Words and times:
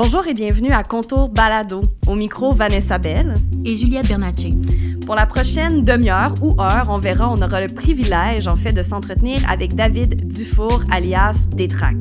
Bonjour 0.00 0.28
et 0.28 0.32
bienvenue 0.32 0.70
à 0.70 0.84
Contour 0.84 1.28
Balado. 1.28 1.82
Au 2.06 2.14
micro, 2.14 2.52
Vanessa 2.52 2.98
Bell. 2.98 3.34
Et 3.64 3.74
Juliette 3.74 4.06
Bernacci. 4.06 4.56
Pour 5.04 5.16
la 5.16 5.26
prochaine 5.26 5.82
demi-heure 5.82 6.34
ou 6.40 6.54
heure, 6.62 6.86
on 6.88 6.98
verra, 6.98 7.28
on 7.28 7.42
aura 7.42 7.60
le 7.60 7.66
privilège, 7.66 8.46
en 8.46 8.54
fait, 8.54 8.72
de 8.72 8.84
s'entretenir 8.84 9.40
avec 9.50 9.74
David 9.74 10.28
Dufour, 10.28 10.84
alias 10.92 11.48
Détrac. 11.50 11.96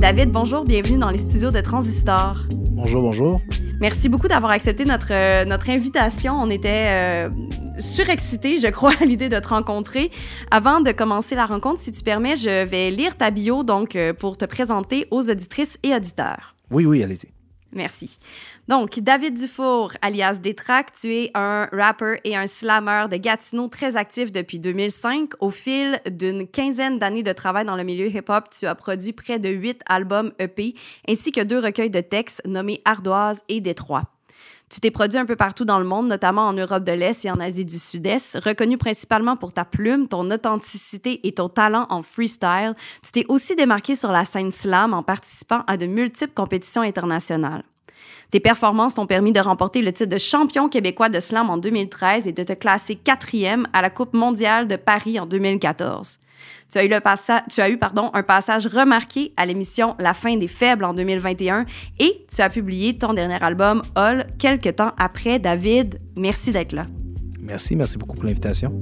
David, 0.00 0.32
bonjour, 0.32 0.64
bienvenue 0.64 0.98
dans 0.98 1.10
les 1.10 1.18
studios 1.18 1.52
de 1.52 1.60
Transistor. 1.60 2.48
Bonjour, 2.72 3.00
bonjour. 3.00 3.40
Merci 3.80 4.08
beaucoup 4.08 4.26
d'avoir 4.26 4.50
accepté 4.50 4.84
notre, 4.84 5.12
euh, 5.12 5.44
notre 5.44 5.70
invitation. 5.70 6.34
On 6.34 6.50
était 6.50 6.88
euh, 6.88 7.30
surexcités, 7.78 8.58
je 8.58 8.68
crois, 8.68 8.94
à 9.00 9.04
l'idée 9.04 9.28
de 9.28 9.38
te 9.38 9.48
rencontrer. 9.48 10.10
Avant 10.50 10.80
de 10.80 10.92
commencer 10.92 11.34
la 11.34 11.46
rencontre, 11.46 11.80
si 11.80 11.92
tu 11.92 12.02
permets, 12.02 12.36
je 12.36 12.64
vais 12.64 12.90
lire 12.90 13.16
ta 13.16 13.30
bio 13.30 13.62
donc 13.62 13.96
euh, 13.96 14.12
pour 14.12 14.36
te 14.36 14.44
présenter 14.44 15.06
aux 15.10 15.30
auditrices 15.30 15.78
et 15.82 15.94
auditeurs. 15.94 16.54
Oui, 16.70 16.86
oui, 16.86 17.02
allez-y. 17.02 17.28
Merci. 17.72 18.18
Donc, 18.68 18.98
David 19.00 19.34
Dufour, 19.34 19.92
alias 20.00 20.38
Détrac, 20.40 20.92
tu 20.92 21.12
es 21.12 21.30
un 21.34 21.68
rapper 21.72 22.20
et 22.24 22.34
un 22.34 22.46
slammer 22.46 23.04
de 23.10 23.16
Gatineau 23.16 23.68
très 23.68 23.96
actif 23.96 24.32
depuis 24.32 24.58
2005. 24.58 25.32
Au 25.40 25.50
fil 25.50 26.00
d'une 26.10 26.48
quinzaine 26.48 26.98
d'années 26.98 27.22
de 27.22 27.32
travail 27.32 27.66
dans 27.66 27.76
le 27.76 27.84
milieu 27.84 28.06
hip-hop, 28.06 28.44
tu 28.58 28.66
as 28.66 28.74
produit 28.74 29.12
près 29.12 29.38
de 29.38 29.50
huit 29.50 29.82
albums 29.86 30.32
EP 30.38 30.74
ainsi 31.06 31.32
que 31.32 31.42
deux 31.42 31.58
recueils 31.58 31.90
de 31.90 32.00
textes 32.00 32.42
nommés 32.46 32.80
Ardoise 32.84 33.42
et 33.48 33.60
Détroit. 33.60 34.04
Tu 34.68 34.80
t'es 34.80 34.90
produit 34.90 35.18
un 35.18 35.26
peu 35.26 35.36
partout 35.36 35.64
dans 35.64 35.78
le 35.78 35.84
monde, 35.84 36.08
notamment 36.08 36.48
en 36.48 36.52
Europe 36.52 36.82
de 36.82 36.90
l'Est 36.90 37.24
et 37.24 37.30
en 37.30 37.38
Asie 37.38 37.64
du 37.64 37.78
Sud-Est. 37.78 38.36
Reconnu 38.44 38.76
principalement 38.76 39.36
pour 39.36 39.52
ta 39.52 39.64
plume, 39.64 40.08
ton 40.08 40.28
authenticité 40.28 41.24
et 41.26 41.32
ton 41.32 41.48
talent 41.48 41.86
en 41.88 42.02
freestyle, 42.02 42.74
tu 43.00 43.12
t'es 43.12 43.24
aussi 43.28 43.54
démarqué 43.54 43.94
sur 43.94 44.10
la 44.10 44.24
scène 44.24 44.50
slam 44.50 44.92
en 44.92 45.04
participant 45.04 45.62
à 45.68 45.76
de 45.76 45.86
multiples 45.86 46.34
compétitions 46.34 46.82
internationales. 46.82 47.62
Tes 48.32 48.40
performances 48.40 48.94
t'ont 48.94 49.06
permis 49.06 49.30
de 49.30 49.38
remporter 49.38 49.82
le 49.82 49.92
titre 49.92 50.10
de 50.10 50.18
champion 50.18 50.68
québécois 50.68 51.10
de 51.10 51.20
slam 51.20 51.48
en 51.48 51.58
2013 51.58 52.26
et 52.26 52.32
de 52.32 52.42
te 52.42 52.52
classer 52.52 52.96
quatrième 52.96 53.68
à 53.72 53.82
la 53.82 53.90
Coupe 53.90 54.14
mondiale 54.14 54.66
de 54.66 54.74
Paris 54.74 55.20
en 55.20 55.26
2014. 55.26 56.18
Tu 56.70 56.78
as 56.78 56.84
eu, 56.84 56.92
un 56.92 58.22
passage 58.22 58.66
remarqué 58.66 59.32
à 59.36 59.46
l'émission 59.46 59.94
La 59.98 60.14
fin 60.14 60.36
des 60.36 60.48
faibles 60.48 60.84
en 60.84 60.94
2021 60.94 61.64
et 61.98 62.26
tu 62.34 62.42
as 62.42 62.50
publié 62.50 62.98
ton 62.98 63.14
dernier 63.14 63.42
album 63.42 63.82
All 63.94 64.26
quelques 64.38 64.76
temps 64.76 64.92
après. 64.98 65.38
David, 65.38 65.98
merci 66.16 66.52
d'être 66.52 66.72
là. 66.72 66.86
Merci, 67.40 67.76
merci 67.76 67.96
beaucoup 67.96 68.16
pour 68.16 68.24
l'invitation. 68.24 68.80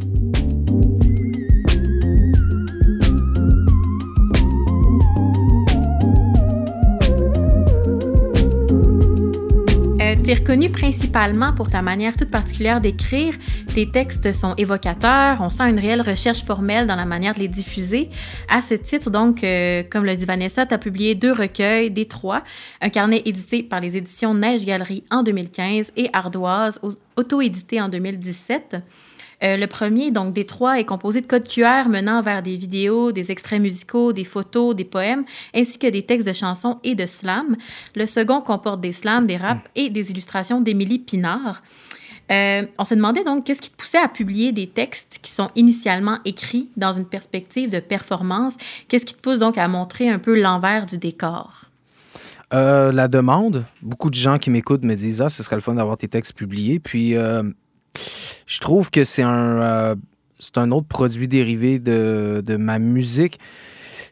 Tu 10.24 10.30
es 10.30 10.34
reconnu 10.36 10.70
principalement 10.70 11.52
pour 11.52 11.68
ta 11.68 11.82
manière 11.82 12.16
toute 12.16 12.30
particulière 12.30 12.80
d'écrire. 12.80 13.34
Tes 13.74 13.90
textes 13.90 14.32
sont 14.32 14.54
évocateurs. 14.56 15.42
On 15.42 15.50
sent 15.50 15.68
une 15.68 15.78
réelle 15.78 16.00
recherche 16.00 16.42
formelle 16.44 16.86
dans 16.86 16.96
la 16.96 17.04
manière 17.04 17.34
de 17.34 17.40
les 17.40 17.48
diffuser. 17.48 18.08
À 18.48 18.62
ce 18.62 18.72
titre, 18.72 19.10
donc, 19.10 19.44
euh, 19.44 19.82
comme 19.90 20.06
le 20.06 20.16
dit 20.16 20.24
Vanessa, 20.24 20.64
tu 20.64 20.72
as 20.72 20.78
publié 20.78 21.14
deux 21.14 21.32
recueils, 21.32 21.90
des 21.90 22.06
trois, 22.06 22.42
un 22.80 22.88
carnet 22.88 23.20
édité 23.26 23.62
par 23.62 23.80
les 23.80 23.98
éditions 23.98 24.32
Neige 24.32 24.64
Galerie 24.64 25.04
en 25.10 25.22
2015 25.22 25.92
et 25.94 26.08
Ardoise, 26.14 26.80
auto-édité 27.16 27.82
en 27.82 27.90
2017. 27.90 28.76
Euh, 29.42 29.56
le 29.56 29.66
premier, 29.66 30.10
donc 30.10 30.32
des 30.32 30.46
trois, 30.46 30.78
est 30.78 30.84
composé 30.84 31.20
de 31.20 31.26
codes 31.26 31.48
QR 31.48 31.88
menant 31.88 32.22
vers 32.22 32.42
des 32.42 32.56
vidéos, 32.56 33.12
des 33.12 33.30
extraits 33.30 33.60
musicaux, 33.60 34.12
des 34.12 34.24
photos, 34.24 34.74
des 34.74 34.84
poèmes, 34.84 35.24
ainsi 35.54 35.78
que 35.78 35.86
des 35.86 36.02
textes 36.02 36.26
de 36.26 36.32
chansons 36.32 36.78
et 36.84 36.94
de 36.94 37.06
slams. 37.06 37.56
Le 37.94 38.06
second 38.06 38.40
comporte 38.40 38.80
des 38.80 38.92
slams, 38.92 39.26
des 39.26 39.36
raps 39.36 39.62
et 39.74 39.90
des 39.90 40.10
illustrations 40.10 40.60
d'Émilie 40.60 40.98
Pinard. 40.98 41.62
Euh, 42.32 42.62
on 42.78 42.84
se 42.84 42.94
demandait 42.94 43.24
donc 43.24 43.44
qu'est-ce 43.44 43.60
qui 43.60 43.70
te 43.70 43.76
poussait 43.76 43.98
à 43.98 44.08
publier 44.08 44.52
des 44.52 44.66
textes 44.66 45.18
qui 45.20 45.30
sont 45.30 45.50
initialement 45.56 46.18
écrits 46.24 46.70
dans 46.76 46.92
une 46.92 47.04
perspective 47.04 47.68
de 47.68 47.80
performance? 47.80 48.54
Qu'est-ce 48.88 49.04
qui 49.04 49.14
te 49.14 49.20
pousse 49.20 49.38
donc 49.38 49.58
à 49.58 49.68
montrer 49.68 50.08
un 50.08 50.18
peu 50.18 50.40
l'envers 50.40 50.86
du 50.86 50.96
décor? 50.96 51.66
Euh, 52.54 52.92
la 52.92 53.08
demande. 53.08 53.64
Beaucoup 53.82 54.10
de 54.10 54.14
gens 54.14 54.38
qui 54.38 54.48
m'écoutent 54.48 54.84
me 54.84 54.94
disent 54.94 55.20
Ah, 55.20 55.28
ce 55.28 55.42
serait 55.42 55.56
le 55.56 55.62
fun 55.62 55.74
d'avoir 55.74 55.96
tes 55.96 56.08
textes 56.08 56.34
publiés. 56.34 56.78
Puis 56.78 57.14
je 58.46 58.60
trouve 58.60 58.90
que 58.90 59.04
c'est 59.04 59.22
un, 59.22 59.60
euh, 59.60 59.94
un 60.56 60.70
autre 60.70 60.86
produit 60.86 61.28
dérivé 61.28 61.78
de, 61.78 62.42
de 62.44 62.56
ma 62.56 62.78
musique. 62.78 63.38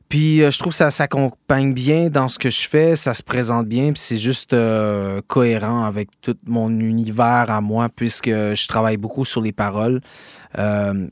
Puis 0.09 0.43
euh, 0.43 0.51
je 0.51 0.59
trouve 0.59 0.73
que 0.73 0.77
ça 0.77 0.91
s'accompagne 0.91 1.73
bien 1.73 2.11
dans 2.11 2.29
ce 2.29 2.39
que 2.39 2.51
je 2.51 2.69
fais, 2.69 2.97
ça 2.97 3.15
se 3.15 3.23
présente 3.23 3.67
bien, 3.67 3.93
puis 3.93 4.03
c'est 4.03 4.19
juste 4.19 4.53
euh, 4.53 5.23
cohérent 5.27 5.85
avec 5.85 6.09
tout 6.21 6.37
mon 6.47 6.69
univers 6.69 7.47
à 7.51 7.61
moi, 7.63 7.89
puisque 7.89 8.29
je 8.29 8.69
travaille 8.69 8.99
beaucoup 8.99 9.25
sur 9.25 9.41
les 9.41 9.53
paroles. 9.53 10.01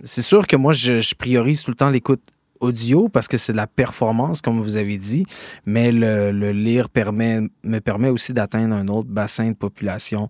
c'est 0.05 0.23
sûr 0.23 0.47
que 0.47 0.57
moi, 0.57 0.75
je 0.75 1.15
priorise 1.15 1.63
tout 1.63 1.71
le 1.71 1.77
temps 1.77 1.89
l'écoute 1.89 2.23
audio 2.61 3.09
parce 3.09 3.29
que 3.29 3.37
c'est 3.37 3.53
de 3.53 3.57
la 3.57 3.67
performance, 3.67 4.41
comme 4.41 4.61
vous 4.61 4.77
avez 4.77 4.97
dit, 4.97 5.27
mais 5.67 5.93
le, 5.93 6.31
lire 6.53 6.89
permet, 6.89 7.41
me 7.65 7.79
permet 7.81 8.09
aussi 8.09 8.33
d'atteindre 8.33 8.75
un 8.75 8.89
autre 8.89 9.09
bassin 9.09 9.51
de 9.51 9.57
population, 9.57 10.29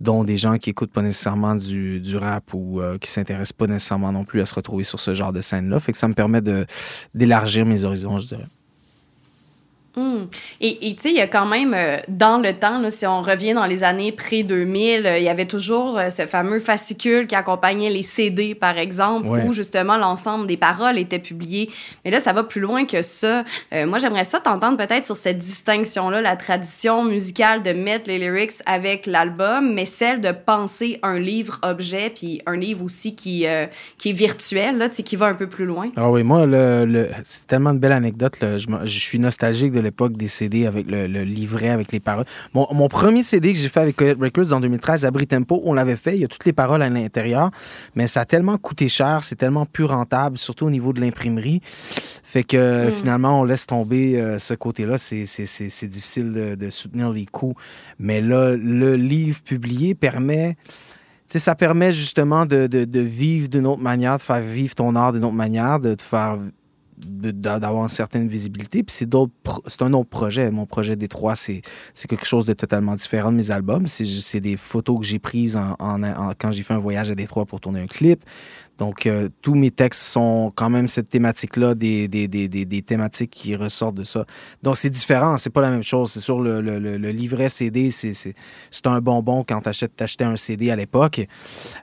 dont 0.00 0.24
des 0.24 0.36
gens 0.36 0.58
qui 0.58 0.70
écoutent 0.70 0.92
pas 0.92 1.02
nécessairement 1.02 1.54
du, 1.54 2.00
du 2.00 2.16
rap 2.16 2.54
ou 2.54 2.80
euh, 2.80 2.98
qui 2.98 3.10
s'intéressent 3.10 3.52
pas 3.52 3.66
nécessairement 3.66 4.12
non 4.12 4.24
plus 4.24 4.40
à 4.40 4.46
se 4.46 4.54
retrouver 4.54 4.84
sur 4.84 5.00
ce 5.00 5.14
genre 5.14 5.32
de 5.32 5.40
scène-là. 5.40 5.80
Fait 5.80 5.92
que 5.92 5.98
ça 5.98 6.08
me 6.08 6.14
permet 6.14 6.40
d'élargir 7.14 7.66
mes 7.66 7.84
horizons, 7.84 8.18
je 8.18 8.28
dirais. 8.28 8.46
Hmm. 9.94 10.24
Et 10.62 10.94
tu 10.96 11.02
sais, 11.02 11.10
il 11.10 11.16
y 11.16 11.20
a 11.20 11.26
quand 11.26 11.44
même, 11.44 11.74
euh, 11.76 11.98
dans 12.08 12.38
le 12.38 12.54
temps, 12.54 12.78
là, 12.78 12.88
si 12.88 13.06
on 13.06 13.20
revient 13.20 13.52
dans 13.52 13.66
les 13.66 13.84
années 13.84 14.10
pré-2000, 14.10 15.04
euh, 15.04 15.18
il 15.18 15.24
y 15.24 15.28
avait 15.28 15.44
toujours 15.44 15.98
euh, 15.98 16.08
ce 16.08 16.24
fameux 16.24 16.60
fascicule 16.60 17.26
qui 17.26 17.34
accompagnait 17.34 17.90
les 17.90 18.02
CD, 18.02 18.54
par 18.54 18.78
exemple, 18.78 19.28
où 19.28 19.52
justement 19.52 19.98
l'ensemble 19.98 20.46
des 20.46 20.56
paroles 20.56 20.98
étaient 20.98 21.18
publiées. 21.18 21.68
Mais 22.06 22.10
là, 22.10 22.20
ça 22.20 22.32
va 22.32 22.42
plus 22.42 22.62
loin 22.62 22.86
que 22.86 23.02
ça. 23.02 23.44
moi, 23.86 23.98
j'aimerais 23.98 24.24
ça 24.24 24.40
t'entendre 24.40 24.78
peut-être 24.78 25.04
sur 25.04 25.16
cette 25.16 25.38
distinction-là, 25.38 26.22
la 26.22 26.36
tradition 26.36 27.04
musicale 27.04 27.62
de 27.62 27.72
mettre 27.72 28.08
les 28.08 28.18
lyrics 28.18 28.62
avec 28.64 29.04
l'album, 29.04 29.74
mais 29.74 29.84
celle 29.84 30.20
de 30.20 30.30
penser 30.30 31.00
un 31.02 31.18
livre-objet, 31.18 32.10
puis 32.14 32.40
un 32.46 32.56
livre 32.56 32.84
aussi 32.84 33.14
qui, 33.14 33.46
qui 33.98 34.10
est 34.10 34.12
virtuel, 34.12 34.78
là, 34.78 34.88
qui 34.88 35.16
va 35.16 35.26
un 35.26 35.34
peu 35.34 35.48
plus 35.48 35.66
loin. 35.66 35.90
Ah 35.96 36.10
oui, 36.10 36.22
moi, 36.22 36.46
le, 36.46 37.08
c'est 37.22 37.46
tellement 37.46 37.74
de 37.74 37.78
belles 37.78 37.92
anecdotes. 37.92 38.40
Là. 38.40 38.56
Je, 38.56 38.66
je 38.84 38.98
suis 38.98 39.18
nostalgique 39.18 39.72
de 39.72 39.81
l'époque 39.82 40.16
des 40.16 40.28
CD 40.28 40.66
avec 40.66 40.86
le, 40.88 41.06
livret, 41.22 41.68
avec 41.68 41.92
les 41.92 42.00
paroles. 42.00 42.24
Mon, 42.54 42.66
mon 42.72 42.88
premier 42.88 43.22
CD 43.22 43.52
que 43.52 43.58
j'ai 43.58 43.68
fait 43.68 43.80
avec 43.80 44.00
Records 44.00 44.52
en 44.52 44.60
2013, 44.60 45.04
Abri 45.04 45.26
Tempo, 45.26 45.60
on 45.64 45.74
l'avait 45.74 45.96
fait. 45.96 46.14
Il 46.14 46.20
y 46.20 46.24
a 46.24 46.28
toutes 46.28 46.44
les 46.44 46.52
paroles 46.52 46.82
à 46.82 46.88
l'intérieur, 46.88 47.50
mais 47.94 48.06
ça 48.06 48.22
a 48.22 48.24
tellement 48.24 48.58
coûté 48.58 48.88
cher, 48.88 49.24
c'est 49.24 49.36
tellement 49.36 49.66
plus 49.66 49.84
rentable, 49.84 50.38
surtout 50.38 50.66
au 50.66 50.70
niveau 50.70 50.92
de 50.92 51.00
l'imprimerie. 51.00 51.60
Fait 51.64 52.44
que 52.44 52.88
mm. 52.88 52.92
finalement, 52.92 53.40
on 53.40 53.44
laisse 53.44 53.66
tomber 53.66 54.20
euh, 54.20 54.38
ce 54.38 54.54
côté-là. 54.54 54.98
C'est 54.98 55.88
difficile 55.88 56.32
de, 56.32 56.54
de, 56.54 56.70
soutenir 56.70 57.10
les 57.10 57.26
coûts. 57.26 57.54
Mais 57.98 58.20
là, 58.20 58.56
le 58.56 58.96
livre 58.96 59.42
publié 59.42 59.94
permet. 59.94 60.56
ça 61.28 61.54
permet 61.54 61.92
justement 61.92 62.46
de, 62.46 62.66
de, 62.66 62.84
de 62.84 63.00
vivre 63.00 63.48
d'une 63.48 63.66
autre 63.66 63.82
manière, 63.82 64.16
de 64.16 64.22
faire 64.22 64.40
vivre 64.40 64.74
ton 64.74 64.96
art 64.96 65.12
d'une 65.12 65.24
autre 65.24 65.34
manière, 65.34 65.80
de 65.80 65.94
te 65.94 66.02
faire 66.02 66.38
d'avoir 67.04 67.82
une 67.82 67.88
certaine 67.88 68.28
visibilité. 68.28 68.82
Puis 68.82 68.94
c'est 68.94 69.82
un 69.82 69.92
autre 69.92 70.08
projet. 70.08 70.50
Mon 70.50 70.66
projet 70.66 70.96
Détroit, 70.96 71.34
c'est 71.36 71.62
quelque 72.08 72.26
chose 72.26 72.46
de 72.46 72.52
totalement 72.52 72.94
différent 72.94 73.32
de 73.32 73.36
mes 73.36 73.50
albums. 73.50 73.86
C'est 73.86 74.40
des 74.40 74.56
photos 74.56 75.00
que 75.00 75.06
j'ai 75.06 75.18
prises 75.18 75.56
en, 75.56 76.00
quand 76.38 76.50
j'ai 76.50 76.62
fait 76.62 76.74
un 76.74 76.78
voyage 76.78 77.10
à 77.10 77.14
Détroit 77.14 77.46
pour 77.46 77.60
tourner 77.60 77.80
un 77.80 77.86
clip. 77.86 78.24
Donc, 78.78 79.06
euh, 79.06 79.28
tous 79.42 79.54
mes 79.54 79.70
textes 79.70 80.02
sont 80.02 80.52
quand 80.54 80.70
même 80.70 80.88
cette 80.88 81.08
thématique-là, 81.08 81.74
des, 81.74 82.08
des, 82.08 82.26
des, 82.26 82.48
des, 82.48 82.82
thématiques 82.82 83.30
qui 83.30 83.54
ressortent 83.54 83.96
de 83.96 84.04
ça. 84.04 84.24
Donc, 84.62 84.76
c'est 84.76 84.90
différent, 84.90 85.36
c'est 85.36 85.50
pas 85.50 85.60
la 85.60 85.70
même 85.70 85.82
chose. 85.82 86.10
C'est 86.10 86.20
sûr, 86.20 86.40
le, 86.40 86.60
le, 86.60 86.78
le, 86.78 87.10
livret 87.10 87.48
CD, 87.48 87.90
c'est 87.90 88.34
un 88.86 89.00
bonbon 89.00 89.44
quand 89.46 89.60
tu 89.60 89.68
achetais 90.02 90.24
un 90.24 90.36
CD 90.36 90.70
à 90.70 90.76
l'époque. 90.76 91.20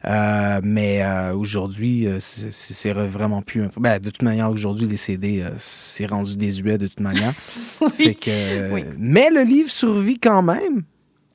Euh, 0.06 0.59
mais 0.63 1.03
euh, 1.03 1.33
aujourd'hui, 1.33 2.07
c'est 2.19 2.91
vraiment 2.91 3.41
plus... 3.41 3.63
Un... 3.63 3.69
Ben, 3.77 4.00
de 4.00 4.09
toute 4.09 4.24
manière, 4.24 4.50
aujourd'hui, 4.50 4.88
les 4.88 4.97
CD, 4.97 5.45
c'est 5.57 6.07
rendu 6.07 6.36
désuet 6.36 6.77
de 6.77 6.88
toute 6.88 7.00
manière. 7.00 7.33
oui. 8.00 8.15
que, 8.15 8.83
Mais 8.97 9.30
le 9.30 9.44
livre 9.44 9.69
survit 9.69 10.19
quand 10.19 10.41
même. 10.41 10.83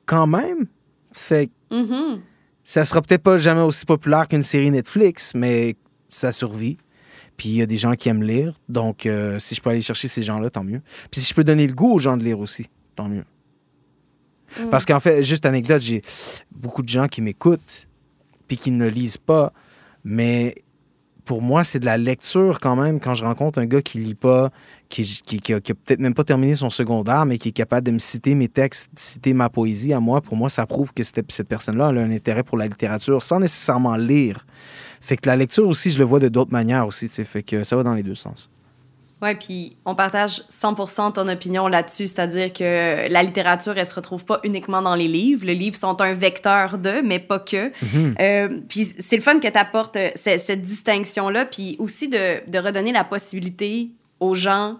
Quand 0.05 0.27
même. 0.27 0.67
Fait 1.11 1.47
que... 1.47 1.75
Mm-hmm 1.75 2.19
ça 2.65 2.83
sera 2.83 3.01
peut-être 3.01 3.21
pas 3.21 3.37
jamais 3.37 3.61
aussi 3.61 3.85
populaire 3.85 4.27
qu'une 4.27 4.41
série 4.41 4.71
Netflix, 4.71 5.33
mais 5.35 5.75
ça 6.09 6.31
survit. 6.31 6.77
Puis 7.37 7.49
il 7.49 7.55
y 7.55 7.61
a 7.61 7.67
des 7.67 7.77
gens 7.77 7.93
qui 7.93 8.09
aiment 8.09 8.23
lire. 8.23 8.55
Donc, 8.67 9.05
euh, 9.05 9.37
si 9.39 9.53
je 9.53 9.61
peux 9.61 9.69
aller 9.69 9.81
chercher 9.81 10.07
ces 10.07 10.23
gens-là, 10.23 10.49
tant 10.49 10.63
mieux. 10.63 10.81
Puis 11.11 11.21
si 11.21 11.29
je 11.29 11.33
peux 11.35 11.43
donner 11.43 11.67
le 11.67 11.73
goût 11.73 11.93
aux 11.93 11.99
gens 11.99 12.17
de 12.17 12.23
lire 12.23 12.39
aussi, 12.39 12.67
tant 12.95 13.07
mieux. 13.07 13.23
Mm. 14.59 14.69
Parce 14.69 14.85
qu'en 14.85 14.99
fait, 14.99 15.23
juste 15.23 15.45
anecdote, 15.45 15.81
j'ai 15.81 16.01
beaucoup 16.51 16.81
de 16.81 16.89
gens 16.89 17.07
qui 17.07 17.21
m'écoutent 17.21 17.87
puis 18.47 18.57
qui 18.57 18.71
ne 18.71 18.87
lisent 18.87 19.17
pas, 19.17 19.53
mais 20.03 20.55
pour 21.23 21.41
moi, 21.41 21.63
c'est 21.63 21.79
de 21.79 21.85
la 21.85 21.97
lecture 21.97 22.59
quand 22.59 22.75
même 22.75 22.99
quand 22.99 23.13
je 23.13 23.25
rencontre 23.25 23.59
un 23.59 23.65
gars 23.65 23.81
qui 23.81 23.99
lit 23.99 24.15
pas, 24.15 24.51
qui, 25.03 25.41
qui, 25.41 25.53
a, 25.53 25.59
peut-être 25.59 25.99
même 25.99 26.13
pas 26.13 26.23
terminé 26.23 26.55
son 26.55 26.69
secondaire, 26.69 27.25
mais 27.25 27.37
qui 27.37 27.49
est 27.49 27.53
capable 27.53 27.85
de 27.85 27.91
me 27.91 27.99
citer 27.99 28.35
mes 28.35 28.47
textes, 28.47 28.89
citer 28.95 29.33
ma 29.33 29.49
poésie 29.49 29.93
à 29.93 29.99
moi. 29.99 30.21
Pour 30.21 30.37
moi, 30.37 30.49
ça 30.49 30.65
prouve 30.65 30.93
que 30.93 31.03
cette 31.03 31.47
personne-là 31.47 31.87
a 31.87 31.89
un 31.91 32.11
intérêt 32.11 32.43
pour 32.43 32.57
la 32.57 32.67
littérature 32.67 33.21
sans 33.21 33.39
nécessairement 33.39 33.95
lire. 33.95 34.45
Fait 35.01 35.17
que 35.17 35.27
la 35.27 35.35
lecture 35.35 35.67
aussi, 35.67 35.91
je 35.91 35.99
le 35.99 36.05
vois 36.05 36.19
de 36.19 36.29
d'autres 36.29 36.51
manières 36.51 36.87
aussi. 36.87 37.09
Fait 37.09 37.43
que 37.43 37.63
ça 37.63 37.75
va 37.75 37.83
dans 37.83 37.93
les 37.93 38.03
deux 38.03 38.15
sens. 38.15 38.49
Oui, 39.21 39.33
puis 39.35 39.77
on 39.85 39.95
partage 39.95 40.43
100 40.49 41.11
ton 41.13 41.27
opinion 41.27 41.67
là-dessus, 41.67 42.07
c'est-à-dire 42.07 42.51
que 42.51 43.11
la 43.11 43.23
littérature, 43.23 43.73
elle 43.77 43.85
se 43.85 43.95
retrouve 43.95 44.25
pas 44.25 44.39
uniquement 44.43 44.81
dans 44.81 44.95
les 44.95 45.07
livres. 45.07 45.45
Les 45.45 45.55
livres 45.55 45.77
sont 45.77 46.01
un 46.01 46.13
vecteur 46.13 46.77
de, 46.77 47.01
mais 47.03 47.19
pas 47.19 47.39
que. 47.39 47.67
Mhm. 47.67 48.15
euh, 48.19 48.59
puis 48.67 48.87
c'est 48.99 49.15
le 49.15 49.21
fun 49.21 49.39
que 49.39 49.47
tu 49.47 49.57
apportes 49.57 49.95
euh, 49.95 50.09
cette, 50.15 50.41
cette 50.41 50.61
distinction-là, 50.61 51.45
puis 51.45 51.75
aussi 51.79 52.09
de, 52.09 52.49
de 52.49 52.59
redonner 52.59 52.91
la 52.91 53.03
possibilité 53.03 53.91
aux 54.19 54.35
gens 54.35 54.79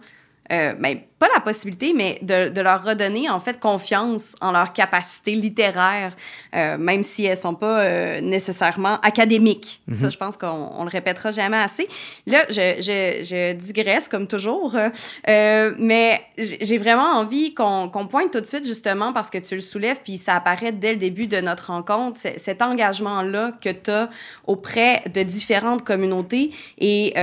euh, 0.52 0.74
ben, 0.76 1.00
pas 1.26 1.34
la 1.34 1.42
possibilité, 1.42 1.94
mais 1.94 2.20
de, 2.22 2.50
de, 2.50 2.62
leur 2.62 2.84
redonner 2.84 3.30
en 3.30 3.40
fait 3.40 3.60
confiance 3.60 4.36
en 4.42 4.52
leur 4.52 4.74
capacité 4.74 5.34
littéraire, 5.34 6.16
euh, 6.56 6.78
même 6.78 7.04
si 7.04 7.26
elles 7.26 7.38
sont 7.38 7.56
pas 7.56 7.80
euh, 7.80 8.22
nécessairement 8.22 9.00
académiques. 9.02 9.82
Ça, 9.92 10.10
je 10.10 10.18
pense 10.18 10.38
qu'on 10.38 10.72
on 10.78 10.84
le 10.84 10.90
répétera 10.90 11.32
jamais 11.32 11.58
assez. 11.58 11.88
Là, 12.28 12.46
je, 12.50 12.76
je, 12.78 13.26
je 13.26 13.54
digresse 13.54 14.08
comme 14.08 14.28
toujours, 14.28 14.76
euh, 14.76 15.74
mais 15.80 16.22
j'ai 16.38 16.78
vraiment 16.78 17.14
envie 17.16 17.54
qu'on 17.54 17.90
qu'on 17.90 18.08
pointe 18.08 18.32
tout 18.32 18.42
de 18.42 18.46
suite 18.46 18.66
justement 18.66 19.14
parce 19.14 19.30
que 19.30 19.38
tu 19.38 19.56
le 19.56 19.62
soulèves, 19.62 20.02
puis 20.04 20.18
ça 20.18 20.36
apparaît 20.36 20.72
dès 20.72 20.94
le 20.94 21.00
début 21.00 21.28
de 21.28 21.40
notre 21.42 21.72
rencontre, 21.72 22.20
cet 22.20 22.62
engagement-là 22.62 23.54
que 23.62 23.70
tu 23.70 23.92
as 23.92 24.10
auprès 24.46 25.04
de 25.14 25.24
différentes 25.24 25.84
communautés 25.84 26.52
et 26.78 27.14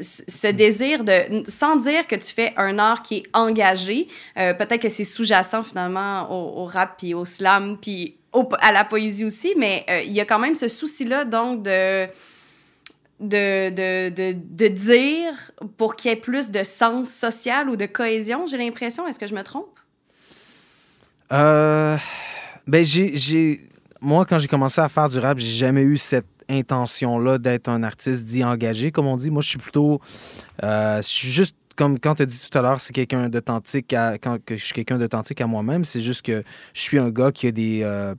ce 0.00 0.48
désir 0.48 1.04
de, 1.04 1.44
sans 1.48 1.76
dire 1.76 2.06
que 2.06 2.16
tu 2.16 2.32
fais 2.34 2.52
un 2.56 2.78
art 2.78 3.02
qui 3.02 3.18
est 3.18 3.26
engagé. 3.46 4.08
Euh, 4.36 4.54
peut-être 4.54 4.82
que 4.82 4.88
c'est 4.88 5.04
sous-jacent 5.04 5.62
finalement 5.62 6.30
au, 6.30 6.64
rap 6.64 6.96
puis 6.98 7.14
au 7.14 7.24
slam 7.24 7.78
puis 7.80 8.16
à 8.60 8.72
la 8.72 8.84
poésie 8.84 9.24
aussi, 9.24 9.54
mais 9.56 9.84
euh, 9.88 10.02
il 10.02 10.12
y 10.12 10.20
a 10.20 10.24
quand 10.24 10.38
même 10.38 10.54
ce 10.54 10.68
souci-là 10.68 11.24
donc 11.24 11.62
de 11.62 12.06
de, 13.18 13.70
de, 13.70 14.10
de, 14.10 14.68
dire 14.68 15.32
pour 15.78 15.96
qu'il 15.96 16.10
y 16.10 16.12
ait 16.12 16.18
plus 16.18 16.50
de 16.50 16.62
sens 16.62 17.08
social 17.08 17.70
ou 17.70 17.76
de 17.76 17.86
cohésion, 17.86 18.46
j'ai 18.46 18.58
l'impression. 18.58 19.08
Est-ce 19.08 19.18
que 19.18 19.26
je 19.26 19.34
me 19.34 19.42
trompe? 19.42 19.74
Euh, 21.32 21.96
ben, 22.66 22.84
j'ai. 22.84 23.60
Moi, 24.02 24.26
quand 24.26 24.38
j'ai 24.38 24.48
commencé 24.48 24.82
à 24.82 24.90
faire 24.90 25.08
du 25.08 25.18
rap, 25.18 25.38
j'ai 25.38 25.48
jamais 25.48 25.80
eu 25.80 25.96
cette 25.96 26.26
intention-là 26.50 27.38
d'être 27.38 27.68
un 27.70 27.82
artiste 27.82 28.26
dit 28.26 28.44
engagé, 28.44 28.92
comme 28.92 29.06
on 29.06 29.16
dit. 29.16 29.30
Moi, 29.30 29.40
je 29.40 29.48
suis 29.48 29.58
plutôt. 29.58 30.02
je 30.62 31.00
suis 31.00 31.30
juste 31.30 31.56
comme 31.76 31.98
quand 31.98 32.16
tu 32.16 32.22
as 32.22 32.26
dit 32.26 32.40
tout 32.50 32.58
à 32.58 32.62
l'heure, 32.62 32.80
c'est 32.80 32.92
quelqu'un 32.92 33.28
d'authentique 33.28 33.86
quand 33.88 34.38
que 34.44 34.56
je 34.56 34.64
suis 34.64 34.74
quelqu'un 34.74 34.98
d'authentique 34.98 35.40
à 35.40 35.46
moi-même, 35.46 35.84
c'est 35.84 36.00
juste 36.00 36.22
que 36.22 36.42
je 36.74 36.80
suis 36.80 36.98
un 36.98 37.10
gars 37.10 37.30
qui 37.32 37.46
a 37.46 37.52
des, 37.52 37.80
euh, 37.82 38.14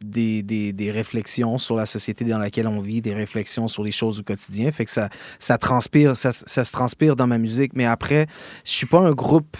des, 0.00 0.42
des, 0.42 0.72
des, 0.72 0.90
réflexions 0.90 1.58
sur 1.58 1.76
la 1.76 1.86
société 1.86 2.24
dans 2.24 2.38
laquelle 2.38 2.66
on 2.66 2.80
vit, 2.80 3.02
des 3.02 3.14
réflexions 3.14 3.68
sur 3.68 3.82
les 3.82 3.90
choses 3.90 4.16
du 4.16 4.22
quotidien. 4.22 4.70
Fait 4.72 4.84
que 4.84 4.90
ça, 4.90 5.08
ça 5.38 5.58
transpire, 5.58 6.16
ça, 6.16 6.32
ça 6.32 6.64
se 6.64 6.72
transpire 6.72 7.16
dans 7.16 7.26
ma 7.26 7.38
musique. 7.38 7.72
Mais 7.74 7.84
après, 7.84 8.26
je 8.64 8.70
suis 8.70 8.86
pas 8.86 9.00
un 9.00 9.12
groupe 9.12 9.56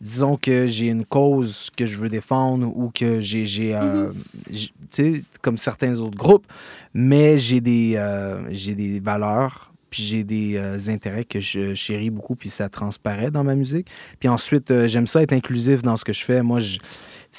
disons 0.00 0.36
que 0.36 0.66
j'ai 0.66 0.86
une 0.86 1.04
cause 1.04 1.68
que 1.76 1.84
je 1.84 1.98
veux 1.98 2.08
défendre 2.08 2.74
ou 2.74 2.90
que 2.90 3.20
j'ai, 3.20 3.44
j'ai 3.44 3.74
euh, 3.74 4.10
mm-hmm. 4.10 4.50
tu 4.50 4.70
sais, 4.90 5.24
comme 5.42 5.58
certains 5.58 6.00
autres 6.00 6.16
groupes, 6.16 6.46
mais 6.94 7.36
j'ai 7.36 7.60
des, 7.60 7.94
euh, 7.96 8.42
j'ai 8.50 8.74
des 8.74 8.98
valeurs 8.98 9.69
puis 9.90 10.02
j'ai 10.02 10.24
des 10.24 10.56
euh, 10.56 10.78
intérêts 10.88 11.24
que 11.24 11.40
je 11.40 11.74
chéris 11.74 12.10
beaucoup, 12.10 12.36
puis 12.36 12.48
ça 12.48 12.68
transparaît 12.68 13.30
dans 13.30 13.44
ma 13.44 13.54
musique. 13.54 13.88
Puis 14.18 14.28
ensuite, 14.28 14.70
euh, 14.70 14.88
j'aime 14.88 15.06
ça 15.06 15.22
être 15.22 15.32
inclusif 15.32 15.82
dans 15.82 15.96
ce 15.96 16.04
que 16.04 16.12
je 16.12 16.24
fais. 16.24 16.42
Moi, 16.42 16.60
je, 16.60 16.78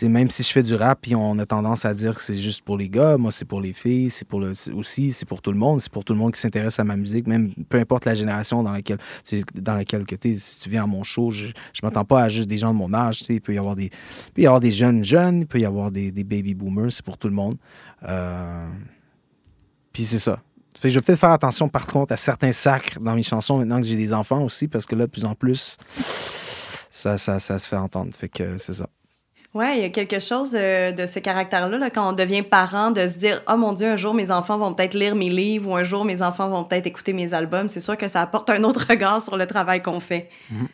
même 0.03 0.29
si 0.29 0.43
je 0.43 0.51
fais 0.51 0.63
du 0.63 0.75
rap, 0.75 0.99
puis 1.01 1.15
on 1.15 1.37
a 1.39 1.45
tendance 1.45 1.85
à 1.85 1.93
dire 1.93 2.15
que 2.15 2.21
c'est 2.21 2.37
juste 2.37 2.63
pour 2.63 2.77
les 2.77 2.89
gars, 2.89 3.17
moi, 3.17 3.31
c'est 3.31 3.45
pour 3.45 3.61
les 3.61 3.73
filles, 3.73 4.09
c'est 4.09 4.27
pour 4.27 4.41
aussi, 4.73 5.11
c'est 5.11 5.25
pour 5.25 5.41
tout 5.41 5.51
le 5.51 5.57
monde, 5.57 5.81
c'est 5.81 5.91
pour 5.91 6.05
tout 6.05 6.13
le 6.13 6.19
monde 6.19 6.33
qui 6.33 6.39
s'intéresse 6.39 6.79
à 6.79 6.83
ma 6.83 6.95
musique, 6.95 7.27
même 7.27 7.51
peu 7.69 7.77
importe 7.77 8.05
la 8.05 8.13
génération 8.13 8.63
dans 8.63 8.71
laquelle, 8.71 8.99
dans 9.55 9.75
laquelle 9.75 10.05
que 10.05 10.15
es, 10.15 10.35
si 10.35 10.61
tu 10.61 10.69
viens 10.69 10.83
à 10.83 10.87
mon 10.87 11.03
show, 11.03 11.31
je, 11.31 11.47
je 11.47 11.79
m'attends 11.83 12.05
pas 12.05 12.23
à 12.23 12.29
juste 12.29 12.49
des 12.49 12.57
gens 12.57 12.73
de 12.73 12.77
mon 12.77 12.93
âge, 12.93 13.23
il 13.29 13.41
peut 13.41 13.53
y 13.53 13.57
avoir 13.57 13.75
des, 13.75 13.89
peut 14.33 14.41
y 14.41 14.45
avoir 14.45 14.59
des 14.59 14.71
jeunes 14.71 15.03
jeunes, 15.03 15.41
il 15.41 15.47
peut 15.47 15.59
y 15.59 15.65
avoir 15.65 15.91
des, 15.91 16.11
des 16.11 16.23
baby 16.23 16.53
boomers, 16.53 16.91
c'est 16.91 17.05
pour 17.05 17.17
tout 17.17 17.27
le 17.27 17.35
monde. 17.35 17.55
Euh, 18.07 18.67
puis 19.93 20.03
c'est 20.03 20.19
ça. 20.19 20.41
Fait 20.79 20.89
je 20.89 20.95
vais 20.95 21.01
peut-être 21.01 21.19
faire 21.19 21.31
attention, 21.31 21.69
par 21.69 21.85
contre, 21.85 22.13
à 22.13 22.17
certains 22.17 22.51
sacres 22.51 22.99
dans 22.99 23.15
mes 23.15 23.23
chansons 23.23 23.57
maintenant 23.57 23.77
que 23.77 23.87
j'ai 23.87 23.95
des 23.95 24.13
enfants 24.13 24.41
aussi, 24.41 24.67
parce 24.67 24.85
que 24.85 24.95
là, 24.95 25.05
de 25.05 25.11
plus 25.11 25.25
en 25.25 25.35
plus, 25.35 25.77
ça, 26.89 27.17
ça, 27.17 27.39
ça 27.39 27.59
se 27.59 27.67
fait 27.67 27.75
entendre. 27.75 28.15
Fait 28.15 28.29
que 28.29 28.57
c'est 28.57 28.73
ça. 28.73 28.87
Ouais, 29.53 29.77
il 29.77 29.81
y 29.81 29.85
a 29.85 29.89
quelque 29.89 30.19
chose 30.19 30.55
euh, 30.55 30.93
de 30.93 31.05
ce 31.05 31.19
caractère-là, 31.19 31.77
là, 31.77 31.89
quand 31.89 32.09
on 32.09 32.13
devient 32.13 32.41
parent, 32.41 32.91
de 32.91 33.05
se 33.07 33.17
dire 33.17 33.43
Oh 33.51 33.57
mon 33.57 33.73
Dieu, 33.73 33.87
un 33.87 33.97
jour 33.97 34.13
mes 34.13 34.31
enfants 34.31 34.57
vont 34.57 34.73
peut-être 34.73 34.93
lire 34.93 35.13
mes 35.13 35.29
livres 35.29 35.71
ou 35.71 35.75
un 35.75 35.83
jour 35.83 36.05
mes 36.05 36.21
enfants 36.21 36.47
vont 36.47 36.63
peut-être 36.63 36.87
écouter 36.87 37.11
mes 37.11 37.33
albums. 37.33 37.67
C'est 37.67 37.81
sûr 37.81 37.97
que 37.97 38.07
ça 38.07 38.21
apporte 38.21 38.49
un 38.49 38.63
autre 38.63 38.85
regard 38.89 39.21
sur 39.21 39.35
le 39.35 39.45
travail 39.45 39.81
qu'on 39.81 39.99
fait. 39.99 40.29
Mm-hmm. 40.53 40.67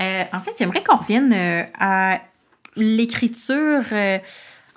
Euh, 0.00 0.24
en 0.32 0.40
fait, 0.40 0.52
j'aimerais 0.58 0.84
qu'on 0.84 0.96
revienne 0.96 1.32
euh, 1.32 1.64
à 1.78 2.20
l'écriture 2.76 3.82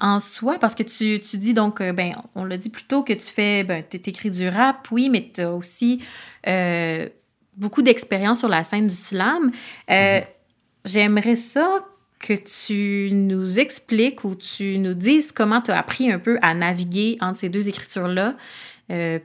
en 0.04 0.20
soi, 0.20 0.60
parce 0.60 0.76
que 0.76 0.84
tu, 0.84 1.18
tu 1.22 1.38
dis 1.38 1.54
donc, 1.54 1.80
euh, 1.80 1.94
ben, 1.94 2.14
on 2.36 2.44
l'a 2.44 2.58
dit 2.58 2.70
plus 2.70 2.84
tôt 2.84 3.04
que 3.04 3.14
tu 3.14 3.26
fais, 3.26 3.64
ben, 3.64 3.82
tu 3.90 3.98
écris 3.98 4.30
du 4.30 4.50
rap, 4.50 4.86
oui, 4.92 5.10
mais 5.10 5.32
tu 5.34 5.40
as 5.42 5.52
aussi 5.54 6.04
euh, 6.46 7.08
beaucoup 7.56 7.82
d'expérience 7.82 8.40
sur 8.40 8.50
la 8.50 8.66
scène 8.66 8.88
du 8.88 8.96
slam. 8.96 9.52
Euh, 9.90 10.20
mhm. 10.20 10.26
J'aimerais 10.84 11.38
ça 11.38 11.78
que 12.20 12.34
tu 12.34 13.14
nous 13.14 13.60
expliques 13.60 14.26
ou 14.26 14.36
tu 14.36 14.78
nous 14.78 14.94
dises 14.94 15.32
comment 15.32 15.62
tu 15.62 15.72
as 15.72 15.80
appris 15.80 16.12
un 16.12 16.20
peu 16.20 16.38
à 16.42 16.54
naviguer 16.54 17.18
entre 17.22 17.40
ces 17.40 17.50
deux 17.50 17.70
écritures-là, 17.70 18.36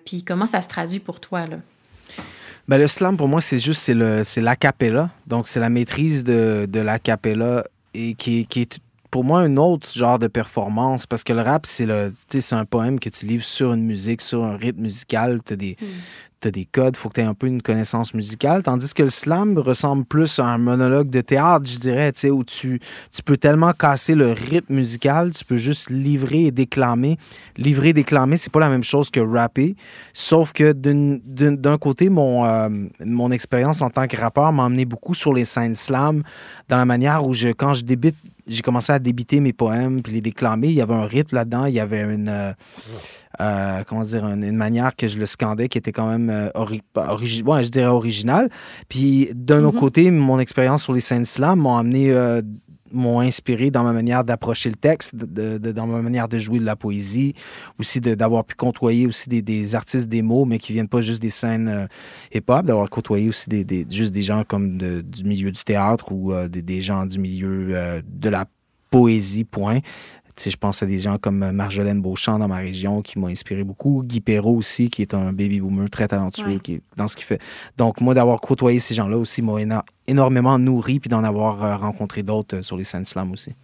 puis 0.04 0.22
comment 0.24 0.46
ça 0.46 0.62
se 0.62 0.68
traduit 0.68 1.00
pour 1.00 1.20
toi, 1.20 1.46
là? 1.46 1.56
Ben, 2.68 2.78
le 2.78 2.86
slam, 2.86 3.16
pour 3.16 3.28
moi, 3.28 3.40
c'est 3.40 3.58
juste 3.58 3.92
c'est 4.24 4.40
l'acapella. 4.40 5.10
Donc, 5.26 5.48
c'est 5.48 5.58
la 5.58 5.68
maîtrise 5.68 6.22
de, 6.22 6.66
de 6.68 6.80
l'acapella 6.80 7.64
et 7.94 8.14
qui, 8.14 8.46
qui 8.46 8.60
est 8.60 8.78
pour 9.10 9.24
moi 9.24 9.40
un 9.40 9.56
autre 9.56 9.90
genre 9.92 10.18
de 10.18 10.26
performance 10.26 11.06
parce 11.06 11.24
que 11.24 11.32
le 11.32 11.42
rap, 11.42 11.66
c'est 11.66 11.86
le 11.86 12.12
c'est 12.28 12.54
un 12.54 12.64
poème 12.64 13.00
que 13.00 13.08
tu 13.08 13.26
livres 13.26 13.44
sur 13.44 13.72
une 13.72 13.84
musique, 13.84 14.20
sur 14.20 14.44
un 14.44 14.56
rythme 14.56 14.82
musical. 14.82 15.40
Tu 15.44 15.54
as 15.54 15.56
des, 15.56 15.76
hmm. 15.80 16.50
des 16.50 16.64
codes, 16.66 16.94
il 16.94 16.98
faut 16.98 17.08
que 17.08 17.14
tu 17.14 17.20
aies 17.20 17.24
un 17.24 17.34
peu 17.34 17.46
une 17.46 17.62
connaissance 17.62 18.12
musicale. 18.12 18.62
Tandis 18.62 18.92
que 18.92 19.02
le 19.02 19.10
slam 19.10 19.58
ressemble 19.58 20.04
plus 20.04 20.38
à 20.38 20.44
un 20.44 20.58
monologue 20.58 21.08
de 21.10 21.20
théâtre, 21.20 21.66
je 21.66 21.78
dirais, 21.78 22.12
où 22.30 22.44
tu, 22.44 22.80
tu 23.10 23.22
peux 23.22 23.36
tellement 23.36 23.72
casser 23.72 24.14
le 24.14 24.32
rythme 24.32 24.74
musical, 24.74 25.32
tu 25.32 25.44
peux 25.44 25.56
juste 25.56 25.90
livrer 25.90 26.46
et 26.46 26.50
déclamer. 26.50 27.16
Livrer 27.56 27.88
et 27.88 27.94
déclamer, 27.94 28.36
c'est 28.36 28.52
pas 28.52 28.60
la 28.60 28.68
même 28.68 28.84
chose 28.84 29.10
que 29.10 29.20
rapper. 29.20 29.74
Sauf 30.12 30.52
que 30.52 30.72
d'un 30.72 31.78
côté, 31.78 32.10
mon, 32.10 32.44
euh, 32.44 32.68
mon 33.04 33.30
expérience 33.30 33.80
en 33.80 33.90
tant 33.90 34.06
que 34.06 34.16
rappeur 34.16 34.52
m'a 34.52 34.64
emmené 34.64 34.84
beaucoup 34.84 35.14
sur 35.14 35.32
les 35.32 35.44
scènes 35.44 35.74
slam 35.74 36.22
dans 36.68 36.76
la 36.76 36.84
manière 36.84 37.26
où 37.26 37.32
je, 37.32 37.48
quand 37.48 37.72
je 37.72 37.84
débite 37.84 38.16
j'ai 38.48 38.62
commencé 38.62 38.92
à 38.92 38.98
débiter 38.98 39.40
mes 39.40 39.52
poèmes 39.52 40.02
puis 40.02 40.12
les 40.12 40.20
déclamer. 40.20 40.68
Il 40.68 40.74
y 40.74 40.80
avait 40.80 40.94
un 40.94 41.06
rythme 41.06 41.36
là-dedans, 41.36 41.66
il 41.66 41.74
y 41.74 41.80
avait 41.80 42.02
une, 42.02 42.28
euh, 42.28 42.52
euh, 43.40 43.82
comment 43.86 44.02
dire, 44.02 44.26
une, 44.26 44.56
manière 44.56 44.96
que 44.96 45.06
je 45.08 45.18
le 45.18 45.26
scandais 45.26 45.68
qui 45.68 45.78
était 45.78 45.92
quand 45.92 46.08
même 46.08 46.30
euh, 46.30 46.50
je 46.54 47.68
dirais 47.70 47.86
originale. 47.86 48.48
Puis 48.88 49.30
d'un 49.34 49.64
autre 49.64 49.76
mm-hmm. 49.76 49.80
côté, 49.80 50.10
mon 50.10 50.38
expérience 50.38 50.82
sur 50.82 50.92
les 50.92 51.00
scènes 51.00 51.24
slam 51.24 51.60
m'a 51.60 51.78
amené 51.78 52.12
m'ont 52.92 53.20
inspiré 53.20 53.70
dans 53.70 53.82
ma 53.82 53.92
manière 53.92 54.24
d'approcher 54.24 54.70
le 54.70 54.76
texte, 54.76 55.14
de, 55.14 55.58
dans 55.58 55.86
ma 55.86 56.02
manière 56.02 56.28
de 56.28 56.38
jouer 56.38 56.58
de 56.58 56.64
la 56.64 56.76
poésie, 56.76 57.34
aussi 57.78 58.00
d'avoir 58.00 58.44
pu 58.44 58.54
côtoyer 58.54 59.06
aussi 59.06 59.28
des, 59.28 59.42
des, 59.42 59.74
artistes 59.74 60.08
des 60.08 60.22
mots, 60.22 60.44
mais 60.44 60.58
qui 60.58 60.72
viennent 60.72 60.88
pas 60.88 61.00
juste 61.00 61.22
des 61.22 61.30
scènes 61.30 61.68
euh, 61.68 61.86
hip-hop, 62.34 62.66
d'avoir 62.66 62.88
côtoyé 62.90 63.28
aussi 63.28 63.48
des, 63.48 63.64
des, 63.64 63.86
juste 63.90 64.12
des 64.12 64.22
gens 64.22 64.44
comme 64.44 64.78
du 64.78 65.24
milieu 65.24 65.50
du 65.50 65.62
théâtre 65.62 66.12
ou 66.12 66.32
euh, 66.32 66.48
des, 66.48 66.80
gens 66.80 67.06
du 67.06 67.18
milieu 67.18 67.68
euh, 67.70 68.00
de 68.06 68.28
la 68.28 68.46
poésie, 68.90 69.44
point 69.44 69.80
je 70.44 70.56
pense 70.56 70.82
à 70.82 70.86
des 70.86 70.98
gens 70.98 71.18
comme 71.18 71.42
euh, 71.42 71.52
Marjolaine 71.52 72.00
Beauchamp 72.00 72.38
dans 72.38 72.48
ma 72.48 72.56
région 72.56 73.02
qui 73.02 73.18
m'ont 73.18 73.28
inspiré 73.28 73.64
beaucoup. 73.64 74.02
Guy 74.04 74.20
Perrault 74.20 74.56
aussi, 74.56 74.90
qui 74.90 75.02
est 75.02 75.14
un 75.14 75.32
baby 75.32 75.60
boomer 75.60 75.90
très 75.90 76.08
talentueux 76.08 76.58
qui 76.58 76.82
dans 76.96 77.08
ce 77.08 77.16
qu'il 77.16 77.24
fait. 77.24 77.40
Donc, 77.76 78.00
moi, 78.00 78.14
d'avoir 78.14 78.40
côtoyé 78.40 78.78
ces 78.78 78.94
gens-là 78.94 79.16
aussi 79.16 79.42
m'a 79.42 79.84
énormément 80.06 80.58
nourri, 80.58 81.00
puis 81.00 81.08
d'en 81.08 81.24
avoir 81.24 81.62
euh, 81.62 81.76
rencontré 81.76 82.22
d'autres 82.22 82.58
euh, 82.58 82.62
sur 82.62 82.76
les 82.76 82.84
scènes 82.84 83.04
slam 83.04 83.32
aussi. 83.32 83.54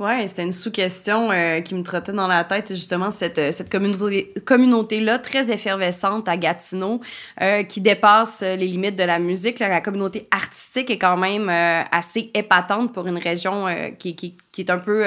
Oui, 0.00 0.26
c'était 0.26 0.44
une 0.44 0.52
sous-question 0.52 1.30
euh, 1.30 1.60
qui 1.60 1.74
me 1.74 1.82
trottait 1.82 2.12
dans 2.12 2.26
la 2.26 2.42
tête, 2.42 2.70
justement, 2.70 3.10
cette, 3.10 3.36
euh, 3.36 3.52
cette 3.52 3.70
communauté, 3.70 4.32
communauté-là 4.46 5.18
très 5.18 5.50
effervescente 5.50 6.26
à 6.26 6.38
Gatineau, 6.38 7.02
euh, 7.42 7.64
qui 7.64 7.82
dépasse 7.82 8.40
les 8.40 8.66
limites 8.66 8.96
de 8.96 9.02
la 9.02 9.18
musique. 9.18 9.58
La 9.58 9.82
communauté 9.82 10.26
artistique 10.30 10.88
est 10.88 10.96
quand 10.96 11.18
même 11.18 11.50
assez 11.92 12.30
épatante 12.32 12.94
pour 12.94 13.06
une 13.08 13.18
région 13.18 13.66
qui, 13.98 14.16
qui, 14.16 14.38
qui, 14.52 14.62
est 14.62 14.70
un 14.70 14.78
peu 14.78 15.04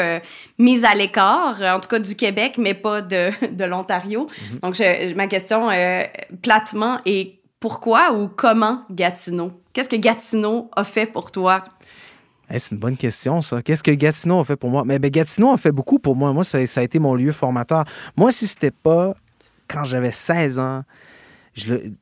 mise 0.59 0.85
à 0.85 0.93
l'écart, 0.93 1.59
en 1.61 1.79
tout 1.79 1.89
cas 1.89 1.97
du 1.97 2.15
Québec, 2.15 2.55
mais 2.59 2.75
pas 2.75 3.01
de, 3.01 3.31
de 3.51 3.65
l'Ontario. 3.65 4.27
Mm-hmm. 4.27 4.59
Donc, 4.59 4.75
je, 4.75 5.15
ma 5.15 5.25
question 5.25 5.69
platement 6.43 6.99
est 7.07 7.39
pourquoi 7.59 8.13
ou 8.13 8.27
comment 8.27 8.83
Gatineau? 8.91 9.53
Qu'est-ce 9.73 9.89
que 9.89 9.95
Gatineau 9.95 10.69
a 10.75 10.83
fait 10.83 11.07
pour 11.07 11.31
toi? 11.31 11.63
C'est 12.59 12.71
une 12.71 12.77
bonne 12.77 12.97
question, 12.97 13.41
ça. 13.41 13.61
Qu'est-ce 13.61 13.83
que 13.83 13.91
Gatineau 13.91 14.39
a 14.39 14.43
fait 14.43 14.55
pour 14.55 14.69
moi? 14.69 14.83
Mais 14.85 14.99
ben, 14.99 15.09
Gatineau 15.09 15.51
a 15.51 15.57
fait 15.57 15.71
beaucoup 15.71 15.99
pour 15.99 16.15
moi. 16.15 16.33
Moi, 16.33 16.43
ça, 16.43 16.57
a 16.57 16.83
été 16.83 16.99
mon 16.99 17.15
lieu 17.15 17.31
formateur. 17.31 17.85
Moi, 18.15 18.31
si 18.31 18.47
c'était 18.47 18.71
pas 18.71 19.15
quand 19.67 19.83
j'avais 19.83 20.11
16 20.11 20.59
ans, 20.59 20.83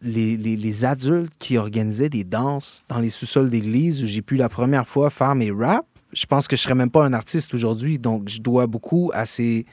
les, 0.01 0.85
adultes 0.85 1.33
qui 1.39 1.57
organisaient 1.57 2.09
des 2.09 2.23
danses 2.23 2.83
dans 2.89 2.99
les 2.99 3.09
sous-sols 3.09 3.49
d'église 3.49 4.03
où 4.03 4.07
j'ai 4.07 4.21
pu 4.21 4.35
la 4.35 4.49
première 4.49 4.87
fois 4.87 5.09
faire 5.09 5.35
mes 5.35 5.51
raps, 5.51 5.87
je 6.13 6.25
pense 6.25 6.47
que 6.47 6.55
je 6.55 6.61
serais 6.61 6.75
même 6.75 6.89
pas 6.89 7.05
un 7.05 7.13
artiste 7.13 7.53
aujourd'hui. 7.53 7.99
Donc, 7.99 8.27
je 8.27 8.41
dois 8.41 8.67
beaucoup 8.67 9.11
à 9.13 9.25
ces 9.25 9.65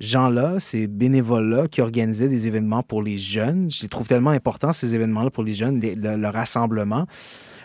gens-là, 0.00 0.60
ces 0.60 0.86
bénévoles-là 0.86 1.68
qui 1.68 1.80
organisaient 1.80 2.28
des 2.28 2.46
événements 2.46 2.82
pour 2.82 3.02
les 3.02 3.18
jeunes. 3.18 3.70
Je 3.70 3.82
les 3.82 3.88
trouve 3.88 4.06
tellement 4.06 4.30
importants, 4.30 4.72
ces 4.72 4.94
événements-là 4.94 5.30
pour 5.30 5.42
les 5.42 5.54
jeunes, 5.54 5.80
le 5.80 6.28
rassemblement. 6.28 7.06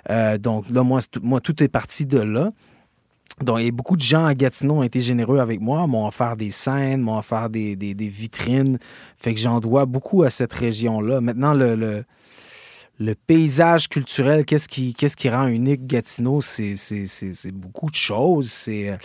Euh, 0.10 0.38
donc 0.38 0.70
là, 0.70 0.84
moi, 0.84 1.00
moi, 1.22 1.40
tout 1.40 1.64
est 1.64 1.68
parti 1.68 2.06
de 2.06 2.20
là. 2.20 2.52
Donc, 3.42 3.60
et 3.60 3.72
beaucoup 3.72 3.96
de 3.96 4.02
gens 4.02 4.26
à 4.26 4.36
Gatineau 4.36 4.76
ont 4.76 4.84
été 4.84 5.00
généreux 5.00 5.40
avec 5.40 5.60
moi, 5.60 5.88
m'ont 5.88 6.08
offert 6.08 6.38
des 6.38 6.52
scènes, 6.52 7.02
m'ont 7.02 7.18
offert 7.18 7.50
des, 7.50 7.76
des, 7.76 8.08
vitrines. 8.08 8.78
Fait 9.18 9.34
que 9.34 9.40
j'en 9.40 9.60
dois 9.60 9.86
beaucoup 9.86 10.24
à 10.24 10.30
cette 10.30 10.54
région-là. 10.54 11.20
Maintenant, 11.20 11.54
le 11.54 12.06
le 13.00 13.16
paysage 13.16 13.90
culturel, 13.90 14.46
qu'est-ce 14.46 14.70
qui, 14.70 14.94
qu'est-ce 14.94 15.18
qui 15.18 15.28
rend 15.28 15.48
unique 15.48 15.88
Gatineau, 15.88 16.42
c'est, 16.42 16.76
beaucoup 17.52 17.90
de 17.90 17.96
choses. 17.96 18.52
C'est, 18.52 18.98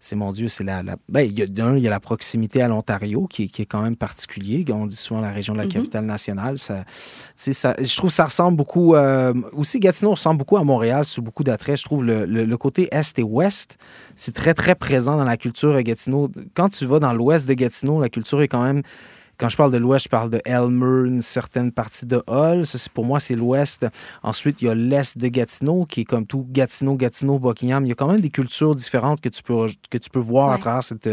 c'est 0.00 0.16
mon 0.16 0.32
Dieu, 0.32 0.48
c'est 0.48 0.64
la. 0.64 0.82
Ben, 1.08 1.22
il 1.22 1.38
y 1.38 1.42
a 1.42 1.46
il 1.46 1.82
y 1.82 1.86
a 1.86 1.90
la 1.90 2.00
proximité 2.00 2.60
à 2.60 2.68
l'Ontario 2.68 3.26
qui, 3.26 3.48
qui, 3.48 3.62
est 3.62 3.66
quand 3.66 3.80
même 3.80 3.96
particulier. 3.96 4.64
On 4.70 4.86
dit 4.86 4.96
souvent 4.96 5.22
la 5.22 5.30
région 5.30 5.54
de 5.54 5.58
la 5.58 5.64
mm-hmm. 5.64 5.72
capitale 5.72 6.04
nationale. 6.04 6.58
Ça, 6.58 6.84
ça, 7.36 7.74
je 7.80 7.96
trouve 7.96 8.10
que 8.10 8.16
ça 8.16 8.26
ressemble 8.26 8.56
beaucoup. 8.56 8.94
Euh, 8.94 9.32
aussi, 9.52 9.80
Gatineau 9.80 10.10
ressemble 10.10 10.38
beaucoup 10.38 10.58
à 10.58 10.64
Montréal 10.64 11.06
sous 11.06 11.22
beaucoup 11.22 11.42
d'attrait. 11.42 11.78
Je 11.78 11.84
trouve 11.84 12.04
le, 12.04 12.26
le, 12.26 12.56
côté 12.58 12.88
est 12.92 13.18
et 13.18 13.22
ouest, 13.22 13.78
c'est 14.14 14.34
très, 14.34 14.54
très 14.54 14.74
présent 14.74 15.16
dans 15.16 15.24
la 15.24 15.38
culture 15.38 15.74
à 15.74 15.82
Gatineau. 15.82 16.30
Quand 16.54 16.68
tu 16.68 16.84
vas 16.84 16.98
dans 16.98 17.12
l'ouest 17.14 17.48
de 17.48 17.54
Gatineau, 17.54 18.00
la 18.00 18.10
culture 18.10 18.42
est 18.42 18.48
quand 18.48 18.62
même 18.62 18.82
quand 19.42 19.48
je 19.48 19.56
parle 19.56 19.72
de 19.72 19.78
l'ouest, 19.78 20.04
je 20.04 20.08
parle 20.08 20.30
de 20.30 20.40
Elmer, 20.44 21.08
une 21.08 21.20
certaine 21.20 21.72
partie 21.72 22.06
de 22.06 22.22
Hull. 22.28 22.64
Ça, 22.64 22.78
pour 22.94 23.04
moi, 23.04 23.18
c'est 23.18 23.34
l'ouest. 23.34 23.84
Ensuite, 24.22 24.62
il 24.62 24.66
y 24.66 24.68
a 24.68 24.74
l'est 24.76 25.18
de 25.18 25.26
Gatineau, 25.26 25.84
qui 25.84 26.02
est 26.02 26.04
comme 26.04 26.26
tout 26.26 26.46
Gatineau, 26.48 26.94
Gatineau, 26.94 27.40
Buckingham. 27.40 27.84
Il 27.84 27.88
y 27.88 27.90
a 27.90 27.96
quand 27.96 28.06
même 28.06 28.20
des 28.20 28.30
cultures 28.30 28.76
différentes 28.76 29.20
que 29.20 29.28
tu 29.28 29.42
peux, 29.42 29.66
que 29.90 29.98
tu 29.98 30.10
peux 30.10 30.20
voir 30.20 30.52
à 30.52 30.58
travers 30.58 30.84
cette, 30.84 31.10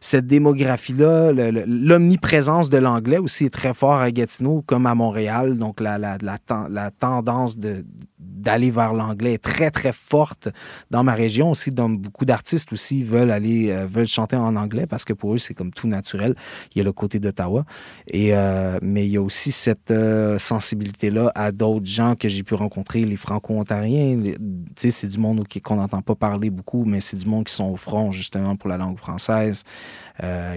cette 0.00 0.26
démographie-là. 0.26 1.30
L'omniprésence 1.32 2.70
de 2.70 2.78
l'anglais 2.78 3.18
aussi 3.18 3.44
est 3.44 3.54
très 3.54 3.72
fort 3.72 4.00
à 4.00 4.10
Gatineau, 4.10 4.64
comme 4.66 4.86
à 4.86 4.96
Montréal. 4.96 5.56
Donc, 5.56 5.78
la, 5.78 5.96
la, 5.96 6.18
la, 6.20 6.38
la 6.68 6.90
tendance 6.90 7.56
de, 7.56 7.84
d'aller 8.18 8.72
vers 8.72 8.94
l'anglais 8.94 9.34
est 9.34 9.44
très, 9.44 9.70
très 9.70 9.92
forte 9.92 10.48
dans 10.90 11.04
ma 11.04 11.14
région 11.14 11.50
aussi. 11.50 11.70
Donc, 11.70 12.00
beaucoup 12.00 12.24
d'artistes 12.24 12.72
aussi 12.72 13.04
veulent 13.04 13.30
aller, 13.30 13.70
euh, 13.70 13.86
veulent 13.86 14.08
chanter 14.08 14.34
en 14.34 14.56
anglais 14.56 14.86
parce 14.88 15.04
que 15.04 15.12
pour 15.12 15.34
eux, 15.34 15.38
c'est 15.38 15.54
comme 15.54 15.70
tout 15.70 15.86
naturel. 15.86 16.34
Il 16.74 16.78
y 16.78 16.80
a 16.80 16.84
le 16.84 16.92
côté 16.92 17.20
d'Ottawa. 17.20 17.59
Et, 18.08 18.34
euh, 18.34 18.78
mais 18.82 19.06
il 19.06 19.12
y 19.12 19.16
a 19.16 19.22
aussi 19.22 19.52
cette 19.52 19.90
euh, 19.90 20.38
sensibilité-là 20.38 21.32
à 21.34 21.52
d'autres 21.52 21.86
gens 21.86 22.14
que 22.16 22.28
j'ai 22.28 22.42
pu 22.42 22.54
rencontrer, 22.54 23.04
les 23.04 23.16
franco-ontariens. 23.16 24.18
Tu 24.22 24.34
sais, 24.76 24.90
c'est 24.90 25.08
du 25.08 25.18
monde 25.18 25.46
qu'on 25.62 25.76
n'entend 25.76 26.02
pas 26.02 26.14
parler 26.14 26.50
beaucoup, 26.50 26.84
mais 26.84 27.00
c'est 27.00 27.16
du 27.16 27.26
monde 27.26 27.44
qui 27.44 27.54
sont 27.54 27.68
au 27.68 27.76
front, 27.76 28.12
justement, 28.12 28.56
pour 28.56 28.68
la 28.68 28.76
langue 28.76 28.98
française. 28.98 29.62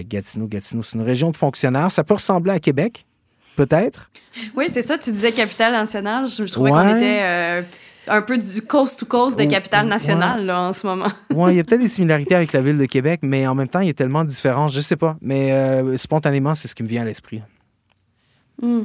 Gatineau, 0.08 0.46
Gatineau, 0.46 0.82
c'est 0.82 0.96
une 0.96 1.02
région 1.02 1.30
de 1.30 1.36
fonctionnaires. 1.36 1.90
Ça 1.90 2.04
peut 2.04 2.14
ressembler 2.14 2.52
à 2.52 2.60
Québec, 2.60 3.06
peut-être? 3.56 4.10
Oui, 4.56 4.66
c'est 4.72 4.82
ça. 4.82 4.98
Tu 4.98 5.12
disais 5.12 5.32
capitale 5.32 5.72
nationale. 5.72 6.26
Je, 6.28 6.44
trouvais 6.44 6.70
qu'on 6.70 6.96
était 6.96 7.20
euh, 7.22 7.62
un 8.08 8.22
peu 8.22 8.38
du 8.38 8.62
coast 8.62 9.00
to 9.00 9.06
coast 9.06 9.38
de 9.38 9.44
capitale 9.44 9.86
nationale 9.86 10.44
là, 10.44 10.60
en 10.60 10.72
ce 10.72 10.86
moment. 10.86 11.10
oui, 11.34 11.52
il 11.52 11.56
y 11.56 11.60
a 11.60 11.64
peut-être 11.64 11.80
des 11.80 11.88
similarités 11.88 12.34
avec 12.34 12.52
la 12.52 12.60
ville 12.60 12.78
de 12.78 12.86
Québec, 12.86 13.20
mais 13.22 13.46
en 13.46 13.54
même 13.54 13.68
temps, 13.68 13.80
il 13.80 13.86
y 13.86 13.90
a 13.90 13.94
tellement 13.94 14.24
de 14.24 14.28
différences. 14.28 14.74
Je 14.74 14.80
sais 14.80 14.96
pas. 14.96 15.16
Mais 15.20 15.52
euh, 15.52 15.96
spontanément, 15.96 16.54
c'est 16.54 16.68
ce 16.68 16.74
qui 16.74 16.82
me 16.82 16.88
vient 16.88 17.02
à 17.02 17.04
l'esprit. 17.04 17.42
Hmm. 18.60 18.84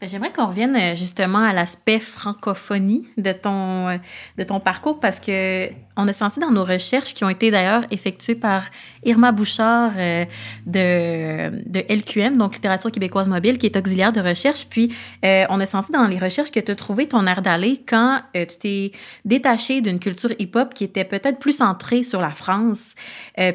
Ben, 0.00 0.08
j'aimerais 0.08 0.32
qu'on 0.32 0.46
revienne 0.46 0.74
euh, 0.76 0.94
justement 0.94 1.40
à 1.40 1.52
l'aspect 1.52 2.00
francophonie 2.00 3.06
de 3.18 3.32
ton, 3.32 3.88
euh, 3.88 3.96
de 4.38 4.44
ton 4.44 4.58
parcours 4.58 4.98
parce 4.98 5.20
que 5.20 5.68
on 5.94 6.08
a 6.08 6.12
senti 6.14 6.40
dans 6.40 6.50
nos 6.50 6.64
recherches 6.64 7.12
qui 7.12 7.22
ont 7.22 7.28
été 7.28 7.50
d'ailleurs 7.50 7.84
effectuées 7.90 8.34
par 8.34 8.64
Irma 9.04 9.30
Bouchard 9.30 9.92
euh, 9.98 10.24
de, 10.64 11.68
de 11.68 11.80
LQM, 11.94 12.38
donc 12.38 12.54
Littérature 12.54 12.90
québécoise 12.90 13.28
mobile, 13.28 13.58
qui 13.58 13.66
est 13.66 13.76
auxiliaire 13.76 14.12
de 14.12 14.22
recherche. 14.22 14.66
Puis 14.70 14.90
on 15.22 15.60
a 15.60 15.66
senti 15.66 15.92
dans 15.92 16.06
les 16.06 16.18
recherches 16.18 16.50
que 16.50 16.60
tu 16.60 16.72
as 16.72 16.74
trouvé 16.74 17.06
ton 17.06 17.26
air 17.26 17.42
d'aller 17.42 17.82
quand 17.86 18.22
tu 18.32 18.46
t'es 18.58 18.92
détaché 19.26 19.82
d'une 19.82 19.98
culture 19.98 20.30
hip-hop 20.38 20.72
qui 20.72 20.84
était 20.84 21.04
peut-être 21.04 21.38
plus 21.38 21.58
centrée 21.58 22.04
sur 22.04 22.22
la 22.22 22.30
France, 22.30 22.94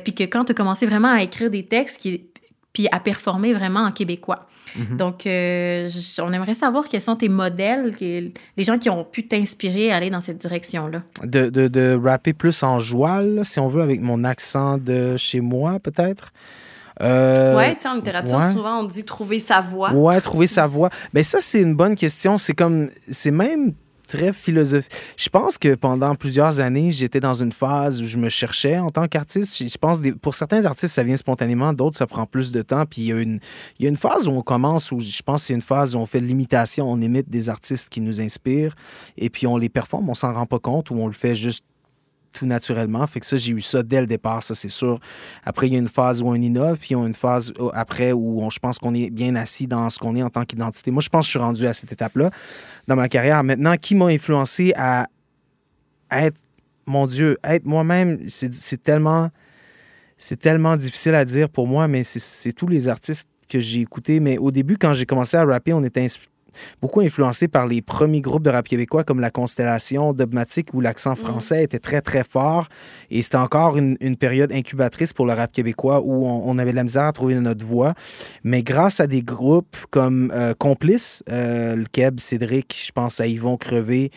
puis 0.04 0.14
que 0.14 0.24
quand 0.24 0.46
tu 0.46 0.52
as 0.52 0.56
commencé 0.56 0.86
vraiment 0.86 1.12
à 1.12 1.24
écrire 1.24 1.50
des 1.50 1.66
textes 1.66 1.98
qui 1.98 2.22
puis 2.76 2.88
à 2.92 3.00
performer 3.00 3.54
vraiment 3.54 3.80
en 3.80 3.92
québécois. 3.92 4.46
Mhm. 4.76 4.98
Donc, 4.98 5.26
euh, 5.28 5.90
on 6.20 6.32
aimerait 6.34 6.54
savoir 6.54 6.88
quels 6.88 7.02
sont 7.02 7.16
tes 7.16 7.30
modèles, 7.30 7.94
les 8.00 8.64
gens 8.64 8.78
qui 8.78 8.90
ont 8.90 9.04
pu 9.04 9.28
t'inspirer 9.28 9.92
à 9.92 9.98
aller 9.98 10.10
dans 10.10 10.22
cette 10.22 10.38
direction-là. 10.38 11.04
De, 11.24 11.50
de, 11.50 11.68
de, 11.68 12.00
rapper 12.02 12.34
plus 12.34 12.64
en 12.64 12.80
joie, 12.80 13.22
si 13.44 13.60
on 13.60 13.68
veut, 13.68 13.82
avec 13.82 14.02
mon 14.02 14.24
accent 14.24 14.78
de 14.78 15.18
chez 15.18 15.42
moi, 15.42 15.80
peut-être. 15.80 16.32
Euh, 17.02 17.58
ouais, 17.58 17.76
tu 17.76 17.82
sais, 17.82 17.88
en 17.90 17.96
littérature, 17.96 18.42
souvent, 18.54 18.80
on 18.80 18.84
dit 18.86 19.04
trouver 19.04 19.40
sa 19.40 19.60
voix. 19.60 19.92
Ouais, 19.92 20.20
trouver 20.22 20.48
sa 20.48 20.66
voix. 20.68 20.90
Mais 21.14 21.22
ben, 21.22 21.24
ça, 21.24 21.40
c'est 21.42 21.62
une 21.62 21.76
bonne 21.76 21.96
question. 21.96 22.38
C'est 22.38 22.54
comme, 22.54 22.88
c'est 23.10 23.32
même 23.32 23.74
très. 24.16 24.32
Je 25.18 25.30
pense 25.30 25.58
que 25.58 25.76
pendant 25.76 26.16
plusieurs 26.16 26.60
années, 26.60 26.92
j'étais 26.92 27.20
dans 27.20 27.34
une 27.34 27.52
phase 27.52 28.02
où 28.02 28.06
je 28.06 28.18
me 28.18 28.30
cherchais 28.30 28.78
en 28.78 28.90
tant 28.90 29.08
qu'artiste. 29.08 29.58
Je 29.58 29.78
pense 29.78 30.00
pour 30.22 30.36
certains 30.36 30.66
artistes, 30.66 30.94
ça 30.94 31.04
vient 31.04 31.18
spontanément, 31.18 31.74
d'autres, 31.74 31.98
ça 31.98 32.08
prend 32.08 32.26
plus 32.26 32.52
de 32.52 32.62
temps. 32.62 32.86
Puis 32.86 33.04
il 33.04 33.08
y, 33.08 33.88
a 33.88 33.90
une, 33.90 33.98
phase 33.98 34.28
où 34.28 34.32
on 34.32 34.42
commence, 34.42 34.92
où 34.92 35.00
je 35.00 35.22
pense 35.22 35.46
qu'il 35.46 35.54
y 35.54 35.56
une 35.56 35.62
phase 35.62 35.96
où 35.96 36.00
on 36.00 36.06
fait 36.06 36.22
de 36.22 36.26
l'imitation, 36.26 36.92
on 36.92 37.00
imite 37.02 37.30
des 37.30 37.50
artistes 37.50 37.90
qui 37.90 38.02
nous 38.02 38.22
inspirent, 38.22 38.76
et 39.18 39.30
puis 39.30 39.48
on 39.48 39.58
les 39.58 39.70
performe, 39.70 40.10
on 40.10 40.14
s'en 40.14 40.34
rend 40.34 40.46
pas 40.46 40.60
compte, 40.60 40.90
ou 40.92 40.96
on 40.96 41.08
le 41.08 41.14
fait 41.14 41.36
juste 41.36 41.64
tout 42.36 42.46
naturellement. 42.46 43.08
Fait 43.08 43.20
que 43.20 43.26
ça, 43.26 43.38
j'ai 43.38 43.54
eu 43.54 43.62
ça 43.62 43.82
dès 43.82 44.02
le 44.02 44.08
départ, 44.08 44.44
ça 44.44 44.54
c'est 44.54 44.70
sûr. 44.70 45.00
Après, 45.44 45.68
il 45.68 45.74
y 45.74 45.76
a 45.76 45.80
une 45.80 45.88
phase 45.88 46.22
où 46.22 46.28
on 46.28 46.36
innove, 46.36 46.78
puis 46.78 46.90
il 46.92 46.96
a 46.98 47.06
une 47.06 47.16
phase 47.16 47.54
après 47.74 48.12
où 48.12 48.48
je 48.52 48.60
pense 48.60 48.78
qu'on 48.78 48.94
est 48.94 49.10
bien 49.10 49.36
assis 49.36 49.66
dans 49.66 49.90
ce 49.90 49.98
qu'on 49.98 50.16
est 50.16 50.22
en 50.22 50.30
tant 50.30 50.46
qu'identité. 50.46 50.92
Moi, 50.92 51.02
je 51.02 51.10
pense 51.10 51.22
que 51.22 51.28
je 51.28 51.32
suis 51.32 51.40
rendu 51.40 51.66
à 51.66 51.74
cette 51.74 51.92
étape-là 51.92 52.30
dans 52.88 52.96
ma 52.96 53.08
carrière. 53.10 53.44
Maintenant, 53.44 53.76
qui 53.78 53.96
m'a 53.96 54.08
influencé 54.08 54.74
à 54.76 55.08
être, 56.12 56.38
mon 56.86 57.08
Dieu, 57.08 57.38
être 57.44 57.66
moi-même, 57.66 58.20
c'est 58.28 58.84
tellement, 58.84 59.32
c'est 60.18 60.40
tellement 60.40 60.76
difficile 60.76 61.16
à 61.16 61.26
dire 61.26 61.50
pour 61.50 61.68
moi, 61.68 61.88
mais 61.88 62.04
c'est 62.04 62.54
tous 62.54 62.68
les 62.68 62.88
artistes 62.88 63.28
que 63.50 63.60
j'ai 63.60 63.82
écoutés. 63.82 64.20
Mais 64.20 64.38
au 64.38 64.52
début, 64.52 64.78
quand 64.78 64.94
j'ai 64.94 65.06
commencé 65.06 65.38
à 65.38 65.46
rapper, 65.46 65.74
on 65.74 65.84
était 65.84 66.06
beaucoup 66.82 67.02
influencé 67.02 67.48
par 67.48 67.68
les 67.68 67.82
premiers 67.82 68.22
groupes 68.22 68.44
de 68.44 68.50
rap 68.50 68.68
québécois 68.68 69.04
comme 69.04 69.20
La 69.20 69.32
Constellation, 69.32 70.14
Dogmatique, 70.14 70.74
où 70.74 70.82
l'accent 70.82 71.14
mm. 71.14 71.18
français 71.18 71.64
était 71.64 71.80
très, 71.80 72.02
très 72.02 72.24
fort. 72.24 72.68
Et 73.10 73.22
c'était 73.22 73.38
encore 73.38 73.78
une, 73.78 73.98
période 74.18 74.52
incubatrice 74.54 75.12
pour 75.12 75.26
le 75.26 75.34
rap 75.34 75.52
québécois 75.52 76.02
où 76.02 76.26
on, 76.26 76.58
avait 76.58 76.72
de 76.72 76.78
la 76.78 76.84
misère 76.84 77.04
à 77.04 77.12
trouver 77.12 77.36
notre 77.36 77.66
voix. 77.66 77.94
Mais 78.44 78.64
grâce 78.64 79.00
à 79.00 79.08
des 79.08 79.22
groupes 79.22 79.76
comme 79.90 80.32
euh, 80.34 80.54
Complice, 80.58 81.22
euh, 81.30 81.76
le 81.76 81.86
Keb, 81.86 82.20
Cédric, 82.20 82.86
je 82.88 82.92
pense 82.94 83.20
à 83.20 83.28
Yvon 83.28 83.58
Crevé, 83.58 84.12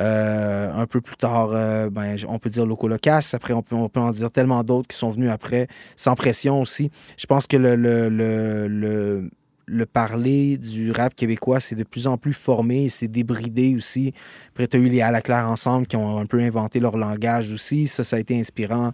euh, 0.00 0.72
un 0.72 0.86
peu 0.86 1.00
plus 1.00 1.16
tard, 1.16 1.50
ben, 1.90 2.16
on 2.28 2.38
peut 2.38 2.50
dire 2.50 2.66
Loco 2.66 2.88
Locas. 2.88 3.30
Après, 3.32 3.52
on 3.52 3.62
peut, 3.62 3.76
on 3.76 3.88
peut 3.88 4.00
en 4.00 4.10
dire 4.10 4.30
tellement 4.30 4.64
d'autres 4.64 4.88
qui 4.88 4.96
sont 4.96 5.10
venus 5.10 5.30
après, 5.30 5.68
sans 5.94 6.16
pression 6.16 6.60
aussi. 6.60 6.90
Je 7.16 7.26
pense 7.26 7.46
que 7.46 7.56
le, 7.56 7.76
le, 7.76 8.08
le 8.08 8.64
le 8.68 9.30
parler 9.92 10.58
du 10.58 10.92
rap 10.92 11.14
québécois, 11.14 11.60
c'est 11.60 11.74
de 11.74 11.84
plus 11.84 12.06
en 12.06 12.16
plus 12.16 12.32
formé, 12.32 12.88
c'est 12.88 13.08
débridé 13.08 13.74
aussi. 13.76 14.12
Après, 14.50 14.66
tu 14.66 14.76
as 14.76 14.80
eu 14.80 14.88
les 14.88 15.00
À 15.00 15.10
la 15.10 15.20
Claire 15.20 15.48
ensemble 15.48 15.86
qui 15.86 15.96
ont 15.96 16.18
un 16.18 16.26
peu 16.26 16.40
inventé 16.40 16.80
leur 16.80 16.96
langage 16.96 17.52
aussi. 17.52 17.86
Ça, 17.86 18.04
ça 18.04 18.16
a 18.16 18.18
été 18.18 18.38
inspirant. 18.38 18.92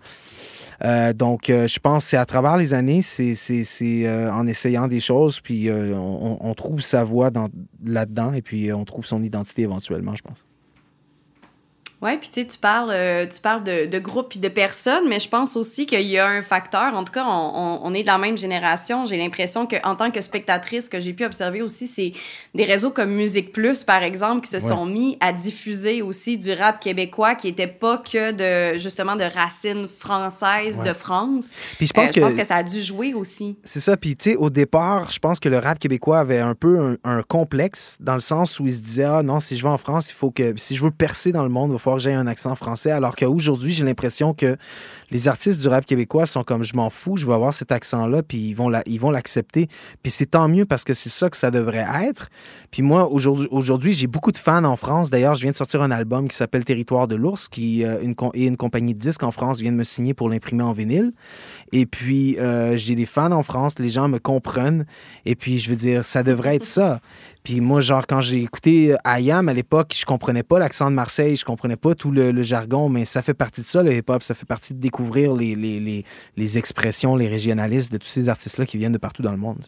Euh, 0.85 1.13
donc, 1.13 1.51
euh, 1.51 1.67
je 1.67 1.79
pense 1.79 2.05
que 2.05 2.11
c'est 2.11 2.17
à 2.17 2.27
travers 2.27 2.57
les 2.57 2.75
années, 2.75 3.03
c'est 3.03 3.35
euh, 4.07 4.33
en 4.33 4.47
essayant 4.47 4.89
des 4.89 5.01
choses, 5.01 5.41
puis 5.41 5.69
on, 5.71 6.55
trouve 6.55 6.81
sa 6.81 7.05
voix 7.05 7.31
là-dedans, 7.85 8.33
et 8.33 8.43
puis 8.43 8.73
on 8.73 8.85
trouve 8.85 9.07
son 9.07 9.23
identité 9.23 9.63
éventuellement, 9.63 10.15
je 10.15 10.23
pense. 10.23 10.47
Oui, 12.03 12.17
puis 12.19 12.31
tu 12.31 12.41
sais, 12.41 12.47
tu 12.47 12.57
parles, 12.59 12.91
euh, 12.93 13.27
tu 13.27 13.41
parles 13.41 13.63
de, 13.63 13.85
de 13.85 13.99
groupes 13.99 14.35
et 14.37 14.39
de 14.39 14.49
personnes, 14.49 15.07
mais 15.09 15.21
je 15.21 15.29
pense 15.29 15.55
aussi 15.55 15.85
qu'il 15.85 16.01
y 16.03 16.19
a 16.19 16.27
un 16.27 16.41
facteur. 16.41 16.95
En 16.95 17.05
tout 17.05 17.13
cas, 17.13 17.25
on, 17.27 17.81
on 17.83 17.93
est 17.95 18.03
de 18.03 18.07
la 18.07 18.17
même 18.17 18.39
génération. 18.39 19.05
J'ai 19.05 19.19
l'impression 19.19 19.67
qu'en 19.67 19.95
tant 19.97 20.11
que 20.11 20.21
spectatrice, 20.23 20.89
que 20.89 20.99
j'ai 20.99 21.13
pu 21.13 21.27
observer 21.27 21.61
aussi, 21.61 21.87
c'est 21.87 22.13
des 22.55 22.65
réseaux 22.65 22.91
comme 22.91 23.11
Musique 23.11 23.53
Plus, 23.53 23.85
par 23.85 24.03
exemple, 24.03 24.41
qui 24.47 24.51
se 24.51 24.61
sont 24.61 24.87
mis 24.87 25.19
à 25.21 25.33
diffuser 25.35 26.01
aussi 26.01 26.39
du 26.39 26.53
rap 26.53 26.81
québécois 26.81 27.35
qui 27.35 27.49
n'était 27.49 27.67
pas 27.67 27.99
que 27.99 28.33
de, 28.33 28.79
justement, 28.79 29.17
de 29.17 29.25
racines 29.25 29.87
françaises 29.87 30.81
de 30.83 30.93
France. 30.93 31.51
Puis 31.77 31.87
je 31.87 31.93
pense, 31.93 32.09
Euh, 32.09 32.13
que, 32.13 32.21
je 32.21 32.27
pense 32.27 32.35
que 32.35 32.47
ça 32.47 32.57
a 32.57 32.63
dû 32.63 32.83
jouer 32.83 33.13
aussi. 33.15 33.57
C'est 33.63 33.81
ça. 33.81 33.97
Puis, 33.97 34.17
tu 34.17 34.31
sais, 34.31 34.37
au 34.37 34.49
départ, 34.51 35.11
je 35.11 35.19
pense 35.19 35.39
que 35.39 35.49
le 35.49 35.59
rap 35.59 35.79
québécois 35.79 36.21
avait 36.21 36.39
un 36.39 36.55
peu 36.55 36.79
un, 36.79 36.97
un 37.05 37.23
complexe 37.23 37.99
dans 38.01 38.15
le 38.15 38.21
sens 38.21 38.59
où 38.59 38.67
il 38.67 38.73
se 38.73 38.81
disait 38.81 39.05
Ah 39.05 39.23
non, 39.23 39.39
si 39.41 39.57
je 39.57 39.63
vais 39.63 39.69
en 39.69 39.79
France, 39.79 40.11
il 40.11 40.15
faut 40.15 40.31
que. 40.31 40.55
Si 40.57 40.75
je 40.77 40.83
veux 40.83 40.91
percer 40.91 41.33
dans 41.33 41.43
le 41.43 41.49
monde, 41.49 41.71
il 41.71 41.73
va 41.75 41.79
falloir 41.79 41.90
j'aie 41.99 42.15
un 42.15 42.27
accent 42.27 42.55
français. 42.55 42.91
Alors 42.91 43.17
qu'aujourd'hui, 43.17 43.73
j'ai 43.73 43.85
l'impression 43.85 44.35
que 44.35 44.57
les 45.11 45.29
artistes 45.29 45.61
du 45.61 45.69
rap 45.69 45.85
québécois 45.85 46.27
sont 46.27 46.45
comme 46.45 46.63
Je 46.63 46.75
m'en 46.75 46.91
fous, 46.91 47.17
je 47.17 47.27
vais 47.27 47.35
avoir 47.35 47.53
cet 47.53 47.73
accent-là, 47.73 48.23
puis 48.23 48.39
ils 48.39 48.55
vont 48.55 48.71
ils 48.87 49.01
vont 49.01 49.11
l'accepter. 49.11 49.69
Puis 50.03 50.11
c'est 50.11 50.27
tant 50.27 50.49
mieux 50.49 50.65
parce 50.65 50.85
que 50.85 50.95
c'est 50.95 51.09
ça 51.09 51.31
que 51.31 51.37
ça 51.37 51.51
devrait 51.51 51.87
être. 52.03 52.29
Puis 52.71 52.83
moi, 52.83 53.11
aujourd'hui, 53.11 53.93
j'ai 53.93 54.07
beaucoup 54.07 54.33
de 54.33 54.39
fans 54.39 54.65
en 54.65 54.77
France. 54.77 55.11
D'ailleurs, 55.11 55.35
je 55.35 55.43
viens 55.43 55.53
de 55.53 55.57
sortir 55.57 55.83
un 55.83 55.91
album 55.91 56.29
qui 56.29 56.37
s'appelle 56.37 56.65
Territoire 56.65 57.09
de 57.09 57.17
l'ours, 57.17 57.49
qui 57.49 57.85
euh, 57.85 58.01
une, 58.03 58.15
et 58.35 58.47
une 58.47 58.57
compagnie 58.57 58.95
de 58.95 58.99
disques 58.99 59.23
en 59.23 59.31
France 59.31 59.59
vient 59.61 59.73
de 59.73 59.77
me 59.77 59.85
signer 59.85 60.15
pour 60.15 60.29
l'imprimer 60.29 60.63
en 60.63 60.73
vinyle. 60.73 61.13
Et 61.73 61.87
puis, 61.87 62.39
euh, 62.39 62.77
j'ai 62.77 62.95
des 62.95 63.07
fans 63.07 63.33
en 63.33 63.43
France, 63.43 63.79
les 63.79 63.89
gens 63.89 64.09
me 64.09 64.19
comprennent. 64.19 64.87
Et 65.27 65.35
puis, 65.35 65.59
je 65.59 65.71
veux 65.71 65.77
dire, 65.77 66.05
ça 66.05 66.23
devrait 66.23 66.57
être 66.57 66.65
ça. 66.65 67.01
Puis 67.43 67.61
moi, 67.61 67.81
genre, 67.81 68.07
quand 68.07 68.21
j'ai 68.21 68.43
écouté 68.43 68.95
IAM 69.07 69.49
à 69.49 69.55
l'époque, 69.55 69.95
je 69.97 70.05
comprenais 70.05 70.43
pas 70.43 70.59
l'accent 70.59 70.91
de 70.91 70.95
Marseille, 70.95 71.37
je 71.37 71.45
comprenais 71.45 71.77
pas 71.77 71.95
tout 71.95 72.11
le, 72.11 72.33
le 72.33 72.43
jargon, 72.43 72.89
mais 72.89 73.07
ça 73.07 73.23
fait 73.23 73.35
partie 73.35 73.63
de 73.63 73.67
ça, 73.67 73.83
le 73.83 73.95
hip-hop. 73.95 74.23
Ça 74.23 74.35
fait 74.35 74.47
partie 74.47 74.75
de 74.75 74.79
découvrir 75.01 75.35
les, 75.35 75.55
les, 75.57 75.81
les, 75.81 76.05
les 76.37 76.59
expressions, 76.59 77.17
les 77.17 77.29
régionalistes 77.29 77.93
de 77.93 77.99
tous 77.99 78.09
ces 78.09 78.29
artistes-là 78.29 78.67
qui 78.67 78.77
viennent 78.79 78.93
de 78.93 78.99
partout 78.99 79.23
dans 79.23 79.33
le 79.33 79.37
monde. 79.39 79.59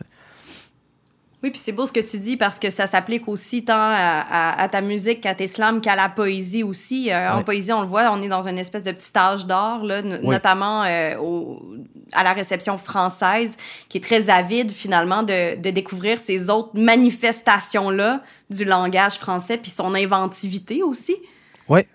Oui, 1.45 1.51
puis 1.51 1.59
c'est 1.61 1.73
beau 1.73 1.87
ce 1.87 1.93
que 1.93 1.99
tu 1.99 2.19
dis 2.21 2.37
parce 2.37 2.61
que 2.61 2.71
ça 2.71 2.87
s'applique 2.87 3.27
aussi 3.27 3.65
tant 3.65 3.75
à, 3.75 4.25
à- 4.31 4.63
à 4.63 4.69
ta 4.69 4.81
musique 4.81 5.23
qu'à 5.23 5.35
tes 5.35 5.49
slams 5.49 5.81
qu'à 5.81 5.97
la 5.97 6.09
poésie 6.09 6.63
aussi. 6.63 7.11
Euh, 7.11 7.33
En 7.33 7.43
poésie, 7.43 7.73
on 7.73 7.81
le 7.81 7.89
voit, 7.89 8.09
on 8.13 8.23
est 8.23 8.29
dans 8.29 8.47
une 8.47 8.61
espèce 8.61 8.85
de 8.85 8.93
petit 8.93 9.11
âge 9.17 9.45
d'or, 9.45 9.83
là, 9.83 10.03
no- 10.03 10.19
Oui. 10.23 10.29
notamment 10.37 10.85
euh, 10.85 11.17
au- 11.19 11.61
à 12.13 12.23
la 12.23 12.33
réception 12.33 12.79
française, 12.79 13.57
qui 13.89 13.99
est 13.99 14.01
très 14.01 14.31
avide 14.31 14.71
finalement 14.71 15.25
de, 15.25 15.57
de 15.61 15.71
découvrir 15.71 16.21
ces 16.21 16.49
autres 16.49 16.79
manifestations-là 16.79 18.23
du 18.49 18.65
langage 18.65 19.15
français, 19.15 19.57
puis 19.59 19.73
son 19.73 19.97
inventivité 19.97 20.85
aussi. 20.85 21.17
Ouais. 21.69 21.89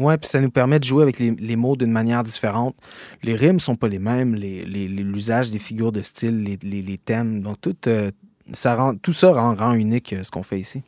Ouais, 0.00 0.16
puis 0.16 0.30
ça 0.30 0.40
nous 0.40 0.50
permet 0.50 0.78
de 0.78 0.84
jouer 0.84 1.02
avec 1.02 1.18
les, 1.18 1.56
mots 1.56 1.76
d'une 1.76 1.92
manière 1.92 2.24
différente. 2.24 2.74
Les 3.22 3.36
rimes 3.36 3.60
sont 3.60 3.76
pas 3.76 3.86
les 3.86 3.98
mêmes, 3.98 4.34
les- 4.34 4.64
les- 4.64 4.88
les- 4.88 5.02
l'usage 5.02 5.50
des 5.50 5.58
figures 5.58 5.92
de 5.92 6.00
style, 6.00 6.58
les, 6.62 6.98
thèmes. 6.98 7.42
Donc, 7.42 7.60
tout, 7.60 7.76
euh, 7.86 8.10
ça 8.52 8.76
rend, 8.76 8.94
tout 8.96 9.12
ça 9.12 9.30
rend, 9.32 9.54
rend 9.54 9.74
unique 9.74 10.14
euh, 10.14 10.22
ce 10.22 10.30
qu'on 10.30 10.42
fait 10.42 10.58
ici. 10.58 10.82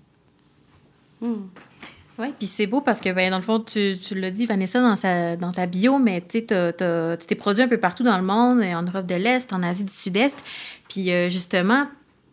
Oui, 1.21 2.35
puis 2.39 2.47
c'est 2.49 2.67
beau 2.67 2.81
parce 2.81 3.01
que, 3.01 3.13
ben, 3.13 3.31
dans 3.31 3.37
le 3.37 3.43
fond, 3.43 3.61
tu, 3.61 3.99
tu 3.99 4.15
l'as 4.15 4.31
dit, 4.31 4.47
Vanessa, 4.47 4.81
dans, 5.37 5.53
ta 5.53 5.67
bio, 5.67 5.99
mais 5.99 6.23
tu 6.27 6.47
t'es 6.47 7.35
produit 7.37 7.63
un 7.63 7.69
peu 7.69 7.79
partout 7.79 8.03
dans 8.05 8.17
le 8.17 8.25
monde, 8.25 8.63
en 8.63 8.83
Europe 8.83 9.07
de 9.07 9.15
l'Est, 9.15 9.53
en 9.53 9.63
Asie 9.63 9.85
du 9.85 9.93
Sud-Est. 9.93 10.39
Puis 10.89 11.13
euh, 11.13 11.29
justement, 11.29 11.87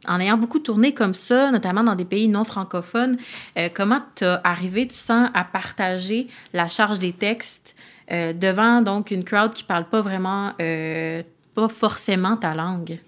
en 0.09 0.19
ayant 0.19 0.37
beaucoup 0.37 0.59
tourné 0.59 0.93
comme 0.93 1.13
ça, 1.13 1.51
notamment 1.51 1.83
dans 1.83 1.95
des 1.95 2.03
pays 2.03 2.27
non 2.27 2.43
francophones, 2.43 3.17
euh, 3.57 3.69
comment 3.73 4.01
t'as 4.15 4.41
arrivé, 4.43 4.87
tu 4.87 4.95
sens, 4.95 5.29
à 5.33 5.43
partager 5.43 6.27
la 6.51 6.67
charge 6.67 6.99
des 6.99 7.13
textes 7.13 7.75
euh, 8.11 8.33
devant 8.33 8.81
donc 8.81 9.11
une 9.11 9.23
crowd 9.23 9.53
qui 9.53 9.63
parle 9.63 9.85
pas 9.85 10.01
vraiment, 10.01 10.51
euh, 10.61 11.21
pas 11.53 11.69
forcément 11.69 12.35
ta 12.35 12.55
langue? 12.55 12.99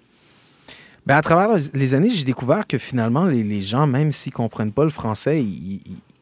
Ben, 1.04 1.16
à 1.16 1.22
travers 1.22 1.58
les 1.74 1.94
années, 1.96 2.10
j'ai 2.10 2.24
découvert 2.24 2.64
que 2.66 2.78
finalement, 2.78 3.24
les, 3.24 3.60
gens, 3.60 3.88
même 3.88 4.12
s'ils 4.12 4.32
comprennent 4.32 4.72
pas 4.72 4.84
le 4.84 4.90
français, 4.90 5.44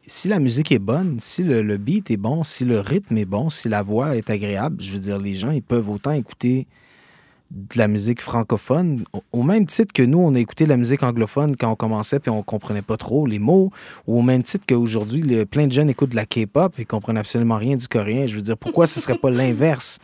si 0.07 0.27
la 0.27 0.39
musique 0.39 0.71
est 0.71 0.79
bonne, 0.79 1.17
si 1.19 1.43
le, 1.43 1.61
le 1.61 1.77
beat 1.77 2.09
est 2.09 2.17
bon, 2.17 2.43
si 2.43 2.65
le 2.65 2.79
rythme 2.79 3.15
est 3.17 3.25
bon, 3.25 3.51
si 3.51 3.69
la 3.69 3.83
voix 3.83 4.17
est 4.17 4.31
agréable, 4.31 4.81
je 4.81 4.91
veux 4.93 4.99
dire, 4.99 5.19
les 5.19 5.35
gens, 5.35 5.51
ils 5.51 5.61
peuvent 5.61 5.87
autant 5.87 6.13
écouter 6.13 6.65
de 7.51 7.77
la 7.77 7.87
musique 7.87 8.21
francophone, 8.21 9.03
au, 9.33 9.43
même 9.43 9.65
titre 9.65 9.91
que 9.93 10.03
nous, 10.03 10.19
on 10.19 10.33
a 10.35 10.39
écouté 10.39 10.65
la 10.65 10.77
musique 10.77 11.03
anglophone 11.03 11.57
quand 11.57 11.69
on 11.69 11.75
commençait 11.75 12.19
puis 12.19 12.31
on 12.31 12.43
comprenait 12.43 12.81
pas 12.81 12.97
trop 12.97 13.25
les 13.25 13.39
mots, 13.39 13.71
ou 14.07 14.19
au 14.19 14.21
même 14.21 14.41
titre 14.43 14.65
qu'aujourd'hui, 14.67 15.21
le- 15.21 15.45
plein 15.45 15.67
de 15.67 15.71
jeunes 15.71 15.89
écoutent 15.89 16.11
de 16.11 16.15
la 16.15 16.25
K-pop 16.25 16.79
et 16.79 16.85
comprennent 16.85 17.17
absolument 17.17 17.57
rien 17.57 17.75
du 17.75 17.87
coréen. 17.87 18.25
Je 18.25 18.35
veux 18.35 18.41
dire, 18.41 18.57
pourquoi 18.57 18.87
ce 18.87 18.99
serait 19.01 19.17
pas 19.17 19.29
l'inverse? 19.31 19.99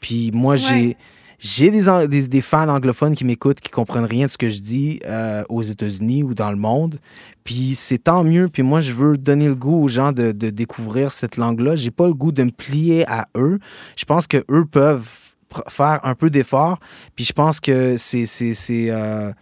Puis 0.00 0.30
moi, 0.34 0.56
j'ai... 0.56 0.96
J'ai 1.40 1.70
des, 1.70 1.84
des, 2.08 2.26
des 2.26 2.40
fans 2.40 2.68
anglophones 2.68 3.14
qui 3.14 3.24
m'écoutent, 3.24 3.60
qui 3.60 3.70
comprennent 3.70 4.04
rien 4.06 4.26
de 4.26 4.30
ce 4.32 4.36
que 4.36 4.48
je 4.48 4.60
dis 4.60 4.98
euh, 5.06 5.44
aux 5.48 5.62
États-Unis 5.62 6.24
ou 6.24 6.34
dans 6.34 6.50
le 6.50 6.56
monde. 6.56 6.98
Puis 7.44 7.76
c'est 7.76 7.98
tant 7.98 8.24
mieux. 8.24 8.48
Puis 8.48 8.64
moi, 8.64 8.80
je 8.80 8.92
veux 8.92 9.16
donner 9.16 9.46
le 9.46 9.54
goût 9.54 9.80
aux 9.80 9.86
gens 9.86 10.10
de, 10.10 10.32
de 10.32 10.50
découvrir 10.50 11.12
cette 11.12 11.36
langue-là. 11.36 11.76
J'ai 11.76 11.92
pas 11.92 12.08
le 12.08 12.14
goût 12.14 12.32
de 12.32 12.42
me 12.42 12.50
plier 12.50 13.08
à 13.08 13.28
eux. 13.36 13.60
Je 13.94 14.04
pense 14.04 14.26
que 14.26 14.44
eux 14.50 14.64
peuvent 14.64 15.27
faire 15.68 16.00
un 16.04 16.14
peu 16.14 16.30
d'effort. 16.30 16.78
Puis 17.16 17.24
je 17.24 17.32
pense 17.32 17.60
que 17.60 17.96
euh, 17.96 19.32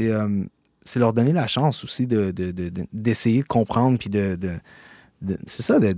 euh, 0.00 0.44
c'est 0.84 0.98
leur 0.98 1.12
donner 1.12 1.32
la 1.32 1.46
chance 1.46 1.84
aussi 1.84 2.06
de 2.06 2.30
de- 2.30 2.52
de- 2.52 2.68
de- 2.68 2.86
d'essayer 2.92 3.42
de, 3.42 3.46
comprendre 3.48 3.98
puis 3.98 4.08
de, 4.08 4.36
de, 4.36 5.36
c'est 5.46 5.62
ça 5.62 5.78
de 5.78 5.96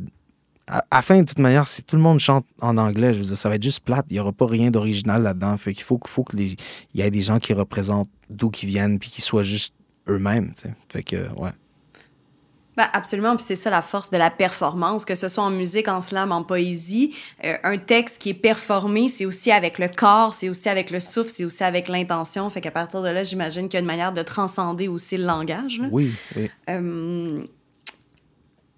à, 0.71 0.85
à 0.91 1.01
fin, 1.03 1.21
de 1.21 1.27
toute 1.27 1.39
manière, 1.39 1.67
si 1.67 1.83
tout 1.83 1.97
le 1.97 2.03
monde 2.03 2.19
chante 2.19 2.45
en 2.61 2.77
anglais, 2.77 3.15
je 3.15 3.21
veux 3.21 3.25
dire, 3.25 3.37
ça 3.39 3.49
va 3.49 3.55
être 3.55 3.63
juste 3.63 3.81
plate. 3.81 4.05
Il 4.11 4.15
n'y 4.15 4.21
aura 4.21 4.33
pas 4.33 4.47
rien 4.47 4.71
d'original 4.71 5.23
là-dedans. 5.23 5.57
Fait 5.57 5.73
qu'il 5.73 5.83
faut, 5.83 5.99
faut 6.07 6.25
qu'il 6.25 6.57
y 6.95 7.01
ait 7.01 7.11
des 7.11 7.23
gens 7.23 7.39
qui 7.39 7.55
représentent 7.55 8.11
d'où 8.29 8.51
qu'ils 8.51 8.69
viennent 8.69 8.99
puis 8.99 9.09
qui 9.09 9.23
soient 9.23 9.43
juste 9.43 9.75
eux-mêmes. 10.09 10.53
Fait 10.91 11.03
que, 11.03 11.17
ouais. 11.37 11.53
Ben, 12.79 12.87
absolument, 12.93 13.35
puis 13.35 13.45
c'est 13.45 13.57
ça 13.57 13.71
la 13.71 13.83
force 13.83 14.09
de 14.09 14.17
la 14.17 14.31
performance, 14.31 15.05
que 15.05 15.17
ce 15.17 15.27
soit 15.27 15.43
en 15.43 15.51
musique, 15.51 15.89
en 15.89 16.01
slam, 16.01 16.31
en 16.31 16.45
poésie. 16.45 17.13
Euh, 17.45 17.57
un 17.65 17.77
texte 17.77 18.23
qui 18.23 18.31
est 18.31 18.35
performé, 18.35 19.09
c'est 19.09 19.27
aussi 19.27 19.51
avec 19.51 19.81
le 19.81 19.89
corps, 19.89 20.33
c'est 20.33 20.49
aussi 20.49 20.69
avec 20.69 20.93
le 20.93 21.01
souffle, 21.01 21.29
c'est 21.29 21.45
aussi 21.45 21.65
avec 21.65 21.89
l'intention. 21.89 22.49
Fait 22.51 22.61
qu'à 22.61 22.71
partir 22.71 23.03
de 23.03 23.09
là, 23.09 23.25
j'imagine 23.25 23.69
qu'il 23.69 23.75
y 23.75 23.79
a 23.79 23.81
une 23.81 23.87
manière 23.87 24.13
de 24.13 24.23
transcender 24.23 24.87
aussi 24.87 25.17
le 25.17 25.25
langage. 25.25 25.81
là. 25.81 25.89
Oui, 25.91 26.13
oui. 26.37 26.49
Euh, 26.71 27.43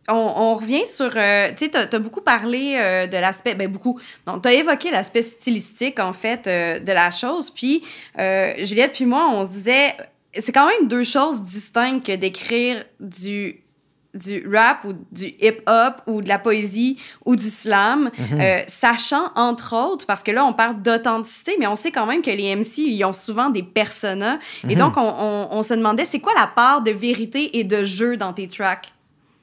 on, 0.09 0.15
on 0.15 0.55
revient 0.55 0.87
sur. 0.87 1.13
euh, 1.15 1.51
tu 1.51 1.67
sais, 1.67 1.69
t'as 1.69 1.95
as 1.95 1.99
beaucoup 1.99 2.23
parlé 2.23 2.79
euh, 2.79 3.07
de 3.07 3.19
l'aspect. 3.19 3.55
Ben, 3.55 3.71
beaucoup. 3.71 4.01
Donc, 4.25 4.41
t'as 4.41 4.53
évoqué 4.53 4.91
l'aspect 4.91 5.21
stylistique, 5.21 6.01
en 6.01 6.15
fait, 6.15 6.47
euh, 6.47 6.79
de 6.79 6.93
la 6.93 7.11
chose. 7.11 7.51
Puis, 7.51 7.83
Juliette, 8.17 8.93
puis 8.95 9.05
moi, 9.05 9.29
on 9.31 9.45
se 9.45 9.51
disait. 9.51 9.95
C'est 10.39 10.53
quand 10.53 10.69
même 10.69 10.89
deux 10.89 11.03
choses 11.03 11.43
distinctes 11.43 12.07
que 12.07 12.15
d'écrire 12.15 12.85
du 13.01 13.65
du 14.15 14.47
rap 14.53 14.85
ou 14.85 14.93
du 15.13 15.27
hip-hop 15.41 16.03
ou 16.07 16.21
de 16.23 16.29
la 16.29 16.39
poésie 16.39 16.99
ou 17.25 17.37
du 17.37 17.49
slam, 17.49 18.11
euh, 18.33 18.59
sachant 18.67 19.31
entre 19.37 19.75
autres, 19.77 20.07
parce 20.07 20.23
que 20.23 20.31
là 20.33 20.45
on 20.45 20.53
parle 20.53 20.83
d'authenticité, 20.83 21.57
mais 21.61 21.67
on 21.67 21.77
sait 21.77 21.93
quand 21.93 22.07
même 22.07 22.21
que 22.23 22.31
les 22.31 22.55
MC, 22.57 22.79
ils 22.83 23.05
ont 23.05 23.13
souvent 23.13 23.51
des 23.51 23.63
personas. 23.63 24.39
Et 24.69 24.75
donc 24.77 24.97
on, 24.97 25.01
on- 25.03 25.49
on 25.53 25.63
se 25.63 25.75
demandait, 25.75 26.05
c'est 26.05 26.21
quoi 26.21 26.33
la 26.37 26.47
part 26.49 26.83
de 26.83 26.91
vérité 26.91 27.59
et 27.59 27.65
de 27.65 27.85
jeu 27.85 28.17
dans 28.17 28.33
tes 28.33 28.49
tracks? 28.49 28.93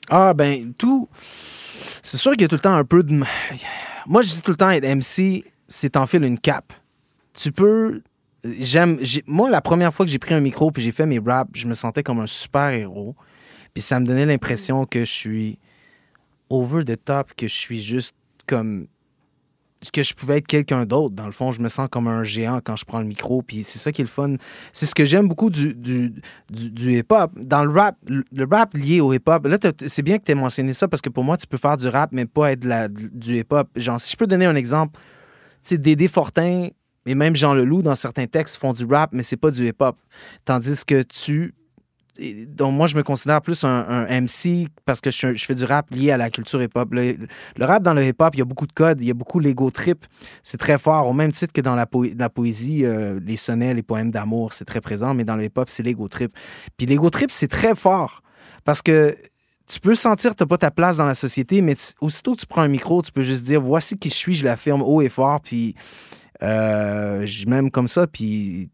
Ah, 0.10 0.34
ben, 0.34 0.74
tout. 0.78 1.08
C'est 2.02 2.18
sûr 2.18 2.32
qu'il 2.32 2.42
y 2.44 2.46
a 2.46 2.48
tout 2.48 2.56
le 2.56 2.62
temps 2.62 2.74
un 2.74 2.86
peu 2.86 3.04
de. 3.04 3.14
Moi, 4.06 4.22
je 4.22 4.30
dis 4.30 4.42
tout 4.42 4.52
le 4.52 4.58
temps, 4.58 4.70
être 4.70 4.86
MC, 4.86 5.44
c'est 5.68 5.92
t'enfiles 5.92 6.24
une 6.24 6.40
cape. 6.40 6.72
Tu 7.34 7.52
peux. 7.52 8.02
J'aime. 8.44 8.98
j'ai- 9.02 9.24
Moi, 9.28 9.50
la 9.50 9.60
première 9.62 9.94
fois 9.94 10.06
que 10.06 10.12
j'ai 10.12 10.20
pris 10.20 10.34
un 10.34 10.40
micro 10.40 10.72
puis 10.72 10.82
j'ai 10.82 10.92
fait 10.94 11.06
mes 11.06 11.20
raps, 11.20 11.52
je 11.54 11.68
me 11.68 11.74
sentais 11.74 12.04
comme 12.04 12.20
un 12.20 12.28
super-héros. 12.28 13.16
Puis 13.74 13.82
ça 13.82 14.00
me 14.00 14.06
donnait 14.06 14.26
l'impression 14.26 14.86
que 14.86 15.00
je 15.06 15.12
suis 15.12 15.60
over 16.50 16.84
the 16.84 16.98
top, 17.04 17.34
que 17.36 17.48
je 17.48 17.56
suis 17.56 17.82
juste 17.82 18.16
comme. 18.48 18.88
que 19.94 20.02
je 20.02 20.14
pouvais 20.14 20.38
être 20.38 20.48
quelqu'un 20.48 20.86
d'autre. 20.86 21.14
Dans 21.14 21.26
le 21.28 21.32
fond, 21.32 21.52
je 21.52 21.62
me 21.62 21.70
sens 21.70 21.88
comme 21.92 22.08
un 22.08 22.24
géant 22.24 22.60
quand 22.64 22.76
je 22.76 22.86
prends 22.86 23.00
le 23.00 23.06
micro. 23.06 23.42
Puis 23.42 23.64
c'est 23.64 23.78
ça 23.80 23.92
qui 23.92 24.02
est 24.02 24.06
le 24.06 24.10
fun. 24.10 24.36
C'est 24.74 24.86
ce 24.88 24.96
que 24.96 25.06
j'aime 25.06 25.28
beaucoup 25.28 25.50
du, 25.50 25.76
du, 25.76 26.14
du, 26.50 26.72
du 26.72 26.98
hip-hop. 26.98 27.32
Dans 27.40 27.64
le 27.64 27.72
rap, 27.72 27.98
le 28.08 28.48
rap 28.50 28.74
lié 28.76 29.02
au 29.02 29.14
hip-hop, 29.14 29.46
là, 29.46 29.58
c'est 29.86 30.02
bien 30.02 30.18
que 30.18 30.24
tu 30.24 30.32
aies 30.32 30.36
mentionné 30.36 30.74
ça 30.74 30.88
parce 30.88 31.02
que 31.02 31.10
pour 31.10 31.24
moi, 31.24 31.38
tu 31.38 31.46
peux 31.46 31.58
faire 31.58 31.78
du 31.78 31.88
rap, 31.88 32.12
mais 32.12 32.26
pas 32.26 32.54
être 32.54 32.64
la- 32.66 32.88
du 32.88 33.40
hip-hop. 33.40 33.68
Genre, 33.76 34.00
si 34.00 34.12
je 34.12 34.18
peux 34.18 34.26
donner 34.28 34.46
un 34.46 34.56
exemple, 34.56 35.00
tu 35.62 35.70
sais, 35.70 35.78
Dédé 35.78 36.08
Fortin 36.08 36.70
et 37.06 37.16
même 37.16 37.36
Jean 37.36 37.54
Leloup, 37.54 37.84
dans 37.84 37.96
certains 37.96 38.26
textes, 38.26 38.56
font 38.58 38.74
du 38.74 38.86
rap, 38.86 39.12
mais 39.14 39.22
c'est 39.24 39.38
pas 39.38 39.52
du 39.52 39.68
hip-hop. 39.68 39.98
Tandis 40.44 40.84
que 40.86 41.04
tu. 41.04 41.54
Donc, 42.48 42.74
moi, 42.74 42.88
je 42.88 42.96
me 42.96 43.04
considère 43.04 43.42
plus 43.42 43.64
un, 43.64 44.08
MC 44.22 44.68
parce 44.86 45.02
que 45.02 45.12
je, 45.12 45.34
fais 45.36 45.56
du 45.56 45.66
rap 45.66 45.92
lié 45.92 46.12
à 46.12 46.18
la 46.18 46.30
culture 46.30 46.62
hip-hop. 46.62 46.90
Le, 46.92 47.18
rap 47.60 47.84
dans 47.84 47.94
le 47.94 48.06
hip-hop, 48.06 48.36
il 48.36 48.40
y 48.40 48.42
a 48.42 48.46
beaucoup 48.46 48.68
de 48.68 48.74
codes, 48.74 49.02
il 49.02 49.08
y 49.08 49.12
a 49.12 49.14
beaucoup 49.14 49.40
l'ego 49.40 49.70
trip. 49.72 50.06
C'est 50.44 50.58
très 50.58 50.78
fort, 50.78 51.08
au 51.08 51.14
même 51.14 51.32
titre 51.32 51.54
que 51.54 51.62
dans 51.62 51.76
la 51.76 52.30
poésie, 52.30 52.86
euh, 52.86 53.20
les 53.26 53.38
sonnets, 53.38 53.74
les 53.74 53.84
poèmes 53.84 54.12
d'amour, 54.12 54.54
c'est 54.54 54.66
très 54.66 54.82
présent, 54.82 55.14
mais 55.14 55.24
dans 55.24 55.36
le 55.36 55.46
hip-hop, 55.46 55.70
c'est 55.70 55.84
l'ego 55.84 56.08
trip. 56.08 56.36
Puis 56.78 56.88
l'ego 56.88 57.10
trip, 57.10 57.32
c'est 57.32 57.48
très 57.48 57.76
fort 57.76 58.22
parce 58.64 58.82
que 58.82 59.16
tu 59.68 59.80
peux 59.80 59.96
sentir 59.96 60.32
que 60.32 60.44
tu 60.44 60.48
pas 60.48 60.58
ta 60.58 60.72
place 60.72 60.98
dans 60.98 61.06
la 61.06 61.16
société, 61.16 61.62
mais 61.62 61.76
aussitôt 62.00 62.34
que 62.34 62.40
tu 62.40 62.48
prends 62.48 62.62
un 62.62 62.68
micro, 62.68 63.02
tu 63.02 63.12
peux 63.12 63.22
juste 63.22 63.44
dire 63.44 63.62
voici 63.62 63.98
qui 63.98 64.10
je 64.10 64.16
suis, 64.16 64.34
je 64.34 64.46
l'affirme 64.46 64.82
haut 64.82 65.02
et 65.02 65.10
fort, 65.10 65.42
puis 65.42 65.76
euh, 66.42 67.26
je 67.26 67.48
m'aime 67.48 67.70
comme 67.70 67.88
ça, 67.88 68.08
puis 68.08 68.70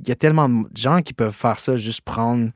il 0.00 0.08
y 0.08 0.12
a 0.12 0.16
tellement 0.16 0.48
de 0.48 0.68
gens 0.74 1.02
qui 1.02 1.12
peuvent 1.12 1.34
faire 1.34 1.58
ça, 1.58 1.76
juste 1.76 2.02
prendre 2.02 2.50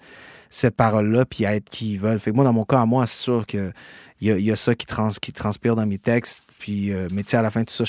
cette 0.51 0.77
parole-là, 0.77 1.25
puis 1.25 1.45
être 1.45 1.69
qui 1.69 1.95
ils 1.95 1.99
veulent. 1.99 2.21
Fait 2.21 2.31
que 2.31 2.37
moi, 2.37 2.45
dans 2.45 2.53
mon 2.53 2.65
cas, 2.65 2.81
à 2.81 2.87
moi, 2.87 3.07
c'est 3.07 3.23
sûr 3.23 3.47
que 3.47 3.73
il 4.21 4.41
y, 4.41 4.51
a, 4.51 4.57
ça 4.57 4.75
qui, 4.75 4.87
trans, 4.87 5.11
qui 5.21 5.33
transpire 5.33 5.77
dans 5.77 5.85
mes 5.85 5.99
textes. 5.99 6.45
Puis, 6.59 6.93
euh, 6.93 7.09
mais 7.13 7.25
tu 7.25 7.31
sais, 7.31 7.37
à 7.37 7.43
la 7.43 7.51
fin 7.51 7.61
de 7.61 7.67
tout 7.67 7.75
ça, 7.75 7.85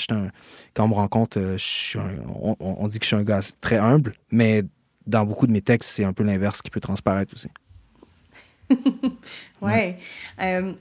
quand 0.74 0.84
on 0.84 0.88
me 0.88 0.94
rencontre, 0.94 1.38
euh, 1.40 1.56
on, 2.60 2.88
dit 2.88 2.98
que 2.98 3.04
je 3.04 3.08
suis 3.08 3.16
un 3.16 3.22
gars 3.22 3.40
très 3.62 3.78
humble, 3.78 4.12
mais 4.30 4.62
dans 5.06 5.24
beaucoup 5.24 5.46
de 5.46 5.52
mes 5.52 5.62
textes, 5.62 5.90
c'est 5.90 6.04
un 6.04 6.12
peu 6.12 6.24
l'inverse 6.24 6.60
qui 6.60 6.70
peut 6.70 6.80
transparaître 6.80 7.32
aussi. 7.32 7.48
ouais. 9.62 9.98
Euh, 10.42 10.74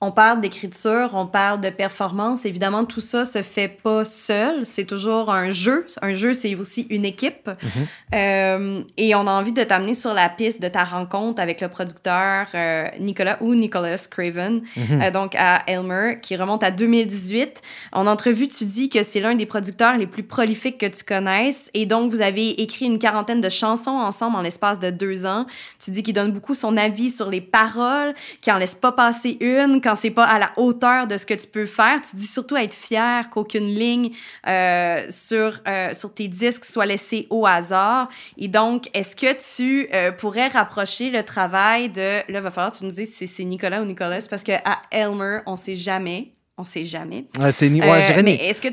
on 0.00 0.12
parle 0.12 0.40
d'écriture, 0.40 1.10
on 1.14 1.26
parle 1.26 1.60
de 1.60 1.70
performance. 1.70 2.46
Évidemment, 2.46 2.84
tout 2.84 3.00
ça 3.00 3.24
se 3.24 3.42
fait 3.42 3.66
pas 3.66 4.04
seul. 4.04 4.64
C'est 4.64 4.84
toujours 4.84 5.28
un 5.32 5.50
jeu. 5.50 5.86
Un 6.02 6.14
jeu, 6.14 6.32
c'est 6.32 6.54
aussi 6.54 6.86
une 6.88 7.04
équipe. 7.04 7.48
Mhm. 7.48 7.86
Euh, 8.14 8.80
et 8.96 9.16
on 9.16 9.26
a 9.26 9.32
envie 9.32 9.52
de 9.52 9.64
t'amener 9.64 9.94
sur 9.94 10.14
la 10.14 10.28
piste 10.28 10.62
de 10.62 10.68
ta 10.68 10.84
rencontre 10.84 11.42
avec 11.42 11.60
le 11.60 11.68
producteur 11.68 12.46
euh, 12.54 12.86
Nicolas 13.00 13.38
ou 13.40 13.56
Nicholas 13.56 14.06
Craven, 14.08 14.62
mhm. 14.76 15.02
euh, 15.02 15.10
donc 15.10 15.34
à 15.36 15.64
Elmer, 15.66 16.18
qui 16.22 16.36
remonte 16.36 16.62
à 16.62 16.70
2018. 16.70 17.60
En 17.90 18.06
entrevue, 18.06 18.46
tu 18.46 18.66
dis 18.66 18.88
que 18.90 19.02
c'est 19.02 19.18
l'un 19.18 19.34
des 19.34 19.46
producteurs 19.46 19.96
les 19.96 20.06
plus 20.06 20.22
prolifiques 20.22 20.78
que 20.78 20.86
tu 20.86 21.02
connaisses. 21.02 21.70
Et 21.74 21.86
donc, 21.86 22.12
vous 22.12 22.20
avez 22.20 22.62
écrit 22.62 22.86
une 22.86 23.00
quarantaine 23.00 23.40
de 23.40 23.48
chansons 23.48 23.90
ensemble 23.90 24.36
en 24.36 24.42
l'espace 24.42 24.78
de 24.78 24.90
deux 24.90 25.26
ans. 25.26 25.46
Tu 25.84 25.90
dis 25.90 26.04
qu'il 26.04 26.14
donne 26.14 26.30
beaucoup 26.30 26.54
son 26.54 26.76
avis 26.76 27.10
sur 27.10 27.30
les 27.30 27.40
paroles, 27.40 28.14
qu'il 28.40 28.52
en 28.52 28.58
laisse 28.58 28.76
pas 28.76 28.92
passer 28.92 29.36
une 29.40 29.80
quand 29.88 29.94
c'est 29.94 30.10
pas 30.10 30.26
à 30.26 30.38
la 30.38 30.52
hauteur 30.56 31.06
de 31.06 31.16
ce 31.16 31.24
que 31.24 31.32
tu 31.32 31.46
peux 31.46 31.64
faire. 31.64 32.02
Tu 32.02 32.16
dis 32.16 32.26
surtout 32.26 32.56
être 32.56 32.74
fier 32.74 33.30
qu'aucune 33.30 33.68
ligne 33.68 34.10
euh, 34.46 35.06
sur, 35.08 35.60
euh, 35.66 35.94
sur 35.94 36.12
tes 36.12 36.28
disques 36.28 36.66
soit 36.66 36.84
laissée 36.84 37.26
au 37.30 37.46
hasard. 37.46 38.10
Et 38.36 38.48
donc, 38.48 38.90
est-ce 38.92 39.16
que 39.16 39.32
tu 39.56 39.88
euh, 39.94 40.12
pourrais 40.12 40.48
rapprocher 40.48 41.08
le 41.08 41.22
travail 41.22 41.88
de... 41.88 42.18
Là, 42.18 42.22
il 42.28 42.40
va 42.40 42.50
falloir 42.50 42.72
que 42.72 42.78
tu 42.78 42.84
nous 42.84 42.90
dises 42.90 43.14
si 43.14 43.26
c'est 43.26 43.44
Nicolas 43.44 43.80
ou 43.80 43.86
Nicolas, 43.86 44.20
parce 44.28 44.44
qu'à 44.44 44.60
Elmer, 44.90 45.38
on 45.46 45.56
sait 45.56 45.76
jamais. 45.76 46.32
On 46.58 46.64
sait 46.64 46.84
jamais. 46.84 47.24
Ouais, 47.40 47.50
c'est 47.52 47.70
ouais, 47.70 48.22
mais 48.22 48.34
est-ce 48.34 48.60
que 48.60 48.68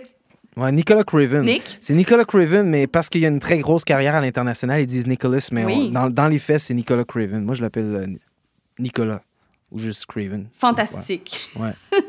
Ouais, 0.58 0.71
Nicolas 0.71 1.04
Craven. 1.04 1.45
C'est 1.82 1.93
Nicolas 1.93 2.23
Craven, 2.23 2.67
mais 2.67 2.88
parce 2.88 3.10
qu'il 3.10 3.21
y 3.21 3.25
a 3.25 3.30
une 3.30 3.41
très 3.41 3.58
grosse 3.60 3.84
carrière 3.84 4.15
à 4.15 4.21
l'international, 4.21 4.82
ils 4.82 4.88
disent 4.88 5.06
Nicholas, 5.06 5.49
mais 5.51 5.89
dans, 5.89 6.10
dans, 6.10 6.28
les 6.28 6.39
faits, 6.39 6.60
c'est 6.60 6.73
Nicolas 6.73 7.04
Craven. 7.04 7.43
Moi, 7.43 7.56
je 7.56 7.62
l'appelle 7.62 8.17
Nicolas 8.80 9.21
ou 9.76 9.80
juste 9.80 10.06
Craven. 10.06 10.48
Fantastique. 10.54 11.42
Ouais. 11.58 11.72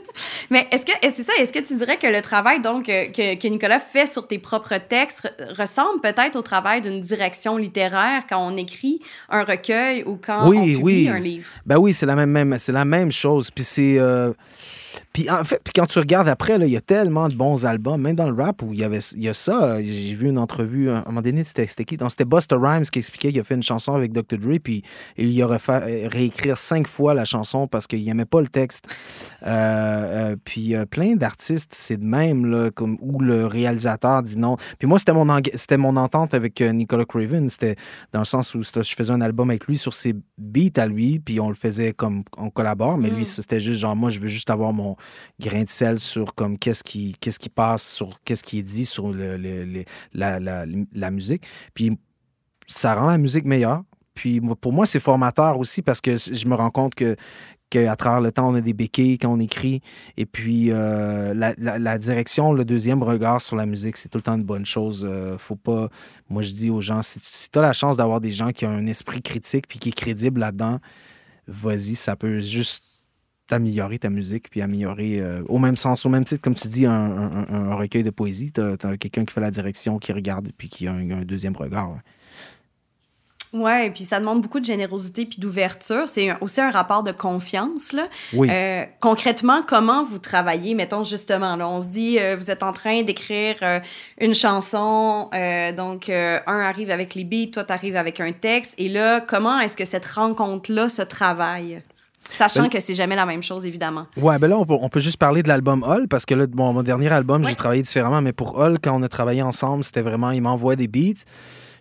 Mais 0.51 0.69
est-ce 0.71 0.87
que 0.87 0.93
c'est 1.03 1.25
ça 1.25 1.33
Est-ce 1.41 1.53
que 1.53 1.59
tu 1.59 1.77
dirais 1.77 1.97
que 1.97 2.07
le 2.07 2.23
travail 2.23 2.61
donc 2.63 2.89
euh, 2.89 3.07
que, 3.07 3.35
que, 3.35 3.49
Nicolas 3.49 3.81
fait 3.81 4.07
sur 4.07 4.29
tes 4.29 4.39
propres 4.39 4.79
textes 4.79 5.29
ressemble 5.59 6.01
peut-être 6.01 6.37
au 6.37 6.43
travail 6.43 6.81
d'une 6.81 7.01
direction 7.01 7.57
littéraire 7.57 8.23
quand 8.29 8.39
on 8.39 8.57
écrit 8.57 9.01
un 9.29 9.43
recueil 9.43 10.05
ou 10.05 10.17
quand 10.25 10.49
on 10.49 10.53
publie 10.53 11.09
un 11.09 11.19
livre? 11.19 11.51
Ben 11.67 11.77
oui, 11.77 11.93
c'est 11.93 12.07
la 12.07 12.15
même, 12.15 12.31
même 12.31 12.57
c'est 12.59 12.73
la 12.73 12.85
même 12.85 13.11
chose. 13.11 13.51
Puis 13.51 13.65
c'est 13.65 13.99
euh, 13.99 14.33
puis 15.13 15.31
en 15.31 15.45
fait, 15.45 15.61
puis 15.63 15.73
quand 15.75 15.87
tu 15.87 15.99
regardes 15.99 16.29
après, 16.29 16.57
il 16.57 16.69
y 16.69 16.77
a 16.77 16.81
tellement 16.81 17.29
de 17.29 17.35
bons 17.35 17.67
albums, 17.67 18.01
même 18.01 18.17
dans 18.17 18.31
le 18.31 18.43
rap 18.43 18.63
où 18.63 18.73
il 18.73 18.81
y 18.81 18.85
avait 18.85 18.99
il 19.15 19.23
y 19.23 19.29
a 19.29 19.35
ça. 19.35 19.83
J'ai 19.83 20.15
vu 20.15 20.29
une 20.29 20.39
entrevue, 20.39 20.91
à 20.91 20.99
un 20.99 21.05
moment 21.07 21.23
donné, 21.23 21.45
c'était 21.45 21.67
qui? 21.67 21.97
C'était 22.09 22.25
Buster 22.25 22.57
Rhymes 22.59 22.85
qui 22.85 22.99
expliquait 22.99 23.31
qu'il 23.31 23.41
a 23.41 23.45
fait 23.45 23.55
une 23.55 23.63
chanson 23.63 23.95
avec 23.95 24.13
Dr. 24.13 24.39
Dre, 24.39 24.59
puis 24.63 24.83
il 25.17 25.33
y 25.33 25.43
aurait 25.43 25.59
fait 25.59 26.09
réécrire 26.09 26.57
cinq 26.57 26.87
fois 26.87 27.15
la 27.15 27.25
chanson 27.25 27.67
parce 27.67 27.87
qu'il 27.87 28.05
n'aimait 28.05 28.25
pas 28.25 28.41
le 28.41 28.49
texte. 28.49 28.87
Euh, 29.43 30.33
euh, 30.33 30.37
puis 30.43 30.75
plein 30.91 31.17
d'artistes, 31.17 31.73
c'est 31.75 31.97
de 31.97 32.05
même, 32.05 32.47
là, 32.47 32.71
comme, 32.71 32.97
où 33.01 33.21
le 33.21 33.47
réalisateur 33.47 34.23
dit 34.23 34.39
non. 34.39 34.57
Puis 34.79 34.87
moi, 34.87 34.99
c'était 34.99 35.13
mon, 35.13 35.27
c'était 35.55 35.77
mon 35.77 35.97
entente 35.97 36.35
avec 36.35 36.61
euh, 36.61 36.73
Nicolas 36.73 37.05
Craven. 37.05 37.49
C'était 37.49 37.77
dans 38.13 38.21
le 38.21 38.25
sens 38.25 38.55
où 38.55 38.63
je 38.63 38.95
faisais 38.95 39.13
un 39.13 39.21
album 39.21 39.51
avec 39.51 39.67
lui 39.67 39.77
sur 39.77 39.95
ses 39.95 40.15
beats 40.39 40.81
à 40.81 40.87
lui, 40.87 41.19
puis 41.19 41.41
on 41.41 41.49
le 41.49 41.55
faisait 41.55 41.93
comme 41.93 42.23
on 42.37 42.51
collabore, 42.51 42.99
mais 42.99 43.11
lui, 43.11 43.23
mm. 43.23 43.25
c'était 43.25 43.61
juste 43.61 43.81
genre, 43.81 43.97
moi, 43.97 44.11
je 44.11 44.21
veux 44.21 44.29
juste 44.29 44.51
avoir 44.51 44.73
mon 44.73 44.86
grain 45.41 45.63
de 45.63 45.69
sel 45.69 45.99
sur 45.99 46.35
comme 46.35 46.59
qu'est-ce 46.59 46.85
qui, 46.85 47.17
qu'est-ce 47.21 47.39
qui 47.39 47.49
passe, 47.49 47.83
sur 47.83 48.21
qu'est-ce 48.25 48.45
qui 48.45 48.59
est 48.59 48.63
dit 48.63 48.87
sur 48.87 49.13
la, 49.13 51.11
musique. 51.11 51.45
Puis 51.75 51.99
ça 52.67 52.95
rend 52.95 53.07
la 53.07 53.19
musique 53.19 53.45
meilleure. 53.45 53.83
Puis 54.15 54.41
pour 54.61 54.73
moi, 54.73 54.87
c'est 54.87 55.01
formateur 55.01 55.59
aussi 55.59 55.83
parce 55.83 56.01
que 56.01 56.17
je 56.17 56.47
me 56.49 56.55
rends 56.55 56.71
compte 56.71 56.95
que, 56.95 57.17
qu'à 57.71 57.97
travers 57.97 58.21
le 58.21 58.33
temps, 58.33 58.49
on 58.49 58.55
a 58.55 58.61
des 58.61 58.73
béquilles 58.73 59.19
quand 59.19 59.33
on 59.33 59.41
écrit. 59.41 59.81
Et 60.17 60.27
puis, 60.27 60.71
euh, 60.71 61.35
la, 61.35 61.55
la, 61.57 61.99
direction, 61.99 62.53
le 62.53 62.65
deuxième 62.65 63.03
regard 63.03 63.41
sur 63.41 63.57
la 63.57 63.67
musique, 63.67 63.97
c'est 63.97 64.09
tout 64.09 64.19
le 64.19 64.23
temps 64.23 64.37
une 64.37 64.45
bonne 64.45 64.67
chose. 64.67 65.07
Euh, 65.09 65.37
faut 65.39 65.57
pas. 65.57 65.89
Moi, 66.29 66.43
je 66.43 66.53
dis 66.53 66.71
aux 66.71 66.81
gens, 66.81 67.03
si, 67.03 67.51
tu 67.51 67.59
as 67.59 67.63
la 67.63 67.73
chance 67.73 67.97
d'avoir 67.97 68.21
des 68.21 68.31
gens 68.31 68.53
qui 68.53 68.67
ont 68.67 68.71
un 68.71 68.87
esprit 68.87 69.23
critique 69.23 69.67
puis 69.69 69.79
qui 69.79 69.91
est 69.91 69.97
crédible 69.97 70.41
là-dedans, 70.41 70.79
vas-y, 71.47 71.95
ça 71.95 72.17
peut 72.17 72.41
juste 72.41 72.85
améliorer 73.55 73.99
ta 73.99 74.11
musique, 74.11 74.51
puis 74.51 74.61
améliorer, 74.61 75.21
euh, 75.21 75.43
au 75.49 75.59
même 75.59 75.77
sens, 75.77 76.05
au 76.05 76.09
même 76.09 76.25
titre, 76.25 76.43
comme 76.43 76.55
tu 76.55 76.69
dis, 76.69 76.87
un, 76.87 77.75
recueil 77.75 78.03
de 78.03 78.11
poésie. 78.11 78.53
Tu 78.53 78.61
as, 78.61 78.97
quelqu'un 78.97 79.25
qui 79.25 79.33
fait 79.33 79.41
la 79.41 79.51
direction, 79.51 79.99
qui 79.99 80.13
regarde, 80.13 80.51
puis 80.57 80.69
qui 80.69 80.87
a 80.87 80.93
un, 80.93 81.23
deuxième 81.23 81.57
regard. 81.57 81.99
Ouais. 83.53 83.87
et 83.87 83.91
puis 83.91 84.03
ça 84.03 84.19
demande 84.21 84.43
beaucoup 84.43 84.61
de 84.61 84.65
générosité 84.65 85.25
puis 85.25 85.39
d'ouverture. 85.39 86.09
C'est 86.09 86.31
aussi 86.43 86.61
un 86.61 86.71
rapport 86.71 87.03
de 87.03 87.13
confiance. 87.13 87.93
Là. 87.93 88.09
Oui. 88.35 88.49
Euh, 88.51 88.85
concrètement, 89.01 89.63
comment 89.67 90.05
vous 90.05 90.19
travaillez? 90.19 90.75
Mettons 90.75 91.05
justement, 91.05 91.57
là, 91.57 91.67
on 91.67 91.81
se 91.81 91.87
dit, 91.87 92.19
euh, 92.19 92.37
vous 92.37 92.51
êtes 92.51 92.63
en 92.63 92.73
train 92.73 93.03
d'écrire 93.03 93.57
une 94.21 94.35
chanson, 94.35 95.31
donc 95.77 96.11
un 96.11 96.43
arrive 96.47 96.91
avec 96.91 97.15
les 97.15 97.25
beats, 97.25 97.51
toi, 97.53 97.65
tu 97.65 97.73
arrives 97.73 97.97
avec 97.97 98.21
un 98.21 98.33
texte. 98.33 98.75
Et 98.79 98.89
là, 98.89 99.21
comment 99.21 99.59
est-ce 99.61 99.77
que 99.77 99.85
cette 99.85 100.07
rencontre-là 100.07 100.89
se 100.89 101.03
travaille? 101.03 101.83
Sachant 102.31 102.63
ben, 102.65 102.69
que 102.69 102.81
c'est 102.81 102.95
jamais 102.95 103.17
la 103.17 103.27
même 103.27 103.43
chose, 103.43 103.67
évidemment. 103.67 104.07
Ouais, 104.17 104.39
ben 104.39 104.49
là, 104.49 104.59
on 104.59 104.89
peut, 104.89 105.01
juste 105.01 105.17
parler 105.17 105.43
de 105.43 105.49
l'album 105.49 105.83
Hall, 105.83 106.09
parce 106.09 106.27
que 106.27 106.35
là, 106.35 106.47
bon, 106.47 106.73
mon 106.73 106.83
dernier 106.83 107.09
album, 107.13 107.45
j'ai 107.45 107.55
travaillé 107.55 107.83
différemment, 107.83 108.21
mais 108.21 108.33
pour 108.33 108.59
Hall, 108.59 108.79
quand 108.83 108.99
on 108.99 109.03
a 109.03 109.09
travaillé 109.09 109.43
ensemble, 109.43 109.85
c'était 109.85 110.03
vraiment, 110.03 110.31
il 110.31 110.43
m'envoie 110.43 110.77
des 110.77 110.89
beats. 110.89 111.25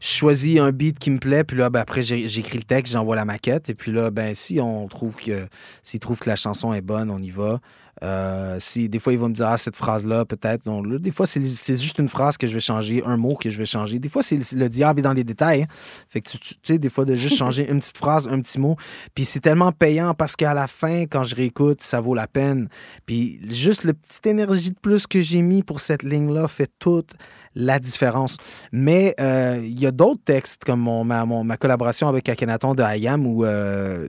Je 0.05 0.11
choisis 0.11 0.59
un 0.59 0.71
beat 0.71 0.99
qui 0.99 1.09
me 1.09 1.17
plaît, 1.17 1.43
puis 1.43 1.57
là, 1.57 1.71
ben, 1.71 1.79
après, 1.79 2.03
j'écris 2.03 2.59
le 2.59 2.63
texte, 2.63 2.93
j'envoie 2.93 3.15
la 3.15 3.25
maquette, 3.25 3.71
et 3.71 3.73
puis 3.73 3.91
là, 3.91 4.11
ben, 4.11 4.35
si 4.35 4.61
on 4.61 4.87
trouve 4.87 5.15
que, 5.15 5.47
s'il 5.81 5.99
trouve 5.99 6.19
que 6.19 6.29
la 6.29 6.35
chanson 6.35 6.73
est 6.73 6.81
bonne, 6.81 7.09
on 7.09 7.17
y 7.17 7.31
va. 7.31 7.59
Euh, 8.03 8.57
si 8.59 8.87
des 8.89 8.99
fois 8.99 9.13
il 9.13 9.19
va 9.19 9.29
me 9.29 9.33
dire 9.33 9.47
ah, 9.47 9.57
cette 9.57 9.75
phrase-là, 9.75 10.25
peut-être. 10.25 10.67
Non, 10.67 10.83
des 10.83 11.09
fois, 11.09 11.25
c'est 11.25 11.41
juste 11.41 11.97
une 11.97 12.07
phrase 12.07 12.37
que 12.37 12.45
je 12.45 12.53
vais 12.53 12.59
changer, 12.59 13.01
un 13.03 13.17
mot 13.17 13.35
que 13.35 13.49
je 13.49 13.57
vais 13.57 13.65
changer. 13.65 13.97
Des 13.97 14.09
fois, 14.09 14.21
c'est 14.21 14.53
le 14.53 14.69
diable 14.69 14.99
est 14.99 15.03
dans 15.03 15.13
les 15.13 15.23
détails. 15.23 15.63
Hein. 15.63 15.67
Fait 16.07 16.21
que 16.21 16.29
tu, 16.29 16.37
sais, 16.61 16.77
des 16.77 16.89
fois, 16.89 17.05
de 17.05 17.15
juste 17.15 17.37
changer 17.39 17.67
une 17.67 17.79
petite 17.79 17.97
phrase, 17.97 18.27
un 18.27 18.41
petit 18.41 18.59
mot. 18.59 18.75
Puis 19.15 19.25
c'est 19.25 19.39
tellement 19.39 19.71
payant 19.71 20.13
parce 20.13 20.35
qu'à 20.35 20.53
la 20.53 20.67
fin, 20.67 21.05
quand 21.05 21.23
je 21.23 21.33
réécoute, 21.35 21.81
ça 21.81 21.99
vaut 21.99 22.13
la 22.13 22.27
peine. 22.27 22.67
Puis 23.07 23.39
juste 23.49 23.83
le 23.83 23.93
petite 23.93 24.27
énergie 24.27 24.69
de 24.69 24.79
plus 24.79 25.07
que 25.07 25.21
j'ai 25.21 25.41
mis 25.41 25.63
pour 25.63 25.79
cette 25.79 26.03
ligne-là 26.03 26.47
fait 26.47 26.69
toute 26.77 27.13
la 27.55 27.79
différence. 27.79 28.37
Mais 28.71 29.15
euh, 29.19 29.59
il 29.63 29.79
y 29.79 29.87
a 29.87 29.91
d'autres 29.91 30.21
textes, 30.23 30.63
comme 30.63 30.81
mon, 30.81 31.03
ma, 31.03 31.25
ma, 31.25 31.57
collaboration 31.57 32.07
avec 32.07 32.29
Akhenaton 32.29 32.75
de 32.75 32.83
Ayam, 32.83 33.25
où 33.25 33.45
euh, 33.45 34.07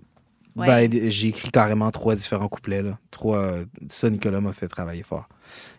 ben, 0.56 0.90
j'ai 1.08 1.28
écrit 1.28 1.50
carrément 1.50 1.90
trois 1.90 2.14
différents 2.14 2.48
couplets. 2.48 2.82
Là. 2.82 2.98
Trois, 3.10 3.50
ça, 3.88 4.10
Nicolas 4.10 4.40
m'a 4.40 4.52
fait 4.52 4.68
travailler 4.68 5.02
fort. 5.02 5.28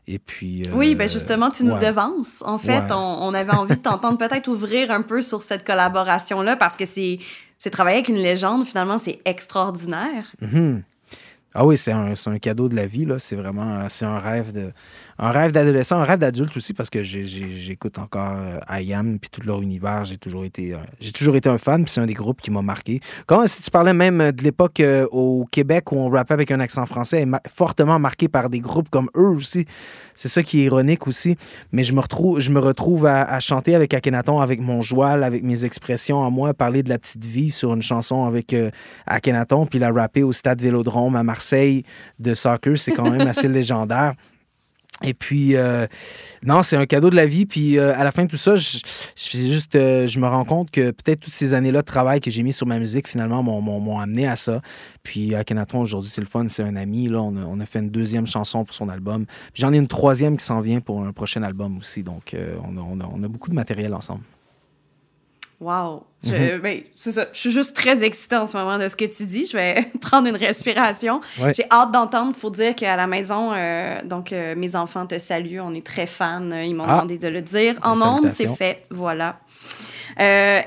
Et 0.08 0.20
puis. 0.20 0.64
oui, 0.74 0.96
ben 0.96 1.10
justement, 1.10 1.52
tu 1.52 1.66
nous 1.66 1.78
devances. 1.78 2.42
En 2.46 2.58
fait, 2.58 2.92
on, 2.92 3.34
avait 3.34 3.54
envie 3.54 3.76
de 3.76 3.82
t'entendre 3.82 4.18
peut-être 4.18 4.48
ouvrir 4.48 4.92
un 4.92 5.02
peu 5.02 5.22
sur 5.22 5.42
cette 5.42 5.66
collaboration-là 5.66 6.56
parce 6.56 6.78
que 6.78 6.86
c'est, 6.86 7.20
c'est 7.60 7.70
travailler 7.70 7.98
avec 7.98 8.10
une 8.10 8.18
légende, 8.18 8.66
finalement, 8.66 8.98
c'est 8.98 9.20
extraordinaire. 9.26 10.32
Mm-hmm. 10.42 10.82
Ah 11.60 11.66
oui, 11.66 11.76
c'est 11.76 11.92
un, 11.92 12.14
un, 12.24 12.38
cadeau 12.38 12.70
de 12.70 12.76
la 12.76 12.86
vie. 12.86 13.06
Là. 13.06 13.18
C'est 13.18 13.36
vraiment 13.36 13.90
c'est 13.90 14.06
un 14.06 14.20
rêve 14.20 14.52
de, 14.52 14.72
un 15.20 15.32
rêve 15.32 15.52
d'adolescent, 15.52 16.00
un 16.00 16.04
rêve 16.04 16.20
d'adulte 16.20 16.56
aussi, 16.58 16.74
parce 16.74 16.90
que 16.90 17.04
j'écoute 17.04 17.98
encore 17.98 18.38
euh, 18.38 18.80
IAM 18.80 19.18
puis 19.20 19.30
tout 19.32 19.42
leur 19.42 19.62
univers. 19.62 20.06
J'ai 20.06 20.18
toujours 20.18 20.46
été 20.46 20.74
euh, 20.74 20.78
j'ai 21.00 21.12
toujours 21.12 21.36
été 21.36 21.50
un 21.50 21.58
fan, 21.58 21.84
puis 21.84 21.92
c'est 21.92 22.02
un 22.02 22.06
des 22.06 22.14
groupes 22.14 22.40
qui 22.40 22.52
m'a 22.52 22.62
marqué. 22.62 23.00
Quand 23.26 23.48
si 23.48 23.64
tu 23.64 23.72
parlais 23.72 23.94
même 23.94 24.32
de 24.32 24.44
l'époque 24.44 24.80
euh, 24.80 25.08
au 25.12 25.46
Québec 25.52 25.92
où 25.92 25.98
on 25.98 26.10
rappait 26.10 26.34
avec 26.34 26.52
un 26.52 26.60
accent 26.60 26.86
français, 26.86 27.26
fortement 27.50 27.98
marqué 27.98 28.28
par 28.28 28.50
des 28.50 28.60
groupes 28.60 28.90
comme 28.90 29.10
eux 29.16 29.30
aussi. 29.30 29.66
C'est 30.14 30.30
ça 30.30 30.44
qui 30.44 30.62
est 30.62 30.66
ironique 30.66 31.08
aussi. 31.08 31.36
Mais 31.72 31.84
je 31.84 31.94
me 31.94 32.00
retrouve, 32.00 32.40
je 32.40 32.52
me 32.52 32.60
retrouve 32.60 33.06
à, 33.06 33.40
chanter 33.40 33.76
avec 33.76 33.94
Akhenaton, 33.94 34.40
avec 34.40 34.60
mon 34.60 34.82
joual, 34.82 35.24
avec 35.24 35.44
mes 35.44 35.64
expressions 35.64 36.26
à 36.26 36.30
moi, 36.30 36.54
parler 36.54 36.82
de 36.82 36.90
la 36.90 36.98
petite 36.98 37.24
vie 37.24 37.52
sur 37.52 37.74
une 37.74 37.84
chanson 37.84 38.26
avec 38.26 38.56
Akhenaton, 39.06 39.68
puis 39.68 39.78
la 39.78 39.92
rapper 39.92 40.24
au 40.24 40.32
Stade 40.32 40.60
Vélodrome 40.60 41.16
à 41.16 41.22
Marseille 41.22 41.84
de 42.20 42.34
soccer. 42.34 42.78
C'est 42.78 42.94
quand 42.94 43.12
même 43.12 43.28
assez 43.28 43.48
légendaire. 43.48 44.14
Et 45.04 45.14
puis, 45.14 45.56
euh, 45.56 45.86
non, 46.44 46.64
c'est 46.64 46.76
un 46.76 46.86
cadeau 46.86 47.10
de 47.10 47.16
la 47.16 47.26
vie. 47.26 47.46
Puis, 47.46 47.78
euh, 47.78 47.96
à 47.96 48.04
la 48.04 48.12
fin 48.12 48.26
de 48.26 48.30
tout 48.30 48.38
ça, 48.38 48.56
je, 48.56 48.80
je, 49.16 49.38
juste, 49.38 49.76
euh, 49.76 50.08
je 50.08 50.20
me 50.20 50.28
rends 50.28 50.46
compte 50.46 50.72
que 50.72 50.92
peut-être 50.92 51.20
toutes 51.20 51.34
ces 51.34 51.54
années-là 51.54 51.82
de 51.82 51.86
travail 51.86 52.20
que 52.20 52.32
j'ai 52.32 52.42
mis 52.42 52.54
sur 52.54 52.66
ma 52.66 52.80
musique, 52.80 53.08
finalement, 53.08 53.44
m'ont 53.44 54.00
amené 54.00 54.28
à 54.28 54.36
ça. 54.36 54.62
Puis, 55.04 55.36
à 55.36 55.44
Kenaton, 55.44 55.82
aujourd'hui, 55.82 56.10
c'est 56.10 56.22
le 56.22 56.28
fun. 56.28 56.46
C'est 56.48 56.64
un 56.64 56.76
ami. 56.76 57.08
Là, 57.08 57.22
on 57.22 57.36
a, 57.36 57.42
on, 57.42 57.60
a, 57.60 57.66
fait 57.66 57.80
une 57.80 57.92
deuxième 57.92 58.26
chanson 58.26 58.66
pour 58.66 58.74
son 58.74 58.90
album. 58.90 59.26
J'en 59.54 59.72
ai 59.72 59.78
une 59.78 59.88
troisième 59.88 60.38
qui 60.38 60.46
s'en 60.46 60.62
vient 60.62 60.80
pour 60.80 61.04
un 61.04 61.12
prochain 61.12 61.44
album 61.44 61.78
aussi. 61.78 62.02
Donc, 62.02 62.36
on 62.64 62.78
a, 62.78 62.82
on, 62.82 63.00
a, 63.00 63.10
on 63.14 63.24
a 63.24 63.28
beaucoup 63.28 63.50
de 63.50 63.56
matériel 63.56 63.94
ensemble. 63.94 64.22
Wow! 65.60 66.06
Mhm. 66.24 66.60
Ben, 66.62 66.82
c'est 66.96 67.12
ça. 67.12 67.26
Je 67.34 67.40
suis 67.40 67.52
juste 67.52 67.76
très 67.76 68.04
excitée 68.04 68.36
en 68.36 68.46
ce 68.46 68.56
moment 68.56 68.78
de 68.78 68.88
ce 68.88 68.96
que 68.96 69.06
tu 69.06 69.26
dis. 69.26 69.46
Je 69.46 69.58
vais 69.58 69.92
prendre 70.02 70.28
une 70.28 70.36
respiration. 70.36 71.22
J'ai 71.56 71.66
hâte 71.72 71.92
d'entendre. 71.92 72.34
Il 72.36 72.40
faut 72.40 72.50
dire 72.50 72.76
qu'à 72.76 72.96
la 72.96 73.08
maison, 73.08 73.52
euh, 73.54 74.00
donc 74.04 74.32
euh, 74.32 74.56
mes 74.56 74.76
enfants 74.76 75.08
te 75.08 75.18
saluent. 75.18 75.62
On 75.62 75.74
est 75.74 75.86
très 75.86 76.06
fans. 76.06 76.50
Ils 76.52 76.76
m'ont 76.76 76.86
ah. 76.88 76.98
demandé 76.98 77.18
de 77.18 77.28
le 77.28 77.42
dire 77.42 77.76
en 77.84 78.02
ondes. 78.02 78.32
C'est 78.32 78.48
fait. 78.48 78.84
Voilà. 78.92 79.40
Euh, 80.20 80.62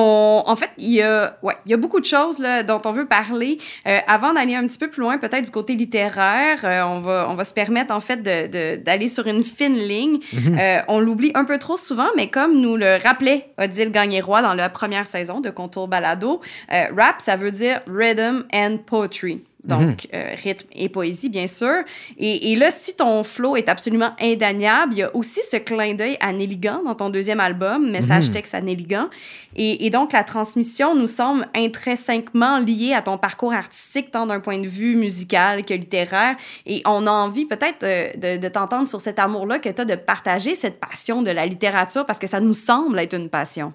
en 0.00 0.56
fait, 0.56 0.70
il 0.78 0.90
y, 0.90 1.02
a, 1.02 1.36
ouais, 1.42 1.54
il 1.66 1.70
y 1.70 1.74
a 1.74 1.76
beaucoup 1.76 2.00
de 2.00 2.06
choses 2.06 2.38
là, 2.38 2.62
dont 2.62 2.80
on 2.84 2.92
veut 2.92 3.06
parler. 3.06 3.58
Euh, 3.86 3.98
avant 4.06 4.32
d'aller 4.32 4.54
un 4.54 4.66
petit 4.66 4.78
peu 4.78 4.88
plus 4.88 5.00
loin, 5.00 5.18
peut-être 5.18 5.44
du 5.44 5.50
côté 5.50 5.74
littéraire, 5.74 6.60
euh, 6.64 6.82
on, 6.82 7.00
va, 7.00 7.26
on 7.28 7.34
va 7.34 7.44
se 7.44 7.54
permettre 7.54 7.94
en 7.94 8.00
fait 8.00 8.22
d'aller 8.22 9.08
sur 9.08 9.26
une 9.26 9.42
fine 9.42 9.76
ligne. 9.76 10.18
Mhm. 10.32 10.58
Euh, 10.58 10.78
on 10.88 11.00
l'oublie 11.00 11.32
un 11.34 11.44
peu 11.44 11.58
trop 11.58 11.76
souvent, 11.76 12.08
mais 12.16 12.28
comme 12.28 12.60
nous 12.60 12.76
le 12.76 12.98
rappelait 13.02 13.50
Odile 13.58 13.90
Gagné-Roy 13.90 14.42
dans 14.42 14.54
la 14.54 14.68
première 14.68 15.06
saison 15.06 15.40
de 15.40 15.50
Contour 15.50 15.88
Balado, 15.88 16.40
rap, 16.70 17.20
ça 17.20 17.36
veut 17.36 17.50
dire 17.50 17.80
rhythm 17.88 18.44
and 18.52 18.78
poetry 18.86 19.42
donc 19.64 19.82
mhm. 19.82 19.96
euh, 20.14 20.34
rythme 20.42 20.68
et 20.74 20.88
poésie, 20.88 21.28
bien 21.28 21.46
sûr. 21.46 21.82
Et, 22.18 22.52
et, 22.52 22.56
là, 22.56 22.70
si 22.70 22.94
ton 22.94 23.24
flow 23.24 23.56
est 23.56 23.68
absolument 23.68 24.12
indaniable, 24.20 24.92
il 24.92 24.98
y 24.98 25.02
a 25.02 25.14
aussi 25.14 25.40
ce 25.48 25.56
clin 25.56 25.94
d'œil 25.94 26.16
à 26.20 26.32
Nelligan 26.32 26.82
dans 26.84 26.94
ton 26.94 27.10
deuxième 27.10 27.40
album, 27.40 27.90
Message 27.90 28.28
mhm. 28.28 28.32
texte 28.32 28.54
à 28.54 28.60
Nelligan. 28.60 29.08
Et, 29.56 29.86
et, 29.86 29.90
donc, 29.90 30.12
la 30.12 30.24
transmission 30.24 30.94
nous 30.94 31.06
semble 31.06 31.48
intrinsèquement 31.54 32.58
liée 32.58 32.92
à 32.94 33.02
ton 33.02 33.18
parcours 33.18 33.52
artistique, 33.52 34.10
tant 34.10 34.26
d'un 34.26 34.40
point 34.40 34.58
de 34.58 34.66
vue 34.66 34.96
musical 34.96 35.64
que 35.64 35.74
littéraire. 35.74 36.36
Et 36.66 36.82
on 36.86 37.06
a 37.06 37.10
envie 37.10 37.46
peut-être 37.46 37.84
euh, 37.84 38.10
de, 38.16 38.40
de 38.40 38.48
t'entendre 38.48 38.88
sur 38.88 39.00
cet 39.00 39.18
amour-là 39.18 39.58
que 39.58 39.68
tu 39.68 39.80
as 39.80 39.84
de 39.84 39.94
partager 39.94 40.54
cette 40.54 40.80
passion 40.80 41.22
de 41.22 41.30
la 41.30 41.46
littérature 41.46 42.04
parce 42.06 42.18
que 42.18 42.26
ça 42.26 42.40
nous 42.40 42.52
semble 42.52 42.98
être 42.98 43.14
une 43.14 43.28
passion. 43.28 43.72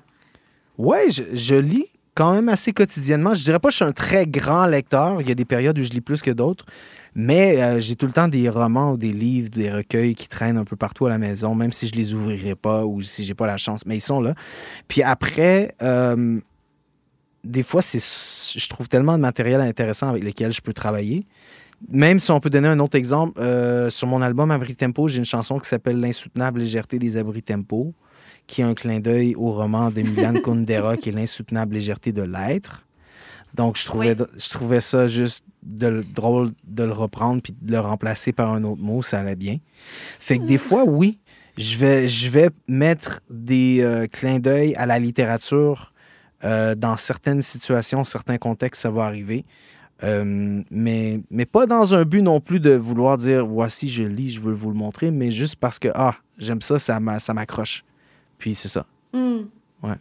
Je, 1.10 1.24
je 1.34 1.56
lis 1.56 1.88
quand 2.20 2.34
même 2.34 2.50
assez 2.50 2.74
quotidiennement. 2.74 3.34
Je 3.34 3.46
dirais 3.46 3.60
pas 3.60 3.70
que 3.70 3.72
je 3.72 3.78
suis 3.78 3.86
un 3.86 3.94
très 3.94 4.28
grand 4.28 4.66
lecteur. 4.66 5.22
Il 5.22 5.30
y 5.30 5.32
a 5.32 5.36
des 5.36 5.46
périodes 5.46 5.80
où 5.80 5.84
je 5.84 5.92
lis 5.92 6.02
plus 6.02 6.22
que 6.22 6.32
d'autres. 6.32 6.66
Mais 7.16 7.64
euh, 7.64 7.80
j'ai 7.80 7.96
tout 7.96 8.08
le 8.08 8.12
temps 8.12 8.28
des 8.28 8.50
romans 8.50 8.92
ou 8.92 8.98
des 8.98 9.14
livres, 9.14 9.50
des 9.50 9.72
recueils 9.72 10.16
qui 10.16 10.28
traînent 10.28 10.58
un 10.58 10.66
peu 10.66 10.76
partout 10.76 11.06
à 11.06 11.10
la 11.10 11.18
maison, 11.18 11.56
même 11.56 11.72
si 11.72 11.88
je 11.88 11.94
les 11.94 12.14
ouvrirai 12.14 12.56
pas 12.56 12.86
ou 12.86 13.02
si 13.02 13.24
j'ai 13.24 13.36
pas 13.36 13.48
la 13.48 13.56
chance. 13.56 13.86
Mais 13.86 13.96
ils 13.96 14.02
sont 14.02 14.20
là. 14.20 14.36
Puis 14.90 15.02
après, 15.02 15.74
euh, 15.82 16.42
des 17.46 17.64
fois, 17.64 17.82
c'est, 17.82 18.00
je 18.60 18.68
trouve 18.68 18.90
tellement 18.90 19.16
de 19.16 19.22
matériel 19.22 19.62
intéressant 19.62 20.10
avec 20.10 20.22
lequel 20.22 20.52
je 20.52 20.60
peux 20.60 20.74
travailler. 20.74 21.26
Même 21.88 22.20
si 22.20 22.32
on 22.32 22.42
peut 22.42 22.50
donner 22.50 22.68
un 22.68 22.80
autre 22.80 22.98
exemple, 22.98 23.40
euh, 23.40 23.90
sur 23.90 24.10
mon 24.10 24.22
album 24.22 24.52
Abri 24.52 24.76
Tempo, 24.76 25.08
j'ai 25.08 25.20
une 25.20 25.26
chanson 25.26 25.58
qui 25.58 25.70
s'appelle 25.70 26.02
L'insoutenable 26.02 26.60
légèreté 26.60 27.00
des 27.00 27.16
abris 27.16 27.44
tempo 27.44 27.94
qui 28.50 28.62
est 28.62 28.66
un 28.66 28.74
clin 28.74 29.00
d'œil 29.00 29.36
au 29.36 29.52
roman 29.52 29.92
de 29.92 30.02
Milan 30.02 30.34
Kundera, 30.44 30.98
qui 30.98 31.10
est 31.10 31.12
L'insoutenable 31.12 31.76
légèreté 31.76 32.12
de 32.12 32.24
l'être. 32.24 32.86
Donc, 33.54 33.78
je 33.78 33.86
trouvais, 33.86 34.16
je 34.16 34.50
trouvais 34.50 34.82
ça 34.82 35.08
juste 35.08 35.44
de, 35.64 36.04
drôle 36.14 36.52
de 36.66 36.84
le 36.84 36.92
reprendre 36.92 37.42
puis 37.42 37.56
de 37.60 37.72
le 37.72 37.80
remplacer 37.80 38.32
par 38.34 38.52
un 38.52 38.64
autre 38.64 38.82
mot, 38.82 39.02
ça 39.02 39.20
allait 39.20 39.36
bien. 39.36 39.58
Fait 40.20 40.40
que 40.40 40.44
des 40.44 40.58
fois, 40.58 40.84
oui, 40.84 41.20
je 41.58 41.78
vais, 41.78 42.08
je 42.08 42.30
vais 42.30 42.50
mettre 42.68 43.22
des 43.30 43.80
euh, 43.82 44.08
clins 44.08 44.40
d'œil 44.40 44.76
à 44.76 44.86
la 44.86 44.98
littérature 44.98 45.94
euh, 46.44 46.74
dans 46.74 46.98
certaines 46.98 47.42
situations, 47.42 48.04
certains 48.04 48.38
contextes, 48.38 48.82
ça 48.82 48.90
va 48.90 49.06
arriver. 49.06 49.46
Euh, 50.04 50.64
mais, 50.72 51.22
mais 51.30 51.46
pas 51.46 51.66
dans 51.66 51.94
un 51.94 52.04
but 52.04 52.22
non 52.22 52.40
plus 52.40 52.60
de 52.60 52.72
vouloir 52.72 53.18
dire 53.18 53.46
voici, 53.46 53.90
je 53.90 54.04
lis, 54.04 54.32
je 54.32 54.40
veux 54.40 54.54
vous 54.54 54.70
le 54.70 54.78
montrer, 54.78 55.12
mais 55.12 55.30
juste 55.30 55.58
parce 55.58 55.78
que, 55.78 55.90
ah, 55.94 56.16
j'aime 56.38 56.62
ça, 56.62 56.80
ça 56.80 57.00
m'accroche. 57.00 57.84
Puis 58.40 58.56
c'est 58.56 58.70
ça. 58.70 58.86
Hmm. 59.14 59.42
Ouais. 59.84 59.96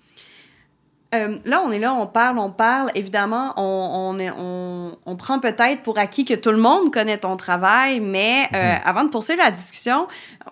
Euh, 1.15 1.39
là, 1.47 1.63
on 1.65 1.73
est 1.73 1.79
là, 1.79 1.95
on 1.95 2.07
parle, 2.07 2.39
on 2.39 2.51
parle. 2.51 2.91
Évidemment, 2.95 3.55
on, 3.57 4.17
on, 4.19 4.31
on, 4.39 4.99
on 5.07 5.17
prend 5.17 5.39
peut-être 5.39 5.83
pour 5.83 5.99
acquis 5.99 6.27
que 6.27 6.35
tout 6.35 6.51
le 6.51 6.59
monde 6.59 6.93
connaît 6.93 7.17
ton 7.17 7.39
travail, 7.39 8.01
mais 8.01 8.47
euh, 8.55 8.75
mhm. 8.75 8.81
avant 8.85 9.05
de 9.05 9.09
poursuivre 9.09 9.43
la 9.43 9.51
discussion, 9.51 10.07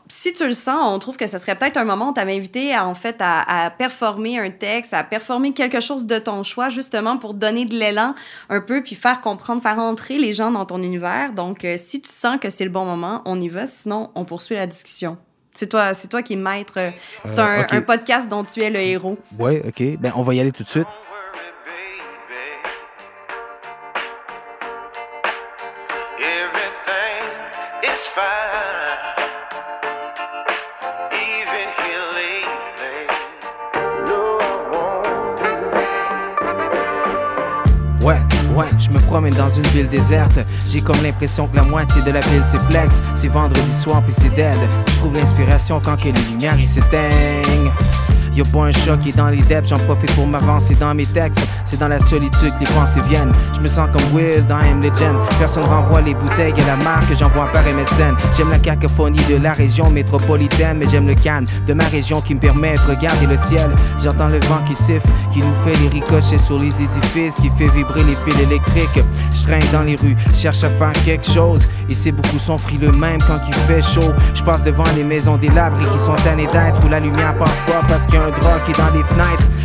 si 0.08 0.32
tu 0.32 0.46
le 0.46 0.54
sens, 0.54 0.78
on 0.82 0.98
trouve 0.98 1.18
que 1.18 1.26
ce 1.26 1.36
serait 1.36 1.56
peut-être 1.56 1.76
un 1.76 1.84
moment 1.84 2.10
où 2.10 2.14
tu 2.14 2.20
avais 2.20 2.34
invité 2.34 2.72
à, 2.74 2.86
en 2.86 2.94
fait, 2.94 3.16
à, 3.20 3.66
à, 3.66 3.70
performer 3.70 4.38
un 4.38 4.50
texte, 4.50 4.94
à 4.94 5.04
performer 5.04 5.52
quelque 5.52 5.80
chose 5.80 6.06
de 6.06 6.18
ton 6.18 6.42
choix, 6.42 6.70
justement 6.70 7.18
pour 7.18 7.34
donner 7.34 7.66
de 7.66 7.74
l'élan 7.74 8.14
un 8.48 8.62
peu, 8.62 8.82
puis 8.82 8.94
faire 8.94 9.20
comprendre, 9.20 9.60
faire 9.60 9.78
entrer 9.78 10.18
les 10.18 10.32
gens 10.32 10.50
dans 10.50 10.64
ton 10.64 10.82
univers. 10.82 11.34
Donc, 11.34 11.66
euh, 11.66 11.76
si 11.78 12.00
tu 12.00 12.10
sens 12.10 12.38
que 12.40 12.48
c'est 12.48 12.64
le 12.64 12.70
bon 12.70 12.86
moment, 12.86 13.20
on 13.26 13.38
y 13.38 13.48
va. 13.48 13.66
Sinon, 13.66 14.10
on 14.14 14.24
poursuit 14.24 14.54
la 14.54 14.66
discussion. 14.66 15.18
C'est 15.56 15.68
toi, 15.68 15.94
c'est 15.94 16.08
toi 16.08 16.22
qui 16.22 16.34
es 16.34 16.36
maître. 16.36 16.74
Euh, 16.76 16.90
c'est 17.24 17.38
un, 17.38 17.66
un, 17.70 17.80
podcast 17.80 18.28
dont 18.28 18.44
tu 18.44 18.62
es 18.62 18.70
le 18.70 18.78
héros. 18.78 19.18
Oui, 19.38 19.58
OK. 19.66 19.98
Ben, 19.98 20.12
on 20.14 20.22
va 20.22 20.34
y 20.34 20.40
aller 20.40 20.52
tout 20.52 20.62
de 20.62 20.68
suite. 20.68 20.86
Ouais. 38.06 38.14
Ouais, 38.54 38.68
je 38.78 38.88
me 38.90 39.00
promène 39.00 39.34
dans 39.34 39.50
une 39.50 39.66
ville 39.66 39.88
déserte. 39.88 40.38
J'ai 40.68 40.80
comme 40.80 41.02
l'impression 41.02 41.48
que 41.48 41.56
la 41.56 41.64
moitié 41.64 42.00
de 42.02 42.12
la 42.12 42.20
ville 42.20 42.42
c'est 42.44 42.60
flex. 42.70 43.02
C'est 43.16 43.26
vendredi 43.26 43.74
soir 43.74 44.00
puis 44.04 44.12
c'est 44.12 44.32
dead. 44.36 44.56
Je 44.86 44.94
trouve 44.98 45.14
l'inspiration 45.14 45.80
quand 45.84 45.96
que 45.96 46.04
les 46.04 46.12
lumières 46.30 46.56
ils 46.56 46.68
s'éteignent. 46.68 47.72
Y'a 48.36 48.44
pas 48.44 48.66
un 48.66 48.72
choc 48.72 49.00
qui 49.00 49.08
est 49.08 49.16
dans 49.16 49.28
les 49.28 49.40
depths, 49.40 49.68
j'en 49.70 49.78
profite 49.78 50.14
pour 50.14 50.26
m'avancer 50.26 50.74
dans 50.74 50.94
mes 50.94 51.06
textes. 51.06 51.40
C'est 51.64 51.78
dans 51.78 51.88
la 51.88 51.98
solitude 51.98 52.52
que 52.58 52.60
les 52.60 52.70
pensées 52.74 53.00
viennent. 53.08 53.32
Je 53.54 53.60
me 53.60 53.68
sens 53.68 53.88
comme 53.90 54.14
Will 54.14 54.46
dans 54.46 54.58
M 54.58 54.82
Legend. 54.82 55.16
Personne 55.38 55.64
renvoie 55.64 56.02
les 56.02 56.14
bouteilles 56.14 56.52
et 56.54 56.66
la 56.66 56.76
marque, 56.76 57.14
j'envoie 57.18 57.50
par 57.50 57.62
MSN. 57.62 58.14
J'aime 58.36 58.50
la 58.50 58.58
cacophonie 58.58 59.24
de 59.30 59.36
la 59.36 59.54
région 59.54 59.88
métropolitaine, 59.88 60.76
mais 60.78 60.86
j'aime 60.86 61.06
le 61.06 61.14
calme 61.14 61.46
de 61.66 61.72
ma 61.72 61.84
région 61.84 62.20
qui 62.20 62.34
me 62.34 62.40
permet 62.40 62.74
de 62.74 62.80
regarder 62.80 63.26
le 63.26 63.38
ciel. 63.38 63.70
J'entends 64.04 64.28
le 64.28 64.38
vent 64.40 64.60
qui 64.68 64.74
siffle, 64.74 65.08
qui 65.32 65.40
nous 65.40 65.54
fait 65.64 65.76
les 65.80 65.88
ricochets 65.88 66.36
sur 66.36 66.58
les 66.58 66.82
édifices, 66.82 67.36
qui 67.36 67.48
fait 67.48 67.70
vibrer 67.74 68.02
les 68.04 68.16
fils 68.16 68.38
électriques. 68.42 69.02
Je 69.34 69.42
traîne 69.44 69.64
dans 69.72 69.82
les 69.82 69.96
rues, 69.96 70.16
cherche 70.34 70.62
à 70.62 70.68
faire 70.68 70.92
quelque 71.04 71.26
chose. 71.26 71.66
C'est 71.96 72.12
beaucoup 72.12 72.38
son 72.38 72.56
frileux 72.56 72.92
même 72.92 73.18
quand 73.26 73.40
il 73.48 73.54
fait 73.54 73.80
chaud. 73.80 74.12
Je 74.34 74.42
passe 74.42 74.62
devant 74.62 74.84
les 74.94 75.02
maisons 75.02 75.38
des 75.38 75.48
labris 75.48 75.86
qui 75.92 75.98
sont 75.98 76.14
tannés 76.22 76.46
d'être 76.52 76.84
où 76.84 76.88
la 76.90 77.00
lumière 77.00 77.36
passe 77.38 77.58
pas 77.60 77.80
parce 77.88 78.04
a 78.04 78.25
dans 78.30 78.90
les. 78.94 79.02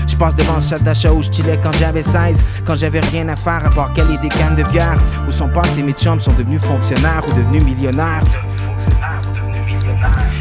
Je 0.08 0.16
passe 0.16 0.36
devant 0.36 0.56
le 0.56 0.62
chat 0.62 0.80
d'achat 0.80 1.12
où 1.12 1.22
je 1.22 1.32
chillais 1.32 1.60
quand 1.62 1.72
j'avais 1.80 2.04
16, 2.04 2.44
quand 2.66 2.76
j'avais 2.76 3.00
rien 3.00 3.28
à 3.30 3.36
faire 3.36 3.66
à 3.66 3.70
part 3.70 3.94
caler 3.94 4.18
des 4.22 4.30
cannes 4.30 4.56
de 4.56 4.64
bière. 4.64 4.96
Où 5.28 5.32
sont 5.32 5.50
passés 5.50 5.82
mes 5.82 5.94
chums, 5.94 6.20
sont 6.20 6.34
devenus 6.34 6.62
fonctionnaires 6.62 7.22
ou 7.28 7.34
devenus 7.34 7.64
millionnaires? 7.64 8.22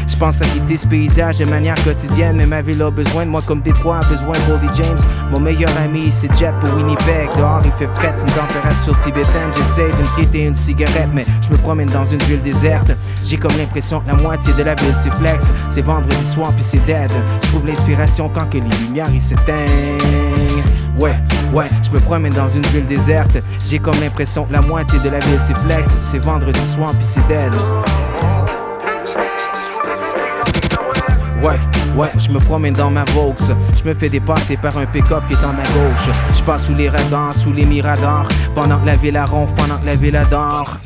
pense 0.21 0.39
à 0.43 0.45
quitter 0.45 0.75
ce 0.75 0.85
paysage 0.85 1.39
de 1.39 1.45
manière 1.45 1.73
quotidienne, 1.83 2.35
mais 2.37 2.45
ma 2.45 2.61
ville 2.61 2.83
a 2.83 2.91
besoin 2.91 3.25
de 3.25 3.31
moi 3.31 3.41
comme 3.43 3.59
Détroit 3.59 3.97
a 3.97 4.07
besoin 4.07 4.33
de 4.33 4.51
Goldie 4.51 4.69
James. 4.75 4.99
Mon 5.31 5.39
meilleur 5.39 5.71
ami, 5.83 6.11
c'est 6.11 6.31
Jet 6.37 6.53
pour 6.61 6.71
Winnipeg. 6.75 7.27
Dehors, 7.35 7.59
il 7.65 7.71
fait 7.71 7.91
frais, 7.91 8.13
une 8.15 8.31
température 8.31 8.99
tibétaine. 8.99 9.49
J'essaie 9.57 9.87
de 9.87 9.87
me 9.87 10.15
quitter 10.15 10.45
une 10.45 10.53
cigarette, 10.53 11.09
mais 11.11 11.25
je 11.41 11.49
me 11.49 11.57
promène 11.57 11.89
dans 11.89 12.05
une 12.05 12.19
ville 12.19 12.41
déserte. 12.41 12.91
J'ai 13.23 13.37
comme 13.37 13.57
l'impression 13.57 13.99
que 14.01 14.09
la 14.09 14.15
moitié 14.17 14.53
de 14.53 14.61
la 14.61 14.75
ville 14.75 14.93
c'est 14.93 15.11
flex. 15.13 15.51
C'est 15.71 15.81
vendredi 15.81 16.23
soir, 16.23 16.53
puis 16.53 16.63
c'est 16.63 16.85
dead. 16.85 17.09
Je 17.43 17.47
trouve 17.49 17.65
l'inspiration 17.65 18.29
quand 18.29 18.47
que 18.47 18.59
les 18.59 18.77
lumières 18.85 19.09
ils 19.11 19.23
s'éteignent. 19.23 19.97
Ouais, 20.99 21.15
ouais, 21.51 21.65
je 21.81 21.89
me 21.89 21.99
promène 21.99 22.33
dans 22.33 22.47
une 22.47 22.65
ville 22.67 22.85
déserte. 22.85 23.39
J'ai 23.67 23.79
comme 23.79 23.99
l'impression 23.99 24.45
que 24.45 24.53
la 24.53 24.61
moitié 24.61 24.99
de 24.99 25.09
la 25.09 25.17
ville 25.17 25.39
c'est 25.43 25.57
flex. 25.57 25.97
C'est 26.03 26.21
vendredi 26.21 26.63
soir, 26.63 26.91
puis 26.91 27.07
c'est 27.07 27.27
dead. 27.27 27.51
Ouais, 31.95 32.09
je 32.17 32.29
me 32.31 32.39
promène 32.39 32.73
dans 32.73 32.89
ma 32.89 33.03
Vaux. 33.13 33.33
Je 33.37 33.87
me 33.87 33.93
fais 33.93 34.09
dépasser 34.09 34.57
par 34.57 34.77
un 34.77 34.85
pick-up 34.85 35.23
qui 35.27 35.33
est 35.33 35.45
en 35.45 35.53
ma 35.53 35.63
gauche. 35.63 36.09
Je 36.33 36.41
passe 36.43 36.65
sous 36.67 36.73
les 36.73 36.89
radars, 36.89 37.35
sous 37.35 37.51
les 37.51 37.65
miradors. 37.65 38.27
Pendant 38.55 38.79
que 38.79 38.85
la 38.85 38.95
ville 38.95 39.13
la 39.13 39.25
ronfle, 39.25 39.53
pendant 39.55 39.77
que 39.77 39.85
la 39.85 39.95
ville 39.95 40.15
adore. 40.15 40.77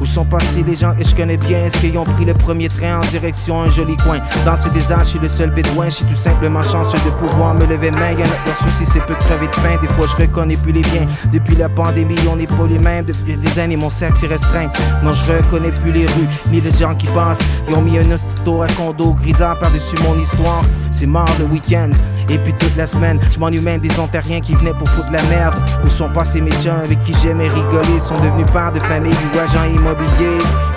Où 0.00 0.06
sont 0.06 0.24
passés 0.24 0.62
les 0.62 0.76
gens? 0.76 0.94
Et 0.98 1.04
je 1.04 1.14
connais 1.14 1.36
bien 1.36 1.68
ce 1.68 1.78
qu'ils 1.78 1.96
ont 1.98 2.02
pris 2.02 2.24
le 2.24 2.32
premier 2.34 2.68
train 2.68 2.98
en 2.98 3.06
direction 3.06 3.62
un 3.62 3.70
joli 3.70 3.96
coin. 3.96 4.18
Dans 4.44 4.56
ce 4.56 4.68
désastre, 4.68 5.04
je 5.04 5.10
suis 5.10 5.18
le 5.18 5.28
seul 5.28 5.50
bédouin. 5.50 5.86
Je 5.86 5.96
suis 5.96 6.04
tout 6.04 6.14
simplement 6.14 6.62
chanceux 6.62 6.98
de 6.98 7.10
pouvoir 7.10 7.54
me 7.54 7.66
lever 7.66 7.90
main. 7.90 8.12
Y'en 8.12 8.24
a 8.24 8.46
leur 8.46 8.56
souci, 8.58 8.86
c'est 8.86 9.04
peu 9.06 9.14
crever 9.14 9.48
de 9.48 9.54
faim. 9.54 9.76
Des 9.80 9.88
fois, 9.88 10.06
je 10.06 10.22
reconnais 10.22 10.56
plus 10.56 10.72
les 10.72 10.82
biens. 10.82 11.06
Depuis 11.32 11.56
la 11.56 11.68
pandémie, 11.68 12.18
on 12.30 12.36
n'est 12.36 12.44
pas 12.44 12.66
les 12.68 12.78
mêmes. 12.78 13.04
Depuis 13.04 13.36
des 13.36 13.58
années, 13.58 13.76
mon 13.76 13.90
cercle 13.90 14.16
s'y 14.16 14.26
restreint. 14.26 14.68
Non, 15.02 15.12
je 15.12 15.24
reconnais 15.32 15.70
plus 15.70 15.92
les 15.92 16.06
rues, 16.06 16.28
ni 16.50 16.60
les 16.60 16.70
gens 16.70 16.94
qui 16.94 17.06
passent. 17.08 17.42
Ils 17.68 17.74
ont 17.74 17.82
mis 17.82 17.98
un 17.98 18.10
hostito 18.12 18.62
à 18.62 18.66
condo 18.68 19.12
grisant 19.14 19.54
par-dessus 19.60 19.96
mon 20.04 20.18
histoire. 20.18 20.64
C'est 20.90 21.06
mort 21.06 21.28
le 21.38 21.46
week-end. 21.46 21.90
Et 22.30 22.38
puis 22.38 22.54
toute 22.54 22.76
la 22.76 22.86
semaine, 22.86 23.18
je 23.32 23.38
même 23.38 23.80
des 23.80 23.98
ontariens 23.98 24.40
qui 24.40 24.52
venaient 24.54 24.72
pour 24.72 24.88
foutre 24.88 25.10
la 25.10 25.22
merde. 25.24 25.54
Où 25.84 25.88
sont 25.88 26.08
passés 26.08 26.40
mes 26.40 26.52
chums 26.52 26.80
avec 26.82 27.02
qui 27.02 27.14
j'aimais 27.22 27.48
rigoler? 27.48 28.00
Sont 28.00 28.18
devenus 28.20 28.46
pères 28.52 28.72
de 28.72 28.80
famille 28.80 29.12
ou 29.12 29.38
agents 29.38 29.72
immobiliers. 29.72 30.73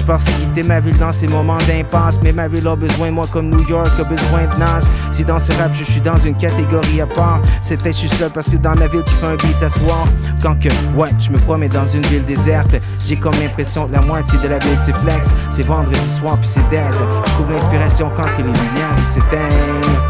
Je 0.00 0.04
pensais 0.06 0.32
quitter 0.32 0.62
ma 0.62 0.80
ville 0.80 0.96
dans 0.96 1.12
ces 1.12 1.28
moments 1.28 1.58
d'impasse, 1.68 2.18
mais 2.24 2.32
ma 2.32 2.48
ville 2.48 2.66
a 2.66 2.74
besoin 2.74 3.10
moi 3.10 3.28
comme 3.30 3.50
New 3.50 3.68
York 3.68 3.90
a 4.00 4.04
besoin 4.04 4.46
de 4.46 4.58
Nas. 4.58 4.88
Si 5.12 5.24
dans 5.24 5.38
ce 5.38 5.52
rap 5.52 5.72
je 5.74 5.84
suis 5.84 6.00
dans 6.00 6.16
une 6.16 6.34
catégorie 6.34 7.02
à 7.02 7.06
part, 7.06 7.42
c'est 7.60 7.78
fait 7.78 7.92
je 7.92 7.98
suis 7.98 8.08
seul 8.08 8.30
parce 8.30 8.48
que 8.48 8.56
dans 8.56 8.72
la 8.72 8.88
ville 8.88 9.02
tu 9.04 9.12
fais 9.12 9.26
un 9.26 9.36
beat 9.36 9.62
à 9.62 9.68
soir. 9.68 10.08
Quand 10.42 10.58
que, 10.58 10.68
ouais, 10.96 11.10
je 11.18 11.30
me 11.30 11.38
promets 11.40 11.68
dans 11.68 11.84
une 11.84 12.02
ville 12.04 12.24
déserte, 12.24 12.74
j'ai 13.04 13.16
comme 13.16 13.34
l'impression 13.40 13.88
que 13.88 13.94
la 13.94 14.00
moitié 14.00 14.38
de 14.42 14.48
la 14.48 14.58
ville 14.58 14.78
c'est 14.78 14.96
flex. 14.96 15.34
C'est 15.50 15.66
vendredi 15.66 16.08
soir 16.08 16.38
puis 16.38 16.48
c'est 16.48 16.68
dead. 16.70 16.90
Je 17.26 17.32
trouve 17.32 17.50
l'inspiration 17.50 18.10
quand 18.16 18.24
que 18.24 18.38
les 18.38 18.52
lumières 18.52 18.98
s'éteignent. 19.06 20.00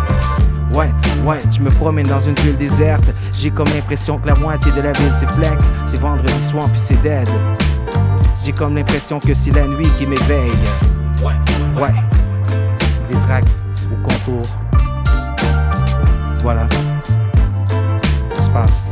Ouais, 0.73 0.91
ouais, 1.27 1.41
je 1.51 1.61
me 1.61 1.69
promène 1.69 2.07
dans 2.07 2.21
une 2.21 2.37
ville 2.37 2.57
déserte. 2.57 3.13
J'ai 3.37 3.51
comme 3.51 3.69
l'impression 3.75 4.19
que 4.19 4.29
la 4.29 4.37
moitié 4.37 4.71
de 4.71 4.83
la 4.83 4.93
ville 4.93 5.13
c'est 5.13 5.29
flex. 5.31 5.73
C'est 5.85 6.01
vendredi 6.01 6.41
soir 6.41 6.69
puis 6.71 6.81
c'est 6.81 7.03
dead. 7.03 7.29
J'ai 8.43 8.53
comme 8.53 8.75
l'impression 8.75 9.19
que 9.19 9.35
c'est 9.35 9.51
la 9.51 9.67
nuit 9.67 9.89
qui 9.99 10.07
m'éveille. 10.07 10.51
Ouais, 11.23 11.35
ouais. 11.81 11.95
Des 13.09 13.15
tracks 13.27 13.45
au 13.93 13.97
contour. 14.03 14.49
Voilà. 16.43 16.67
Ça 18.39 18.90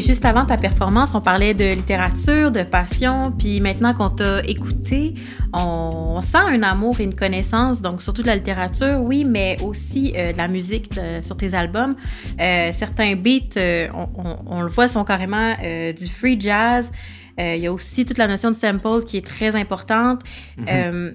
Juste 0.00 0.24
avant 0.24 0.44
ta 0.44 0.56
performance, 0.56 1.14
on 1.14 1.20
parlait 1.20 1.54
de 1.54 1.74
littérature, 1.74 2.50
de 2.50 2.62
passion, 2.62 3.32
puis 3.38 3.60
maintenant 3.60 3.92
qu'on 3.94 4.10
t'a 4.10 4.40
écouté, 4.44 5.14
on, 5.52 6.20
sent 6.22 6.38
un 6.38 6.62
amour 6.62 7.00
et 7.00 7.04
une 7.04 7.14
connaissance, 7.14 7.82
donc 7.82 8.02
surtout 8.02 8.22
de 8.22 8.26
la 8.26 8.36
littérature, 8.36 9.00
oui, 9.06 9.24
mais 9.24 9.56
aussi 9.62 10.12
euh, 10.16 10.32
de 10.32 10.38
la 10.38 10.48
musique 10.48 10.92
de- 10.94 11.22
sur 11.22 11.36
tes 11.36 11.54
albums. 11.54 11.94
Euh, 12.40 12.70
certains 12.76 13.14
beats, 13.16 13.56
euh, 13.56 13.88
on, 13.94 14.06
on- 14.16 14.36
on 14.46 14.62
le 14.62 14.68
voit, 14.68 14.88
sont 14.88 15.04
carrément 15.04 15.54
du 15.96 16.08
free 16.08 16.40
jazz. 16.40 16.90
Il 17.38 17.56
y 17.56 17.66
a 17.66 17.72
aussi 17.72 18.04
toute 18.04 18.18
la 18.18 18.26
notion 18.26 18.50
de 18.50 18.56
sample 18.56 19.02
qui 19.06 19.16
est 19.16 19.24
très 19.26 19.56
importante. 19.56 20.20
Euh, 20.68 21.12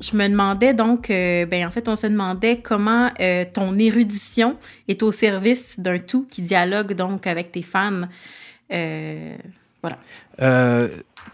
je 0.00 0.16
me 0.16 0.28
demandais 0.28 0.74
donc, 0.74 1.10
euh, 1.10 1.46
ben 1.46 1.66
en 1.66 1.70
fait, 1.70 1.88
on 1.88 1.96
se 1.96 2.06
demandait 2.06 2.60
comment 2.60 3.10
euh, 3.20 3.44
ton 3.52 3.76
érudition 3.78 4.56
est 4.86 5.02
au 5.02 5.12
service 5.12 5.78
d'un 5.78 5.98
tout 5.98 6.26
qui 6.30 6.42
dialogue 6.42 6.94
donc 6.94 7.26
avec 7.26 7.52
tes 7.52 7.62
fans. 7.62 8.02
Euh, 8.72 9.36
voilà. 9.82 9.98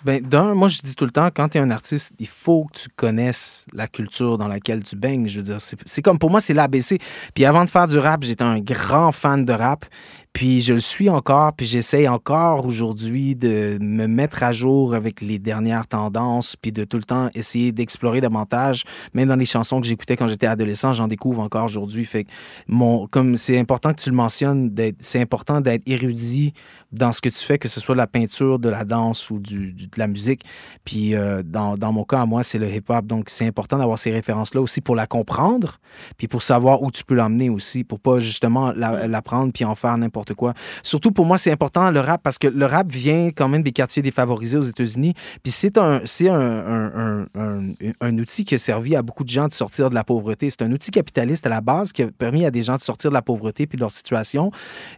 Ben, 0.05 0.21
d'un, 0.21 0.55
moi, 0.55 0.69
je 0.69 0.81
dis 0.83 0.95
tout 0.95 1.07
le 1.07 1.11
temps, 1.11 1.29
quand 1.35 1.49
tu 1.49 1.59
es 1.59 1.61
un 1.63 1.71
artiste, 1.71 2.13
il 2.19 2.27
faut 2.27 2.65
que 2.65 2.79
tu 2.81 2.89
connaisses 2.95 3.67
la 3.73 3.89
culture 3.89 4.37
dans 4.37 4.49
laquelle 4.49 4.83
tu 4.83 4.97
baignes. 4.97 5.27
Je 5.29 5.39
veux 5.39 5.45
dire, 5.45 5.59
c'est 5.61 6.03
comme 6.03 6.19
pour 6.19 6.31
moi, 6.31 6.41
c'est 6.41 6.53
l'ABC. 6.53 6.99
Puis 7.35 7.47
avant 7.47 7.65
de 7.65 7.71
faire 7.71 7.89
du 7.89 7.99
rap, 7.99 8.23
j'étais 8.23 8.45
un 8.45 8.61
grand 8.61 9.13
fan 9.13 9.47
de 9.47 9.53
rap. 9.53 9.87
Puis 10.35 10.63
je 10.63 10.75
le 10.75 10.81
suis 10.81 11.09
encore, 11.09 11.53
puis 11.53 11.65
j'essaye 11.65 12.09
encore 12.09 12.67
aujourd'hui 12.67 13.37
de 13.37 13.79
me 13.81 14.09
mettre 14.09 14.43
à 14.43 14.53
jour 14.53 14.93
avec 14.93 15.21
les 15.21 15.39
dernières 15.39 15.87
tendances, 15.87 16.57
puis 16.57 16.73
de 16.73 16.83
tout 16.83 16.97
le 16.97 17.05
temps 17.05 17.31
essayer 17.35 17.71
d'explorer 17.71 18.21
davantage. 18.21 18.83
Même 19.15 19.29
dans 19.29 19.37
les 19.37 19.45
chansons 19.45 19.81
que 19.81 19.87
j'écoutais 19.87 20.17
quand 20.17 20.27
j'étais 20.27 20.49
adolescent, 20.49 20.93
j'en 20.93 21.07
découvre 21.07 21.41
encore 21.41 21.67
aujourd'hui. 21.67 22.05
Fait 22.05 22.25
que 22.25 22.31
mon, 22.67 23.07
comme 23.07 23.37
c'est 23.37 23.61
important 23.61 23.93
que 23.93 24.03
tu 24.03 24.11
le 24.11 24.17
mentionnes, 24.17 24.75
c'est 24.99 25.21
important 25.21 25.61
d'être 25.61 25.85
érudit 25.87 26.53
dans 26.91 27.13
ce 27.13 27.21
que 27.21 27.29
tu 27.29 27.39
fais, 27.39 27.59
que 27.59 27.69
ce 27.69 27.81
soit 27.81 27.95
de 27.95 28.01
la 28.01 28.07
peinture, 28.07 28.59
de 28.59 28.69
la 28.69 28.85
danse 28.85 29.31
ou 29.31 29.39
de 29.39 29.73
la 29.97 30.09
musique. 30.09 30.45
Puis 30.85 31.15
euh, 31.15 31.43
dans, 31.45 31.77
dans 31.77 31.93
mon 31.93 32.05
cas, 32.05 32.23
à 32.23 32.27
moi, 32.27 32.43
c'est 32.43 32.59
le 32.59 32.69
hip-hop. 32.69 33.07
Donc 33.07 33.31
c'est 33.31 33.47
important 33.47 33.79
d'avoir 33.79 33.99
ces 34.01 34.11
références-là 34.11 34.61
aussi 34.61 34.81
pour 34.81 34.97
la 34.97 35.07
comprendre, 35.07 35.79
puis 36.17 36.27
pour 36.27 36.43
savoir 36.43 36.83
où 36.83 36.91
tu 36.91 37.05
peux 37.05 37.15
l'emmener 37.15 37.51
aussi, 37.51 37.85
pour 37.85 38.01
pas 38.01 38.19
justement 38.19 38.73
la, 38.73 39.07
la 39.07 39.23
puis 39.53 39.65
en 39.65 39.75
faire 39.75 39.97
n'importe 39.97 40.24
quoi. 40.33 40.55
Surtout 40.83 41.11
pour 41.11 41.27
moi, 41.27 41.37
c'est 41.37 41.53
important 41.53 41.91
le 41.91 42.01
rap 42.01 42.23
parce 42.23 42.39
que 42.39 42.49
le 42.49 42.65
rap 42.67 42.91
vient 42.91 43.31
quand 43.31 43.49
même 43.49 43.63
des 43.63 43.73
quartiers 43.73 44.01
défavorisés 44.03 44.57
aux 44.57 44.63
États-Unis. 44.63 45.13
Puis 45.43 45.53
c'est 45.53 45.77
un, 45.77 46.01
c'est 46.07 46.29
un, 46.31 46.41
un, 46.41 46.93
un, 46.95 47.27
un- 47.35 47.73
un 48.01 48.19
outil 48.19 48.45
qui 48.45 48.55
a 48.55 48.59
servi 48.59 48.97
à 48.97 49.03
beaucoup 49.03 49.25
de 49.25 49.29
gens 49.29 49.49
de 49.49 49.53
sortir 49.53 49.91
de 49.91 49.95
la 49.95 50.05
pauvreté. 50.05 50.49
C'est 50.51 50.63
un 50.63 50.73
outil 50.73 50.91
capitaliste 50.91 51.45
à 51.47 51.51
la 51.51 51.61
base 51.61 51.93
qui 51.93 52.03
a 52.03 52.07
permis 52.07 52.47
à 52.47 52.51
des 52.51 52.63
gens 52.63 52.77
de 52.77 52.81
sortir 52.81 53.11
de 53.11 53.15
la 53.15 53.23
pauvreté 53.23 53.67
puis 53.67 53.77
de 53.77 53.83
leur 53.83 53.91
situation. 53.91 54.51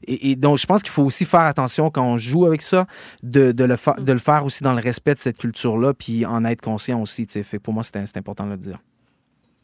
Et, 0.07 0.31
et 0.31 0.37
donc, 0.37 0.59
je 0.59 0.67
pense 0.67 0.83
qu'il 0.83 0.93
faut 0.93 1.05
aussi 1.05 1.25
faire 1.25 1.41
attention 1.41 1.91
quand 1.91 2.05
on 2.05 2.19
joue 2.19 2.45
avec 2.47 2.63
ça, 2.63 2.87
de, 3.23 3.53
de, 3.53 3.65
le, 3.65 3.77
fa- 3.77 3.97
de 3.99 4.13
le 4.13 4.19
faire 4.19 4.45
aussi 4.45 4.63
dans 4.63 4.75
le 4.75 4.81
respect 4.83 5.15
de 5.15 5.21
cette 5.21 5.39
culture-là, 5.39 5.95
puis 5.95 6.27
en 6.27 6.45
être 6.45 6.61
conscient 6.61 7.01
aussi. 7.01 7.27
Fait 7.27 7.59
pour 7.59 7.73
moi, 7.75 7.83
c'est 7.83 8.17
important 8.17 8.45
de 8.45 8.51
le 8.51 8.57
dire. 8.59 8.79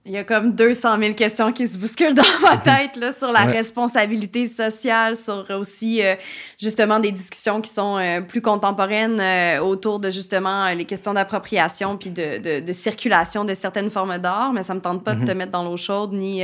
Il 0.05 0.11
y 0.11 0.17
a 0.19 0.25
comme 0.25 0.53
200 0.57 0.99
000 1.01 1.15
questions 1.15 1.53
qui 1.53 1.65
se 1.65 1.79
bousculent 1.79 2.15
dans 2.15 2.25
ma 2.43 2.57
tête 2.57 2.97
là, 2.97 3.13
sur 3.13 3.31
la 3.31 3.45
Ouais. 3.45 3.53
responsabilité 3.53 4.49
sociale, 4.49 5.15
sur 5.15 5.47
aussi 5.51 6.03
euh, 6.03 6.17
justement 6.61 6.99
des 6.99 7.13
discussions 7.13 7.61
qui 7.61 7.71
sont 7.73 7.99
euh, 7.99 8.21
plus 8.21 8.41
contemporaines 8.43 9.21
euh, 9.21 9.61
autour 9.61 10.01
de 10.01 10.11
justement 10.11 10.67
les 10.73 10.87
questions 10.87 11.15
d'appropriation 11.15 11.97
puis 11.97 12.11
de, 12.11 12.39
de, 12.39 12.67
de 12.67 12.73
circulation 12.73 13.45
de 13.45 13.55
certaines 13.55 13.91
formes 13.91 14.19
d'art. 14.19 14.53
Mais 14.53 14.65
ça 14.65 14.75
me 14.75 14.81
tente 14.81 15.05
pas 15.05 15.15
de 15.15 15.25
te 15.25 15.31
mettre 15.31 15.53
dans 15.53 15.63
l'eau 15.63 15.77
chaude 15.77 16.13
ni, 16.15 16.43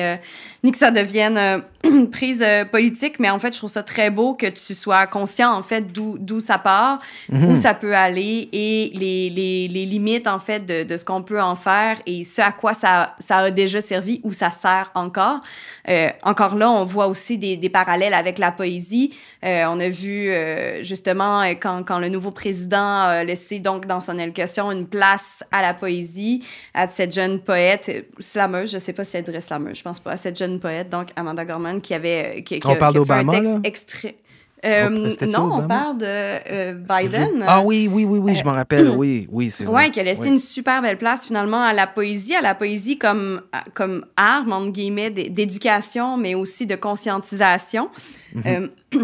ni 0.63 0.71
que 0.71 0.79
ça 0.79 0.93
devienne 0.93 1.65
une 1.83 2.11
prise 2.13 2.45
politique. 2.71 3.19
Mais 3.19 3.29
en 3.31 3.41
fait, 3.41 3.53
je 3.55 3.59
trouve 3.59 3.71
ça 3.71 3.83
très 3.83 4.11
beau 4.11 4.35
que 4.35 4.47
tu 4.47 4.73
sois 4.73 5.09
conscient 5.09 5.53
en 5.53 5.65
fait 5.65 5.93
d'où 5.93 6.39
ça 6.39 6.59
part, 6.59 7.01
où 7.33 7.57
ça 7.57 7.75
peut 7.75 7.97
aller 7.97 8.49
et 8.53 8.93
les, 8.95 9.31
les, 9.31 9.67
les 9.67 9.85
limites 9.85 10.29
en 10.29 10.39
fait 10.39 10.65
de, 10.65 10.85
de 10.85 10.97
ce 10.97 11.05
qu'on 11.05 11.23
peut 11.25 11.43
en 11.43 11.57
faire 11.57 11.99
et 12.07 12.23
ce 12.23 12.41
à 12.41 12.53
quoi 12.53 12.73
ça, 12.73 13.09
ça 13.19 13.39
a 13.39 13.48
déjà 13.51 13.81
servi 13.81 14.21
ou 14.25 14.33
ça 14.33 14.51
sert 14.51 14.91
encore. 14.95 15.41
Euh, 15.89 16.09
encore 16.23 16.55
là, 16.55 16.71
on 16.71 16.85
voit 16.85 17.07
aussi 17.07 17.39
des, 17.39 17.57
des 17.57 17.69
parallèles 17.69 18.15
avec 18.15 18.39
la 18.39 18.53
poésie. 18.53 19.15
Euh, 19.45 19.65
on 19.69 19.79
a 19.81 19.89
vu 19.89 20.31
euh, 20.31 20.83
justement 20.83 21.43
euh, 21.43 21.55
quand, 21.61 21.83
quand 21.85 21.99
le 21.99 22.09
nouveau 22.09 22.31
président 22.31 23.01
a 23.03 23.25
laissé 23.25 23.59
donc 23.59 23.87
dans 23.87 24.01
son 24.01 24.19
allocution 24.19 24.71
une 24.73 24.87
place 24.87 25.45
à 25.53 25.63
la 25.63 25.75
poésie, 25.75 26.45
à 26.75 26.89
cette 26.89 27.15
jeune 27.15 27.41
poète, 27.41 27.89
euh, 27.89 28.03
slameuse, 28.19 28.73
je 28.73 28.79
sais 28.79 28.93
pas 28.93 29.05
si 29.05 29.17
elle 29.17 29.25
dirait 29.25 29.41
slameuse, 29.41 29.79
je 29.79 29.83
pense 29.83 30.01
pas, 30.01 30.13
à 30.13 30.17
cette 30.17 30.39
jeune 30.39 30.59
poète, 30.61 30.89
donc 30.91 31.09
Amanda 31.17 31.45
Gorman, 31.45 31.81
qui 31.81 31.95
avait... 31.95 32.43
Qui, 32.45 32.59
qui 32.59 32.67
On 32.67 32.73
a- 32.73 32.77
parle 32.77 32.95
d'Obama, 32.95 33.41
extrait. 33.65 34.17
Euh, 34.65 34.89
Oh, 35.23 35.25
non, 35.27 35.51
on 35.53 35.69
parle 35.69 35.99
de 35.99 36.05
euh, 36.07 36.75
Biden. 36.75 37.45
Ah 37.47 37.63
oui, 37.63 37.89
oui, 37.93 38.05
oui, 38.05 38.19
oui, 38.19 38.35
je 38.35 38.45
m'en 38.45 38.53
rappelle. 38.55 38.89
Oui, 38.97 39.29
oui, 39.31 39.51
c'est 39.51 39.65
vrai. 39.65 39.85
Ouais, 39.85 39.91
qui 39.91 40.01
a 40.01 40.03
laissé 40.03 40.23
Oui. 40.23 40.29
une 40.29 40.39
super 40.39 40.83
belle 40.83 40.99
place 40.99 41.27
finalement 41.27 41.63
à 41.63 41.73
la 41.73 41.87
poésie, 41.87 42.35
à 42.35 42.41
la 42.41 42.55
poésie 42.55 42.99
comme, 42.99 43.43
comme 43.75 44.05
arme, 44.17 44.53
entre 44.53 44.71
guillemets, 44.73 45.11
d'é- 45.11 45.29
d'éducation, 45.31 46.17
mais 46.17 46.35
aussi 46.35 46.67
de 46.67 46.75
conscientisation. 46.75 47.91
Euh, 48.47 48.67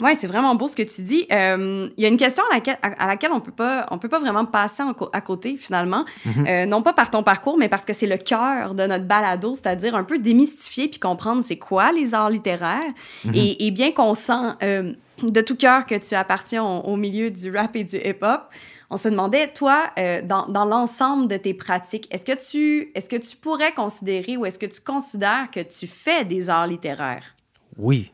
Ouais, 0.00 0.14
c'est 0.18 0.26
vraiment 0.26 0.54
beau 0.54 0.68
ce 0.68 0.76
que 0.76 0.82
tu 0.82 1.02
dis. 1.02 1.26
Euh, 1.32 1.88
Il 1.96 2.02
y 2.02 2.06
a 2.06 2.08
une 2.08 2.16
question 2.18 2.44
à 2.50 2.54
laquelle, 2.54 2.78
à, 2.82 3.04
à 3.04 3.06
laquelle 3.06 3.32
on 3.32 3.40
peut 3.40 3.52
pas, 3.52 3.86
on 3.90 3.98
peut 3.98 4.08
pas 4.08 4.18
vraiment 4.18 4.44
passer 4.44 4.82
en 4.82 4.92
à 5.12 5.20
côté 5.20 5.56
finalement. 5.56 6.04
Mhm. 6.24 6.46
Euh, 6.46 6.66
non 6.66 6.82
pas 6.82 6.92
par 6.92 7.10
ton 7.10 7.22
parcours, 7.22 7.56
mais 7.56 7.68
parce 7.68 7.84
que 7.84 7.92
c'est 7.92 8.06
le 8.06 8.18
cœur 8.18 8.74
de 8.74 8.86
notre 8.86 9.06
balado, 9.06 9.54
c'est-à-dire 9.54 9.94
un 9.94 10.04
peu 10.04 10.18
démystifier 10.18 10.88
puis 10.88 11.00
comprendre 11.00 11.42
c'est 11.42 11.56
quoi 11.58 11.92
les 11.92 12.12
arts 12.14 12.30
littéraires. 12.30 12.92
Mhm. 13.24 13.32
et, 13.34 13.66
et 13.66 13.70
bien 13.70 13.90
qu'on 13.92 14.14
sent 14.14 14.32
euh, 14.62 14.92
de 15.22 15.40
tout 15.40 15.56
cœur 15.56 15.86
que 15.86 15.94
tu 15.94 16.14
appartiens 16.14 16.62
au, 16.62 16.80
au 16.80 16.96
milieu 16.96 17.30
du 17.30 17.50
rap 17.56 17.74
et 17.74 17.84
du 17.84 17.96
hip-hop, 17.96 18.42
on 18.90 18.96
se 18.98 19.08
demandait, 19.08 19.48
toi, 19.48 19.84
euh, 19.98 20.22
dans, 20.22 20.46
dans 20.46 20.64
l'ensemble 20.64 21.26
de 21.26 21.36
tes 21.36 21.54
pratiques, 21.54 22.06
est-ce 22.12 22.24
que 22.24 22.36
tu, 22.50 22.92
est-ce 22.94 23.08
que 23.08 23.16
tu 23.16 23.36
pourrais 23.36 23.72
considérer 23.72 24.36
ou 24.36 24.46
est-ce 24.46 24.58
que 24.58 24.66
tu 24.66 24.80
considères 24.80 25.50
que 25.50 25.60
tu 25.60 25.86
fais 25.86 26.24
des 26.24 26.48
arts 26.50 26.66
littéraires? 26.68 27.34
Oui, 27.78 28.12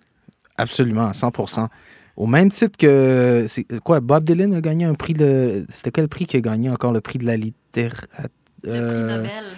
absolument, 0.57 1.07
à 1.07 1.12
100% 1.12 1.68
Au 2.16 2.26
même 2.26 2.50
titre 2.50 2.76
que. 2.78 3.46
C'est 3.48 3.64
quoi, 3.80 4.00
Bob 4.00 4.24
Dylan 4.24 4.55
a 4.55 4.61
gagné 4.61 4.84
un 4.84 4.94
prix 4.94 5.14
de. 5.14 5.66
C'était 5.72 5.90
quel 5.90 6.09
prix 6.09 6.26
qu'il 6.26 6.38
a 6.38 6.40
gagné 6.40 6.70
encore 6.70 6.92
le 6.92 7.00
prix 7.00 7.18
de 7.18 7.26
la 7.26 7.36
littérature? 7.36 8.09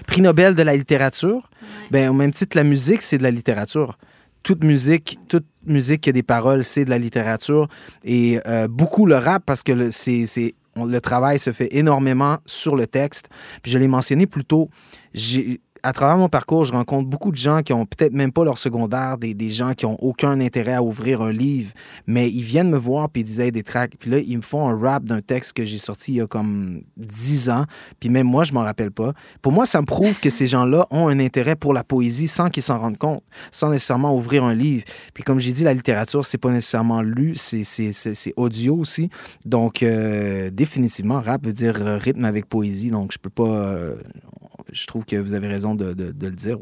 prix 0.07 0.20
Nobel 0.20 0.55
de 0.55 0.62
la 0.62 0.76
littérature? 0.76 1.51
Ben, 1.90 2.09
au 2.09 2.14
même 2.14 2.30
titre, 2.30 2.57
la 2.57 2.64
musique, 2.64 3.03
c'est 3.03 3.18
de 3.18 3.22
la 3.22 3.30
littérature. 3.30 3.99
Toute 4.42 4.62
musique, 4.64 5.18
toute 5.28 5.47
musique 5.66 6.03
qui 6.03 6.11
a 6.11 6.12
des 6.12 6.22
paroles, 6.22 6.64
c'est 6.64 6.84
de 6.84 6.90
la 6.90 6.99
littérature. 6.99 7.68
Et 8.03 8.40
euh, 8.47 8.68
beaucoup 8.68 9.07
le 9.07 9.16
rap 9.16 9.42
parce 9.47 9.62
que 9.62 9.72
le, 9.72 9.90
c'est, 9.90 10.55
le 10.76 10.99
travail 11.01 11.38
se 11.38 11.53
fait 11.53 11.68
énormément 11.74 12.38
sur 12.47 12.76
le 12.76 12.86
texte. 12.86 13.28
Puis 13.62 13.72
je 13.72 13.78
l'ai 13.78 13.88
mentionné 13.88 14.26
plus 14.26 14.45
tôt, 14.45 14.68
à 15.85 15.93
travers 15.93 16.16
mon 16.16 16.30
parcours, 16.30 16.64
je 16.64 16.72
rencontre 16.72 17.11
beaucoup 17.11 17.30
de 17.30 17.37
gens 17.37 17.62
qui 17.62 17.74
ont 17.74 17.85
peut-être 17.85 18.14
même 18.14 18.32
pas 18.32 18.43
leur 18.43 18.57
secondaire, 18.57 19.18
des, 19.18 19.51
gens 19.51 19.74
qui 19.74 19.85
ont 19.85 20.03
aucun 20.03 20.41
intérêt 20.41 20.72
à 20.72 20.82
ouvrir 20.82 21.20
un 21.20 21.30
livre, 21.30 21.72
mais 22.07 22.30
ils 22.30 22.43
viennent 22.43 22.70
me 22.70 22.78
voir 22.78 23.11
puis 23.11 23.20
ils 23.20 23.24
disaient 23.24 23.51
des 23.51 23.62
tracks. 23.62 23.93
Puis 23.99 24.11
là, 24.11 24.18
ils 24.18 24.39
me 24.39 24.43
font 24.43 24.66
un 24.66 24.78
rap 24.78 25.05
d'un 25.05 25.20
texte 25.20 25.53
que 25.53 25.66
j'ai 25.66 25.76
sorti 25.76 26.12
il 26.12 26.16
y 26.16 26.20
a 26.22 26.26
comme 26.26 26.80
10 26.97 27.51
ans. 27.51 27.66
Puis 28.01 28.09
même 28.09 28.26
moi, 28.26 28.45
je 28.45 28.55
m'en 28.55 28.62
rappelle 28.62 28.93
pas. 28.93 29.12
Pour 29.43 29.53
moi, 29.53 29.66
ça 29.66 29.82
me 29.82 29.87
prouve 29.87 30.18
que 30.20 30.30
ces 30.30 30.47
gens-là 30.47 30.87
ont 30.91 31.09
un 31.09 31.20
intérêt 31.20 31.55
pour 31.55 31.74
la 31.74 31.85
poésie 31.85 32.28
sans 32.28 32.49
qu'ils 32.49 32.62
s'en 32.62 32.78
rendent 32.78 32.97
compte, 32.97 33.22
sans 33.51 33.68
nécessairement 33.68 34.16
ouvrir 34.16 34.43
un 34.43 34.55
livre. 34.55 34.85
Puis 35.12 35.22
comme 35.22 35.39
j'ai 35.39 35.53
dit, 35.53 35.64
la 35.64 35.74
littérature, 35.74 36.24
c'est 36.24 36.39
pas 36.39 36.51
nécessairement 36.51 37.03
lu, 37.03 37.35
c'est, 37.35 38.32
audio 38.37 38.74
aussi. 38.74 39.11
Donc, 39.45 39.82
euh, 39.82 40.49
définitivement, 40.51 41.20
rap 41.20 41.45
veut 41.45 41.53
dire 41.53 41.74
rythme 41.74 42.24
avec 42.24 42.47
poésie. 42.47 42.91
Donc, 42.91 43.12
je 43.12 43.18
peux 43.18 43.28
pas. 43.28 43.45
euh, 43.45 43.97
je 44.72 44.86
trouve 44.86 45.04
que 45.04 45.16
vous 45.16 45.34
avez 45.34 45.46
raison 45.46 45.74
de, 45.74 45.86
le 45.86 46.30
dire. 46.30 46.58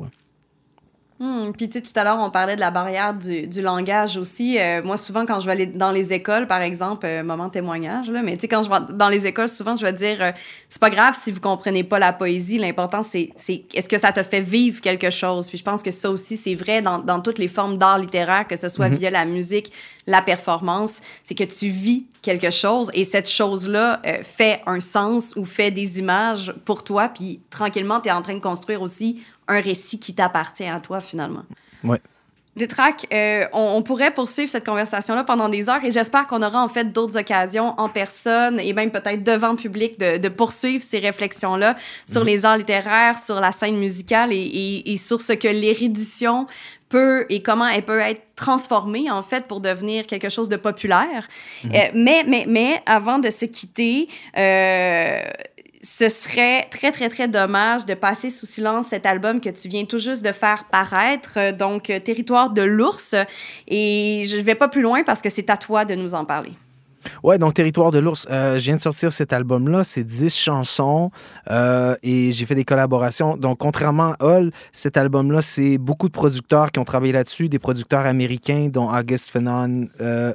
Puis, 1.57 1.69
tu 1.69 1.79
sais, 1.79 1.83
tout 1.83 1.93
à 1.95 2.05
l'heure, 2.05 2.19
on 2.21 2.31
parlait 2.31 2.57
de 2.57 2.61
la 2.61 2.71
barrière 2.71 3.15
du, 3.15 3.47
du 3.47 3.63
langage 3.63 4.17
aussi. 4.17 4.59
Euh, 4.59 4.83
moi, 4.83 4.97
souvent, 4.97 5.25
quand 5.25 5.39
je 5.41 5.47
vais 5.47 5.53
aller 5.53 5.67
dans 5.67 5.93
les 5.93 6.13
écoles, 6.13 6.47
par 6.47 6.61
exemple, 6.61 7.07
euh, 7.07 7.23
moment 7.23 7.49
témoignage, 7.49 8.11
là, 8.11 8.23
mais 8.23 8.35
tu 8.35 8.43
sais, 8.43 8.49
quand 8.49 8.63
je 8.63 8.69
vais 8.69 8.77
dans 8.95 9.09
les 9.09 9.27
écoles, 9.27 9.49
souvent, 9.49 9.77
je 9.77 9.87
vais 9.87 9.93
dire, 9.93 10.17
euh, 10.21 10.33
c'est 10.69 10.81
pas 10.81 10.91
grave 10.91 11.17
si 11.21 11.31
vous 11.31 11.41
comprenez 11.41 11.85
pas 11.85 11.99
la 11.99 12.13
poésie. 12.13 12.59
L'important, 12.59 13.03
c'est, 13.03 13.31
c'est 13.37 13.65
est-ce 13.73 13.89
que 13.89 13.99
ça 13.99 14.11
te 14.13 14.23
fait 14.23 14.41
vivre 14.41 14.81
quelque 14.81 15.11
chose? 15.11 15.49
Puis, 15.49 15.59
je 15.59 15.65
pense 15.65 15.83
que 15.83 15.91
ça 15.93 16.11
aussi, 16.11 16.37
c'est 16.37 16.55
vrai 16.57 16.83
dans, 16.83 16.99
dans 16.99 17.21
toutes 17.21 17.39
les 17.39 17.49
formes 17.49 17.79
d'art 17.79 17.99
littéraire, 17.99 18.47
que 18.49 18.57
ce 18.57 18.69
soit 18.69 18.89
Mhm. 18.89 18.97
via 18.97 19.11
la 19.11 19.25
musique, 19.25 19.73
la 20.09 20.23
performance, 20.23 21.01
c'est 21.23 21.37
que 21.37 21.45
tu 21.45 21.69
vis 21.69 22.07
quelque 22.23 22.51
chose 22.51 22.91
et 22.95 23.05
cette 23.05 23.29
chose-là 23.29 24.01
euh, 24.07 24.23
fait 24.23 24.61
un 24.67 24.81
sens 24.81 25.35
ou 25.37 25.45
fait 25.45 25.71
des 25.71 25.99
images 25.99 26.53
pour 26.65 26.83
toi. 26.85 27.09
Puis, 27.09 27.41
tranquillement, 27.51 28.01
tu 28.01 28.09
es 28.09 28.13
en 28.13 28.23
train 28.23 28.35
de 28.35 28.41
construire 28.41 28.83
aussi 28.83 29.23
un 29.53 29.61
récit 29.61 29.99
qui 30.01 30.15
t'appartient 30.15 30.67
à 30.69 30.81
toi, 30.81 31.01
finalement. 31.01 31.43
Ouais. 31.85 32.01
Détrac, 32.55 33.07
euh, 33.15 33.47
on, 33.55 33.77
on 33.77 33.83
pourrait 33.83 34.11
poursuivre 34.13 34.51
cette 34.51 34.67
conversation-là 34.67 35.25
pendant 35.25 35.49
des 35.49 35.71
heures 35.71 35.83
et 35.85 35.91
j'espère 35.91 36.27
qu'on 36.27 36.43
aura 36.43 36.63
en 36.63 36.69
fait 36.69 36.93
d'autres 36.93 37.17
occasions 37.19 37.73
en 37.81 37.89
personne 37.89 38.61
et 38.61 38.75
même 38.75 38.91
peut-être 38.91 39.25
devant 39.25 39.57
public 39.57 39.99
de, 39.99 40.19
de 40.19 40.29
poursuivre 40.29 40.85
ces 40.85 40.99
réflexions-là 40.99 41.77
sur 42.07 42.25
les 42.25 42.45
arts 42.45 42.59
littéraires, 42.59 43.17
sur 43.19 43.41
la 43.41 43.53
scène 43.53 43.79
musicale 43.79 44.35
et, 44.35 44.37
et- 44.37 44.93
et 44.93 44.97
sur 44.99 45.19
ce 45.23 45.33
que 45.33 45.49
l'érudition 45.49 46.47
peut 46.91 47.25
et 47.31 47.41
comment 47.41 47.67
elle 47.67 47.87
peut 47.87 48.01
être 48.01 48.21
transformée 48.37 49.11
en 49.11 49.23
fait 49.23 49.47
pour 49.47 49.61
devenir 49.63 50.07
quelque 50.07 50.29
chose 50.29 50.51
de 50.51 50.57
populaire. 50.57 51.27
Euh, 51.65 51.69
mais, 51.95 52.23
mais, 52.29 52.45
mais 52.47 52.83
avant 52.85 53.19
de 53.19 53.31
se 53.31 53.47
quitter, 53.47 54.09
euh, 54.37 55.23
ce 55.83 56.09
serait 56.09 56.69
très, 56.71 56.93
très, 56.93 57.09
très 57.09 57.29
dommage 57.29 57.87
de 57.87 57.95
passer 57.95 58.31
sous 58.31 58.47
silence 58.47 58.87
cet 58.91 59.05
album 59.05 59.41
que 59.41 59.49
tu 59.49 59.69
viens 59.69 59.85
tout 59.85 59.99
juste 59.99 60.25
de 60.25 60.33
faire 60.33 60.65
paraître, 60.71 61.35
euh, 61.37 61.53
donc 61.53 61.91
euh, 61.91 61.99
Territoire 61.99 62.51
de 62.51 62.63
l'ours. 62.63 63.15
Et 63.67 64.25
je 64.27 64.37
ne 64.37 64.43
vais 64.43 64.55
pas 64.55 64.69
plus 64.69 64.83
loin 64.83 65.03
parce 65.03 65.23
que 65.23 65.29
c'est 65.29 65.51
à 65.51 65.57
toi 65.57 65.85
de 65.85 65.95
nous 65.95 66.15
en 66.15 66.25
parler. 66.25 66.53
Ouais, 67.23 67.39
donc 67.39 67.55
Territoire 67.55 67.91
de 67.91 67.99
l'ours. 67.99 68.27
Euh, 68.31 68.59
je 68.59 68.65
viens 68.65 68.77
de 68.77 68.81
sortir 68.81 69.13
cet 69.13 69.33
album-là. 69.33 69.85
C'est 69.85 70.05
10 70.05 70.35
chansons 70.37 71.11
euh, 71.51 71.97
et 72.03 72.33
j'ai 72.33 72.47
fait 72.47 72.55
des 72.55 72.65
collaborations. 72.65 73.37
Donc, 73.37 73.59
contrairement 73.59 74.15
à 74.19 74.25
Hall, 74.25 74.53
cet 74.73 74.97
album-là, 74.97 75.41
c'est 75.41 75.79
beaucoup 75.79 76.09
de 76.09 76.13
producteurs 76.13 76.71
qui 76.71 76.79
ont 76.79 76.85
travaillé 76.85 77.13
là-dessus, 77.13 77.49
des 77.49 77.59
producteurs 77.59 78.07
américains, 78.07 78.69
dont 78.71 78.91
August 78.91 79.31
Fanon, 79.31 79.87
euh, 80.01 80.35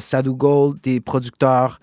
Sadhu 0.00 0.32
Gold, 0.32 0.80
des 0.82 1.00
producteurs 1.00 1.80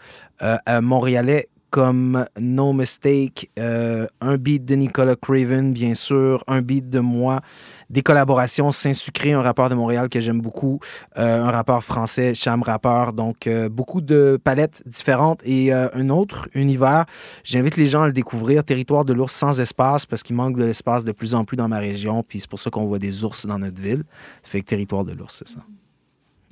montréalais 0.82 1.48
comme 1.76 2.26
No 2.40 2.72
Mistake, 2.72 3.52
euh, 3.60 4.08
un 4.22 4.38
beat 4.38 4.64
de 4.64 4.76
Nicolas 4.76 5.18
Craven, 5.18 5.74
bien 5.74 5.94
sûr, 5.94 6.42
un 6.48 6.62
beat 6.62 6.90
de 6.90 7.02
moi, 7.02 7.42
des 7.90 8.02
collaborations 8.02 8.72
Saint-Sucré, 8.72 9.34
un 9.34 9.42
rappeur 9.42 9.68
de 9.68 9.76
Montréal 9.76 10.08
que 10.08 10.22
j'aime 10.22 10.40
beaucoup, 10.40 10.80
euh, 11.18 11.44
un 11.44 11.52
rappeur 11.52 11.84
français, 11.84 12.34
Cham 12.34 12.64
Rappeur, 12.64 13.12
donc 13.12 13.46
euh, 13.48 13.68
beaucoup 13.68 14.00
de 14.00 14.40
palettes 14.42 14.84
différentes 14.86 15.42
et 15.44 15.74
un 15.74 16.10
autre 16.10 16.48
univers. 16.54 17.08
J'invite 17.44 17.76
les 17.76 17.88
gens 17.88 18.04
à 18.04 18.08
le 18.08 18.14
découvrir, 18.14 18.64
Territoire 18.64 19.04
de 19.04 19.12
l'ours 19.12 19.34
sans 19.34 19.60
espace, 19.60 20.06
parce 20.06 20.24
qu'il 20.24 20.38
manque 20.38 20.56
de 20.56 20.64
l'espace 20.64 21.04
de 21.04 21.12
plus 21.12 21.36
en 21.36 21.44
plus 21.44 21.58
dans 21.58 21.68
ma 21.68 21.80
région, 21.80 22.24
puis 22.24 22.40
c'est 22.40 22.50
pour 22.50 22.60
ça 22.60 22.70
qu'on 22.70 22.86
voit 22.86 23.00
des 23.00 23.26
ours 23.26 23.46
dans 23.48 23.60
notre 23.60 23.82
ville. 23.82 24.06
Fait 24.44 24.62
que 24.62 24.66
Territoire 24.66 25.04
de 25.04 25.12
l'ours, 25.12 25.40
c'est 25.40 25.50
ça. 25.50 25.60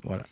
Voilà. 0.03 0.23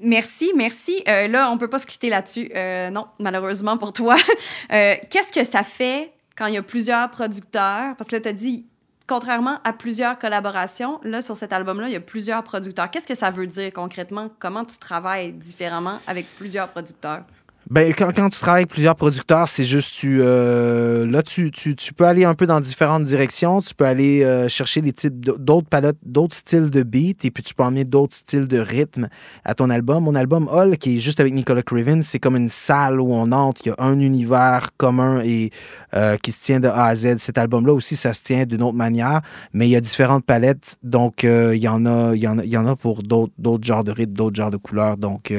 Merci, 0.00 0.52
merci. 0.56 1.02
Euh, 1.08 1.28
là, 1.28 1.50
on 1.50 1.58
peut 1.58 1.68
pas 1.68 1.78
se 1.78 1.86
quitter 1.86 2.08
là-dessus. 2.08 2.50
Euh, 2.54 2.90
non, 2.90 3.06
malheureusement 3.18 3.78
pour 3.78 3.92
toi. 3.92 4.16
Euh, 4.72 4.94
Qu'est-ce 5.10 5.32
que 5.32 5.44
ça 5.44 5.62
fait 5.62 6.12
quand 6.36 6.46
il 6.46 6.54
y 6.54 6.56
a 6.56 6.62
plusieurs 6.62 7.10
producteurs? 7.10 7.94
Parce 7.96 8.08
que 8.08 8.16
là, 8.16 8.22
tu 8.22 8.28
as 8.28 8.32
dit, 8.32 8.66
contrairement 9.06 9.60
à 9.62 9.72
plusieurs 9.72 10.18
collaborations, 10.18 11.00
là, 11.04 11.22
sur 11.22 11.36
cet 11.36 11.52
album-là, 11.52 11.88
il 11.88 11.92
y 11.92 11.96
a 11.96 12.00
plusieurs 12.00 12.42
producteurs. 12.42 12.90
Qu'est-ce 12.90 13.06
que 13.06 13.14
ça 13.14 13.30
veut 13.30 13.46
dire 13.46 13.72
concrètement? 13.72 14.30
Comment 14.38 14.64
tu 14.64 14.78
travailles 14.78 15.32
différemment 15.32 15.98
avec 16.06 16.26
plusieurs 16.36 16.68
producteurs? 16.68 17.24
Ben, 17.70 17.94
quand, 17.94 18.12
tu 18.12 18.40
travailles 18.40 18.62
avec 18.62 18.70
plusieurs 18.70 18.94
producteurs, 18.94 19.48
c'est 19.48 19.64
juste, 19.64 19.94
tu, 19.98 20.18
euh, 20.20 21.06
là, 21.06 21.22
tu, 21.22 21.50
tu, 21.50 21.74
peux 21.96 22.04
aller 22.04 22.24
un 22.24 22.34
peu 22.34 22.46
dans 22.46 22.60
différentes 22.60 23.04
directions. 23.04 23.62
Tu 23.62 23.74
peux 23.74 23.86
aller 23.86 24.22
euh, 24.22 24.50
chercher 24.50 24.82
les 24.82 24.92
types 24.92 25.18
d'autres 25.18 25.68
palettes, 25.68 25.96
d'autres 26.04 26.36
styles 26.36 26.68
de 26.68 26.82
beat, 26.82 27.24
et 27.24 27.30
puis 27.30 27.42
tu 27.42 27.54
peux 27.54 27.62
emmener 27.62 27.84
d'autres 27.84 28.16
styles 28.16 28.48
de 28.48 28.58
rythme 28.58 29.08
à 29.46 29.54
ton 29.54 29.70
album. 29.70 30.04
Mon 30.04 30.14
album 30.14 30.46
Hall, 30.52 30.76
qui 30.76 30.96
est 30.96 30.98
juste 30.98 31.20
avec 31.20 31.32
Nicolas 31.32 31.62
Craven, 31.62 32.02
c'est 32.02 32.18
comme 32.18 32.36
une 32.36 32.50
salle 32.50 33.00
où 33.00 33.14
on 33.14 33.32
entre. 33.32 33.62
Il 33.64 33.70
y 33.70 33.72
a 33.72 33.76
un 33.78 33.98
univers 33.98 34.68
commun 34.76 35.22
et 35.24 35.50
euh, 35.94 36.18
qui 36.18 36.32
se 36.32 36.44
tient 36.44 36.60
de 36.60 36.68
A 36.68 36.84
à 36.84 36.96
Z. 36.96 37.16
Cet 37.16 37.38
album-là 37.38 37.72
aussi, 37.72 37.96
ça 37.96 38.12
se 38.12 38.22
tient 38.22 38.44
d'une 38.44 38.62
autre 38.62 38.76
manière, 38.76 39.22
mais 39.54 39.66
il 39.66 39.70
y 39.70 39.76
a 39.76 39.80
différentes 39.80 40.26
palettes. 40.26 40.76
Donc, 40.82 41.22
il 41.22 41.56
y 41.56 41.68
en 41.68 41.86
a, 41.86 42.14
il 42.14 42.22
y 42.22 42.28
en 42.28 42.38
a, 42.38 42.44
il 42.44 42.50
y 42.50 42.58
en 42.58 42.66
a 42.66 42.76
pour 42.76 43.02
d'autres, 43.02 43.32
d'autres 43.38 43.64
genres 43.64 43.84
de 43.84 43.92
rythmes, 43.92 44.12
d'autres 44.12 44.36
genres 44.36 44.50
de 44.50 44.58
couleurs. 44.58 44.98
Donc, 44.98 45.32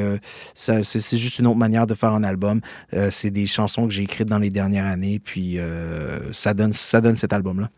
c'est 0.55 1.17
juste 1.17 1.37
une 1.37 1.45
autre 1.45 1.57
manière 1.57 1.85
de 1.85 1.93
faire 1.93 2.14
album. 2.23 2.61
Euh, 2.93 3.09
c'est 3.11 3.29
des 3.31 3.45
chansons 3.45 3.87
que 3.87 3.93
j'ai 3.93 4.03
écrites 4.03 4.27
dans 4.27 4.39
les 4.39 4.49
dernières 4.49 4.85
années, 4.85 5.19
puis 5.19 5.59
euh, 5.59 6.31
ça, 6.31 6.53
donne, 6.53 6.73
ça 6.73 7.01
donne 7.01 7.17
cet 7.17 7.33
album-là. 7.33 7.69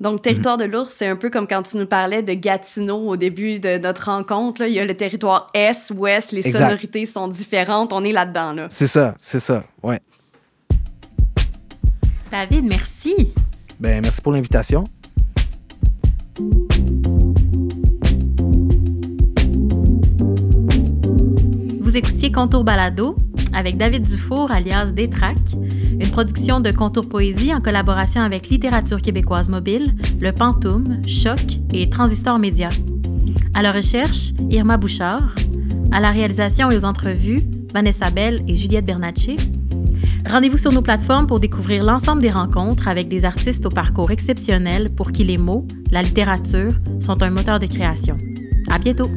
Donc, 0.00 0.22
territoire 0.22 0.56
de 0.56 0.64
l'ours, 0.64 0.94
c'est 0.96 1.08
un 1.08 1.16
peu 1.16 1.28
comme 1.28 1.46
quand 1.46 1.62
tu 1.62 1.76
nous 1.76 1.84
parlais 1.86 2.22
de 2.22 2.32
Gatineau 2.32 3.06
au 3.08 3.16
début 3.16 3.60
de 3.60 3.76
notre 3.76 4.06
rencontre. 4.10 4.62
là. 4.62 4.68
Il 4.68 4.72
y 4.72 4.80
a 4.80 4.84
le 4.86 4.94
territoire 4.96 5.48
Est, 5.52 5.90
Ouest, 5.90 6.32
les 6.32 6.46
Exact. 6.46 6.58
sonorités 6.58 7.04
sont 7.04 7.28
différentes. 7.28 7.92
On 7.92 8.02
est 8.02 8.12
là-dedans. 8.12 8.54
Là. 8.54 8.66
C'est 8.70 8.86
ça, 8.86 9.14
c'est 9.18 9.40
ça, 9.40 9.62
ouais. 9.82 10.00
David, 12.30 12.64
merci. 12.64 13.34
Ben, 13.78 14.00
merci 14.00 14.22
pour 14.22 14.32
l'invitation. 14.32 14.84
Vous 21.90 21.96
écoutiez 21.96 22.30
Contour 22.30 22.62
Balado 22.62 23.16
avec 23.52 23.76
David 23.76 24.04
Dufour, 24.04 24.52
alias 24.52 24.92
Détrac, 24.92 25.36
une 25.90 26.08
production 26.12 26.60
de 26.60 26.70
Contour 26.70 27.08
Poésie 27.08 27.52
en 27.52 27.60
collaboration 27.60 28.20
avec 28.20 28.48
Littérature 28.48 29.02
québécoise 29.02 29.48
mobile, 29.48 29.96
Le 30.20 30.30
Pantoum, 30.30 30.84
Choc 31.08 31.40
et 31.74 31.90
Transistor 31.90 32.38
Média. 32.38 32.68
À 33.54 33.62
la 33.62 33.72
recherche, 33.72 34.30
Irma 34.50 34.76
Bouchard. 34.76 35.34
À 35.90 35.98
la 35.98 36.12
réalisation 36.12 36.70
et 36.70 36.76
aux 36.76 36.84
entrevues, 36.84 37.42
Vanessa 37.74 38.08
Bell 38.12 38.40
et 38.46 38.54
Juliette 38.54 38.84
Bernatchez. 38.84 39.34
Rendez-vous 40.30 40.58
sur 40.58 40.70
nos 40.70 40.82
plateformes 40.82 41.26
pour 41.26 41.40
découvrir 41.40 41.82
l'ensemble 41.82 42.22
des 42.22 42.30
rencontres 42.30 42.86
avec 42.86 43.08
des 43.08 43.24
artistes 43.24 43.66
au 43.66 43.70
parcours 43.70 44.12
exceptionnel 44.12 44.90
pour 44.94 45.10
qui 45.10 45.24
les 45.24 45.38
mots, 45.38 45.66
la 45.90 46.02
littérature, 46.02 46.70
sont 47.00 47.20
un 47.20 47.30
moteur 47.30 47.58
de 47.58 47.66
création. 47.66 48.16
À 48.70 48.78
bientôt! 48.78 49.10